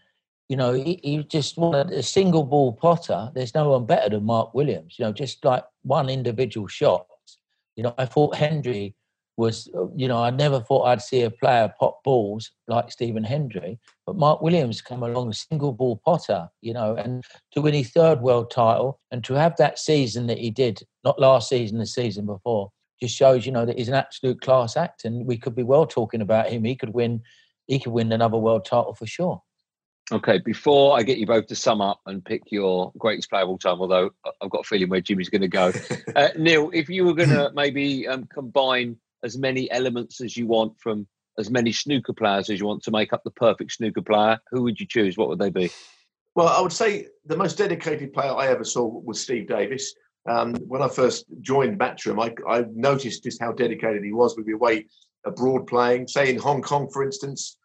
you 0.49 0.57
know, 0.57 0.73
he, 0.73 1.01
he 1.03 1.23
just 1.25 1.59
won 1.59 1.75
a 1.93 2.03
single 2.03 2.45
ball 2.45 2.73
potter. 2.73 3.31
There's 3.35 3.55
no 3.55 3.71
one 3.71 3.87
better 3.87 4.11
than 4.11 4.25
Mark 4.25 4.55
Williams. 4.55 4.97
You 4.99 5.05
know, 5.05 5.13
just 5.13 5.45
like 5.45 5.65
one 5.83 6.09
individual 6.09 6.69
shot. 6.69 7.07
You 7.75 7.83
know, 7.83 7.95
I 7.99 8.07
thought 8.07 8.37
Hendry 8.37 8.95
was, 9.37 9.69
uh, 9.77 9.87
you 9.95 10.09
know, 10.09 10.23
I 10.23 10.31
never 10.31 10.61
thought 10.61 10.85
I'd 10.85 11.03
see 11.03 11.23
a 11.23 11.31
player 11.31 11.73
pop 11.79 12.03
balls 12.05 12.51
like 12.69 12.91
Stephen 12.91 13.25
Hendry, 13.25 13.79
but 14.07 14.17
Mark 14.17 14.41
Williams 14.41 14.81
come 14.81 15.03
along, 15.03 15.33
single 15.33 15.73
ball 15.73 16.01
potter, 16.05 16.49
you 16.63 16.73
know, 16.73 16.97
and 16.97 17.25
to 17.53 17.61
win 17.61 17.75
his 17.75 17.91
third 17.91 18.21
world 18.21 18.51
title 18.51 19.01
and 19.11 19.23
to 19.25 19.35
have 19.35 19.57
that 19.57 19.79
season 19.79 20.27
that 20.29 20.39
he 20.39 20.51
did, 20.51 20.83
not 21.05 21.21
last 21.21 21.49
season, 21.49 21.79
the 21.79 21.87
season 21.87 22.25
before, 22.27 22.71
just 23.01 23.15
shows, 23.15 23.45
you 23.45 23.53
know, 23.53 23.67
that 23.67 23.79
he's 23.79 23.89
an 23.89 23.95
absolute 23.95 24.41
class 24.41 24.77
act, 24.77 25.05
and 25.05 25.27
we 25.27 25.37
could 25.37 25.55
be 25.55 25.63
well 25.63 25.87
talking 25.87 26.23
about 26.23 26.49
him. 26.49 26.65
He 26.65 26.75
could 26.75 26.95
win, 26.95 27.23
he 27.67 27.79
could 27.79 27.93
win 27.93 28.11
another 28.13 28.39
world 28.39 28.65
title 28.65 28.95
for 28.95 29.07
sure. 29.07 29.43
Okay, 30.13 30.39
before 30.39 30.97
I 30.97 31.03
get 31.03 31.19
you 31.19 31.27
both 31.27 31.49
to 31.49 31.57
sum 31.57 31.81
up 31.81 32.01
and 32.07 32.25
pick 32.25 32.43
your 32.53 32.93
greatest 32.97 33.29
player 33.29 33.43
of 33.43 33.49
all 33.49 33.59
time, 33.59 33.81
although 33.81 34.11
I've 34.41 34.51
got 34.51 34.61
a 34.61 34.65
feeling 34.65 34.89
where 34.89 35.01
Jimmy's 35.01 35.29
going 35.29 35.43
to 35.43 35.49
go, 35.49 35.73
uh, 36.17 36.29
Neal, 36.39 36.71
if 36.73 36.89
you 36.89 37.05
were 37.05 37.13
going 37.13 37.31
to 37.31 37.51
maybe 37.55 38.07
um, 38.07 38.25
combine 38.33 38.97
as 39.23 39.37
many 39.37 39.71
elements 39.71 40.21
as 40.21 40.37
you 40.37 40.47
want 40.47 40.79
from 40.79 41.07
as 41.39 41.51
many 41.51 41.73
snooker 41.73 42.13
players 42.13 42.49
as 42.51 42.59
you 42.59 42.67
want 42.67 42.83
to 42.83 42.91
make 42.91 43.13
up 43.13 43.23
the 43.25 43.31
perfect 43.31 43.73
snooker 43.73 44.03
player, 44.03 44.39
who 44.51 44.63
would 44.63 44.81
you 44.81 44.87
choose? 44.87 45.17
What 45.17 45.29
would 45.29 45.39
they 45.39 45.51
be? 45.51 45.71
Well, 46.35 46.49
I 46.49 46.61
would 46.61 46.73
say 46.73 47.09
the 47.25 47.37
most 47.37 47.57
dedicated 47.57 48.13
player 48.13 48.33
I 48.33 48.49
ever 48.49 48.65
saw 48.65 48.87
was 48.87 49.21
Steve 49.21 49.49
Davis. 49.49 49.95
Um, 50.29 50.55
when 50.67 50.83
I 50.83 50.89
first 50.89 51.27
joined 51.41 51.79
Matchroom, 51.79 52.23
I, 52.23 52.53
I, 52.53 52.65
noticed 52.75 53.23
just 53.23 53.41
how 53.41 53.53
dedicated 53.53 54.03
he 54.03 54.13
was. 54.13 54.37
We'd 54.37 54.47
be 54.47 54.53
away 54.53 54.87
abroad 55.25 55.69
playing, 55.69 56.09
say 56.09 56.29
in 56.29 56.37
Hong 56.37 56.63
Kong, 56.63 56.91
for 56.93 57.05
instance, 57.05 57.59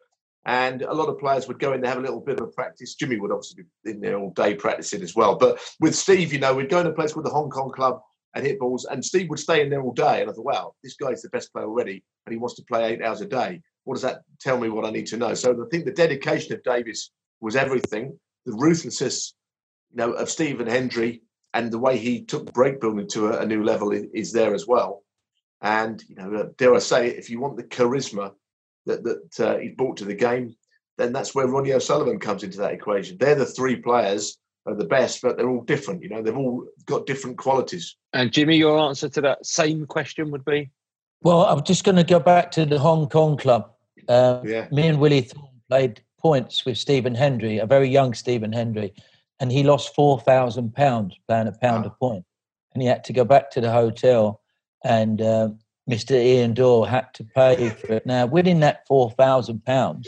and 0.46 0.84
a 0.84 0.94
lot 0.94 1.10
of 1.10 1.20
players 1.20 1.48
would 1.48 1.60
go 1.60 1.74
in 1.74 1.82
there 1.82 1.90
have 1.90 2.00
a 2.00 2.02
little 2.02 2.20
bit 2.20 2.40
of 2.40 2.48
a 2.48 2.52
practice. 2.52 2.96
Jimmy 2.96 3.20
would 3.20 3.32
obviously 3.32 3.64
be 3.84 3.92
in 3.92 4.00
there 4.00 4.18
all 4.18 4.32
day 4.32 4.56
practicing 4.56 5.02
as 5.02 5.16
well. 5.16 5.36
But 5.36 5.60
with 5.80 5.96
Steve, 5.96 6.34
you 6.34 6.40
know, 6.40 6.54
we'd 6.54 6.70
go 6.70 6.80
in 6.80 6.88
a 6.88 6.94
place 6.94 7.14
called 7.14 7.26
the 7.26 7.32
Hong 7.32 7.50
Kong 7.50 7.72
Club 7.72 8.02
and 8.34 8.46
hit 8.46 8.60
balls. 8.60 8.86
And 8.86 9.04
Steve 9.04 9.30
would 9.30 9.40
stay 9.40 9.62
in 9.62 9.70
there 9.70 9.82
all 9.82 9.94
day. 9.94 10.22
And 10.22 10.30
I 10.30 10.34
thought, 10.34 10.46
wow, 10.46 10.74
this 10.84 10.96
guy's 10.96 11.22
the 11.22 11.30
best 11.30 11.52
player 11.52 11.66
already, 11.66 12.04
and 12.26 12.34
he 12.34 12.40
wants 12.40 12.56
to 12.56 12.64
play 12.64 12.94
eight 12.94 13.02
hours 13.02 13.22
a 13.22 13.28
day. 13.28 13.62
What 13.84 13.96
does 13.96 14.04
that 14.04 14.22
tell 14.40 14.60
me? 14.60 14.70
What 14.70 14.86
I 14.86 14.92
need 14.92 15.08
to 15.08 15.18
know? 15.18 15.34
So 15.34 15.52
I 15.52 15.70
think 15.70 15.86
the 15.86 15.92
dedication 15.92 16.54
of 16.54 16.64
Davis 16.64 17.12
was 17.40 17.56
everything. 17.56 18.18
The 18.46 18.54
ruthlessness, 18.54 19.34
you 19.92 19.98
know, 19.98 20.12
of 20.14 20.30
Stephen 20.30 20.68
Hendry 20.68 21.22
and 21.54 21.72
the 21.72 21.80
way 21.80 21.98
he 21.98 22.24
took 22.24 22.54
break 22.54 22.80
building 22.80 23.08
to 23.10 23.28
a, 23.30 23.40
a 23.40 23.46
new 23.46 23.64
level 23.64 23.92
is, 23.92 24.06
is, 24.14 24.32
there 24.32 24.54
as 24.54 24.68
well. 24.68 25.04
And 25.62 26.02
you 26.08 26.16
know, 26.16 26.34
uh, 26.34 26.46
dare 26.58 26.74
I 26.74 26.80
say, 26.80 27.08
if 27.08 27.30
you 27.30 27.40
want 27.40 27.58
the 27.58 27.64
charisma 27.64 28.34
that 28.86 29.04
that 29.04 29.40
uh, 29.40 29.58
he 29.58 29.70
brought 29.70 29.98
to 29.98 30.06
the 30.06 30.16
game, 30.16 30.56
then 30.98 31.14
that's 31.14 31.36
where 31.36 31.48
Ronnie 31.48 31.74
O'Sullivan 31.74 32.20
comes 32.20 32.44
into 32.44 32.60
that 32.60 32.74
equation. 32.74 33.18
They're 33.20 33.36
the 33.36 33.46
three 33.46 33.76
players 33.76 34.38
are 34.66 34.76
the 34.76 34.86
best, 34.86 35.22
but 35.22 35.38
they're 35.38 35.50
all 35.50 35.64
different. 35.64 36.04
You 36.04 36.10
know, 36.10 36.22
they've 36.22 36.38
all 36.38 36.66
got 36.86 37.06
different 37.06 37.38
qualities. 37.38 37.96
And 38.14 38.32
Jimmy, 38.32 38.58
your 38.58 38.78
answer 38.80 39.10
to 39.10 39.22
that 39.22 39.46
same 39.46 39.86
question 39.86 40.32
would 40.32 40.46
be? 40.46 40.70
Well, 41.22 41.46
I'm 41.46 41.64
just 41.64 41.84
going 41.84 41.98
to 41.98 42.04
go 42.04 42.20
back 42.20 42.52
to 42.52 42.66
the 42.66 42.80
Hong 42.80 43.08
Kong 43.08 43.38
club. 43.38 43.72
Um, 44.08 44.48
yeah. 44.48 44.68
Me 44.72 44.88
and 44.88 45.00
Willie 45.00 45.22
Thorne 45.22 45.62
played 45.70 46.02
points 46.20 46.66
with 46.66 46.78
Stephen 46.78 47.16
Hendry, 47.16 47.58
a 47.58 47.66
very 47.66 47.88
young 47.88 48.14
Stephen 48.14 48.54
Hendry, 48.54 48.94
and 49.40 49.52
he 49.52 49.64
lost 49.64 49.96
four 49.96 50.20
thousand 50.20 50.74
pounds 50.76 51.18
playing 51.28 51.48
a 51.48 51.52
pound 51.52 51.86
wow. 51.86 51.92
a 51.92 52.00
point, 52.00 52.26
and 52.74 52.82
he 52.82 52.88
had 52.88 53.04
to 53.06 53.14
go 53.14 53.26
back 53.26 53.52
to 53.52 53.62
the 53.62 53.72
hotel, 53.72 54.42
and 54.84 55.22
uh, 55.22 55.50
Mr. 55.90 56.12
Ian 56.12 56.54
Doyle 56.54 56.86
had 56.86 57.14
to 57.16 57.24
pay 57.24 57.70
for 57.70 57.94
it. 57.94 58.06
Now, 58.06 58.26
winning 58.26 58.60
that 58.62 58.88
four 58.88 59.12
thousand 59.12 59.66
pounds 59.66 60.08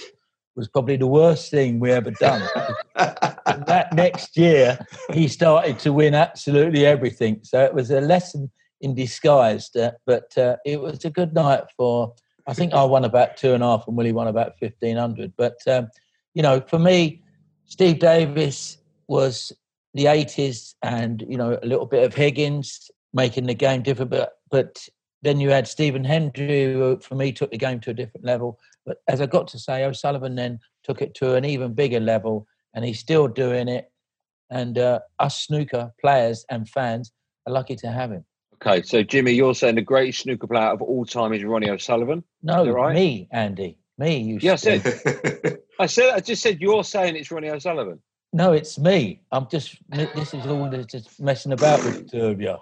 was 0.55 0.67
probably 0.67 0.97
the 0.97 1.07
worst 1.07 1.49
thing 1.49 1.79
we 1.79 1.91
ever 1.91 2.11
done. 2.11 2.47
that 3.67 3.93
next 3.93 4.37
year, 4.37 4.79
he 5.11 5.27
started 5.27 5.79
to 5.79 5.93
win 5.93 6.13
absolutely 6.13 6.85
everything. 6.85 7.39
So 7.43 7.63
it 7.63 7.73
was 7.73 7.91
a 7.91 8.01
lesson 8.01 8.51
in 8.81 8.95
disguise. 8.95 9.69
But 10.05 10.37
uh, 10.37 10.57
it 10.65 10.81
was 10.81 11.05
a 11.05 11.09
good 11.09 11.33
night 11.33 11.63
for. 11.77 12.13
I 12.45 12.53
think 12.53 12.73
I 12.73 12.83
won 12.83 13.05
about 13.05 13.37
two 13.37 13.53
and 13.53 13.63
a 13.63 13.67
half, 13.67 13.87
and 13.87 13.95
Willie 13.95 14.11
won 14.11 14.27
about 14.27 14.57
fifteen 14.59 14.97
hundred. 14.97 15.33
But 15.37 15.57
um, 15.67 15.87
you 16.33 16.41
know, 16.41 16.61
for 16.61 16.79
me, 16.79 17.21
Steve 17.65 17.99
Davis 17.99 18.77
was 19.07 19.51
the 19.93 20.05
80s 20.05 20.73
and, 20.81 21.23
you 21.27 21.37
know, 21.37 21.57
a 21.61 21.65
little 21.65 21.85
bit 21.85 22.03
of 22.03 22.13
Higgins 22.13 22.89
making 23.13 23.45
the 23.45 23.53
game 23.53 23.83
different. 23.83 24.11
But, 24.11 24.33
but 24.49 24.87
then 25.21 25.39
you 25.39 25.49
had 25.49 25.67
Stephen 25.67 26.03
Hendry, 26.03 26.73
who 26.73 26.99
for 26.99 27.15
me 27.15 27.31
took 27.31 27.51
the 27.51 27.57
game 27.57 27.79
to 27.81 27.91
a 27.91 27.93
different 27.93 28.25
level. 28.25 28.59
But 28.85 28.97
as 29.07 29.21
I 29.21 29.27
got 29.27 29.47
to 29.49 29.59
say, 29.59 29.83
O'Sullivan 29.83 30.35
then 30.35 30.59
took 30.83 31.01
it 31.01 31.13
to 31.15 31.35
an 31.35 31.45
even 31.45 31.73
bigger 31.73 31.99
level 31.99 32.47
and 32.73 32.83
he's 32.85 32.99
still 32.99 33.27
doing 33.27 33.67
it. 33.67 33.91
And 34.49 34.77
uh, 34.77 34.99
us 35.19 35.39
snooker 35.39 35.93
players 35.99 36.45
and 36.49 36.69
fans 36.69 37.11
are 37.47 37.53
lucky 37.53 37.75
to 37.77 37.91
have 37.91 38.11
him. 38.11 38.25
Okay, 38.55 38.81
so 38.83 39.03
Jimmy, 39.03 39.31
you're 39.31 39.55
saying 39.55 39.75
the 39.75 39.81
greatest 39.81 40.21
snooker 40.21 40.47
player 40.47 40.69
of 40.69 40.81
all 40.81 41.05
time 41.05 41.33
is 41.33 41.43
Ronnie 41.43 41.69
O'Sullivan? 41.69 42.23
No, 42.41 42.69
right? 42.69 42.95
me, 42.95 43.27
Andy. 43.31 43.77
Me. 43.97 44.17
You 44.19 44.39
yeah, 44.41 44.53
I 44.53 44.55
said. 44.55 45.59
I 45.79 45.85
said. 45.85 46.13
I 46.13 46.19
just 46.19 46.41
said 46.41 46.61
you're 46.61 46.83
saying 46.83 47.15
it's 47.15 47.29
Ronnie 47.29 47.49
O'Sullivan. 47.49 48.01
No, 48.31 48.53
it's 48.53 48.79
me. 48.79 49.21
I'm 49.31 49.47
just. 49.49 49.77
This 49.89 50.33
is 50.33 50.45
all 50.47 50.69
just 50.69 51.19
messing 51.19 51.51
about 51.51 51.83
with 51.83 52.09
two 52.09 52.25
of 52.25 52.41
you. 52.41 52.57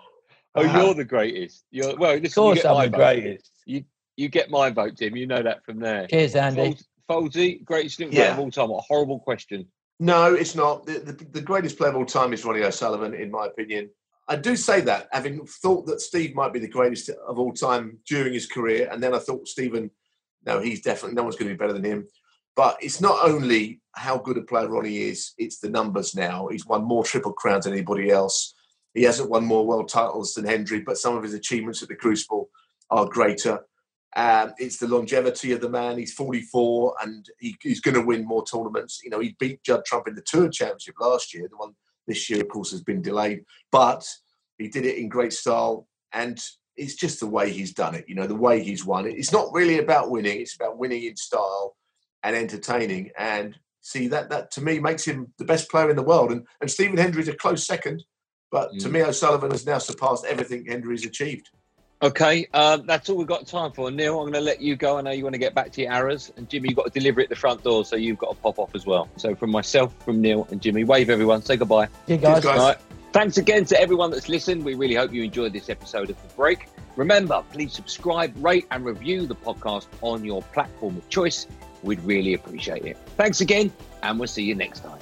Oh, 0.56 0.64
uh-huh. 0.64 0.80
you're 0.80 0.94
the 0.94 1.06
greatest. 1.06 1.64
You're 1.72 1.96
well. 1.96 2.16
Listen, 2.16 2.26
of 2.26 2.34
course, 2.34 2.66
I'm 2.66 2.92
the 2.92 2.98
vote. 2.98 2.98
greatest. 2.98 3.52
You 3.66 3.84
you 4.18 4.28
get 4.28 4.50
my 4.50 4.70
vote, 4.70 4.98
Tim. 4.98 5.16
You 5.16 5.28
know 5.28 5.42
that 5.42 5.64
from 5.64 5.80
there. 5.80 6.08
Cheers, 6.08 6.36
Andy. 6.36 6.78
Fouldsy, 7.10 7.64
greatest 7.64 7.98
snooker 7.98 8.14
yeah. 8.14 8.22
player 8.24 8.32
of 8.34 8.40
all 8.40 8.52
time. 8.52 8.70
What 8.70 8.80
a 8.80 8.88
horrible 8.88 9.20
question. 9.20 9.68
No, 10.02 10.34
it's 10.34 10.56
not. 10.56 10.88
The, 10.88 10.94
the, 10.94 11.12
the, 11.26 11.42
greatest 11.42 11.78
player 11.78 11.92
of 11.92 11.96
all 11.96 12.08
time 12.08 12.34
is 12.34 12.44
Ronnie 12.44 12.64
O'Sullivan, 12.64 13.14
in 13.14 13.30
my 13.30 13.46
opinion. 13.46 13.92
I 14.28 14.36
do 14.36 14.56
say 14.56 14.82
that, 14.82 15.08
having 15.12 15.46
thought 15.46 15.86
that 15.86 16.02
Steve 16.02 16.34
might 16.34 16.52
be 16.52 16.58
the 16.58 16.68
greatest 16.68 17.10
of 17.10 17.38
all 17.38 17.54
time 17.54 18.00
during 18.08 18.34
his 18.34 18.48
career, 18.48 18.90
and 18.92 19.02
then 19.02 19.14
I 19.14 19.20
thought 19.20 19.48
Stephen, 19.48 19.92
no, 20.44 20.60
he's 20.60 20.82
definitely 20.82 21.14
no 21.14 21.22
one's 21.22 21.36
going 21.36 21.50
to 21.50 21.54
be 21.54 21.58
better 21.60 21.74
than 21.74 21.84
him. 21.84 22.08
But 22.56 22.78
it's 22.82 23.00
not 23.00 23.20
only 23.24 23.80
how 23.96 24.18
good 24.18 24.40
a 24.40 24.42
player 24.42 24.68
Ronnie 24.68 24.98
is; 24.98 25.34
it's 25.38 25.60
the 25.60 25.70
numbers 25.70 26.16
now. 26.16 26.48
He's 26.48 26.66
won 26.66 26.84
more 26.84 27.04
triple 27.04 27.34
crowns 27.34 27.66
than 27.66 27.74
anybody 27.74 28.10
else. 28.10 28.56
He 28.96 29.04
hasn't 29.04 29.30
won 29.30 29.46
more 29.46 29.68
world 29.68 29.88
titles 29.88 30.34
than 30.34 30.46
Hendry, 30.46 30.80
but 30.80 30.98
some 30.98 31.16
of 31.16 31.22
his 31.22 31.36
achievements 31.36 31.84
at 31.84 31.90
the 31.90 31.96
Crucible 31.96 32.50
are 32.90 33.06
greater. 33.06 33.68
Um, 34.16 34.54
it's 34.58 34.78
the 34.78 34.88
longevity 34.88 35.54
of 35.54 35.62
the 35.62 35.70
man. 35.70 35.98
He's 35.98 36.14
44 36.14 36.96
and 37.02 37.26
he, 37.40 37.56
he's 37.62 37.80
going 37.80 37.96
to 37.96 38.06
win 38.06 38.26
more 38.26 38.44
tournaments. 38.44 39.02
You 39.04 39.10
know, 39.10 39.20
he 39.20 39.36
beat 39.40 39.64
Judd 39.64 39.86
Trump 39.86 40.08
in 40.08 40.16
the 40.16 40.22
Tour 40.22 40.50
Championship 40.50 40.96
last 41.00 41.34
year. 41.34 41.48
The 41.50 41.58
one 41.58 41.74
this 42.08 42.30
year, 42.30 42.42
of 42.42 42.50
course, 42.50 42.72
has 42.72 42.82
been 42.82 43.02
delayed, 43.02 43.44
but 43.72 44.06
he 44.58 44.68
did 44.68 44.86
it 44.86 44.98
in 44.98 45.08
great 45.08 45.34
style. 45.34 45.88
And 46.12 46.42
it's 46.76 46.96
just 46.96 47.20
the 47.20 47.28
way 47.28 47.52
he's 47.52 47.74
done 47.74 47.96
it, 47.96 48.06
you 48.08 48.16
know, 48.16 48.28
the 48.28 48.36
way 48.36 48.62
he's 48.62 48.86
won 48.86 49.06
it. 49.06 49.18
It's 49.18 49.32
not 49.32 49.54
really 49.54 49.80
about 49.80 50.10
winning, 50.10 50.42
it's 50.42 50.56
about 50.56 50.78
winning 50.78 51.04
in 51.04 51.16
style 51.16 51.76
and 52.24 52.36
entertaining. 52.36 53.12
And 53.18 53.58
see, 53.82 54.08
that, 54.08 54.30
that 54.30 54.52
to 54.52 54.62
me 54.62 54.80
makes 54.80 55.06
him 55.06 55.34
the 55.38 55.46
best 55.46 55.70
player 55.70 55.90
in 55.90 55.96
the 55.96 56.04
world. 56.04 56.32
And, 56.32 56.46
and 56.60 56.70
Stephen 56.70 56.98
Hendry 56.98 57.22
is 57.22 57.28
a 57.28 57.36
close 57.36 57.66
second, 57.66 58.04
but 58.52 58.74
mm. 58.74 58.80
to 58.82 58.90
me, 58.90 59.02
O'Sullivan 59.04 59.52
has 59.52 59.66
now 59.66 59.78
surpassed 59.78 60.26
everything 60.26 60.66
Hendry's 60.66 61.06
achieved. 61.06 61.50
Okay, 62.04 62.48
uh, 62.52 62.78
that's 62.78 63.10
all 63.10 63.18
we've 63.18 63.28
got 63.28 63.46
time 63.46 63.72
for. 63.74 63.92
Neal, 63.92 64.20
I'm 64.20 64.32
going 64.32 64.34
to 64.34 64.42
let 64.42 64.60
you 64.60 64.76
go. 64.76 64.98
I 64.98 65.02
know 65.02 65.12
you 65.12 65.24
want 65.24 65.36
to 65.36 65.40
get 65.40 65.54
back 65.54 65.72
to 65.74 65.82
your 65.82 65.92
arrows. 65.92 66.32
And 66.36 66.50
Jimmy, 66.50 66.70
you've 66.70 66.78
got 66.78 66.92
to 66.92 67.00
deliver 67.00 67.22
at 67.22 67.30
the 67.30 67.36
front 67.36 67.64
door, 67.64 67.86
so 67.86 67.96
you've 67.96 68.18
got 68.18 68.32
to 68.32 68.36
pop 68.42 68.58
off 68.58 68.74
as 68.74 68.88
well. 68.88 69.08
So 69.18 69.36
from 69.36 69.52
myself, 69.52 69.94
from 70.04 70.20
Neal 70.20 70.48
and 70.50 70.60
Jimmy, 70.62 70.84
wave 70.84 71.12
everyone. 71.12 71.44
Say 71.44 71.58
goodbye. 71.58 71.88
See 72.08 72.14
you 72.14 72.18
guys. 72.18 72.44
guys. 72.44 72.58
Right. 72.58 72.78
Thanks 73.14 73.38
again 73.38 73.66
to 73.66 73.80
everyone 73.80 74.10
that's 74.10 74.30
listened. 74.30 74.66
We 74.66 74.74
really 74.74 74.96
hope 74.96 75.14
you 75.14 75.22
enjoyed 75.22 75.54
this 75.54 75.70
episode 75.70 76.10
of 76.10 76.22
The 76.22 76.34
Break. 76.36 76.70
Remember, 76.96 77.44
please 77.52 77.74
subscribe, 77.74 78.34
rate, 78.44 78.66
and 78.72 78.84
review 78.84 79.28
the 79.28 79.36
podcast 79.36 79.88
on 80.02 80.26
your 80.26 80.42
platform 80.42 80.98
of 80.98 81.08
choice. 81.10 81.46
We'd 81.84 82.02
really 82.04 82.34
appreciate 82.34 82.86
it. 82.86 82.98
Thanks 83.18 83.42
again, 83.42 83.72
and 84.02 84.18
we'll 84.18 84.28
see 84.28 84.44
you 84.44 84.56
next 84.56 84.80
time. 84.80 85.00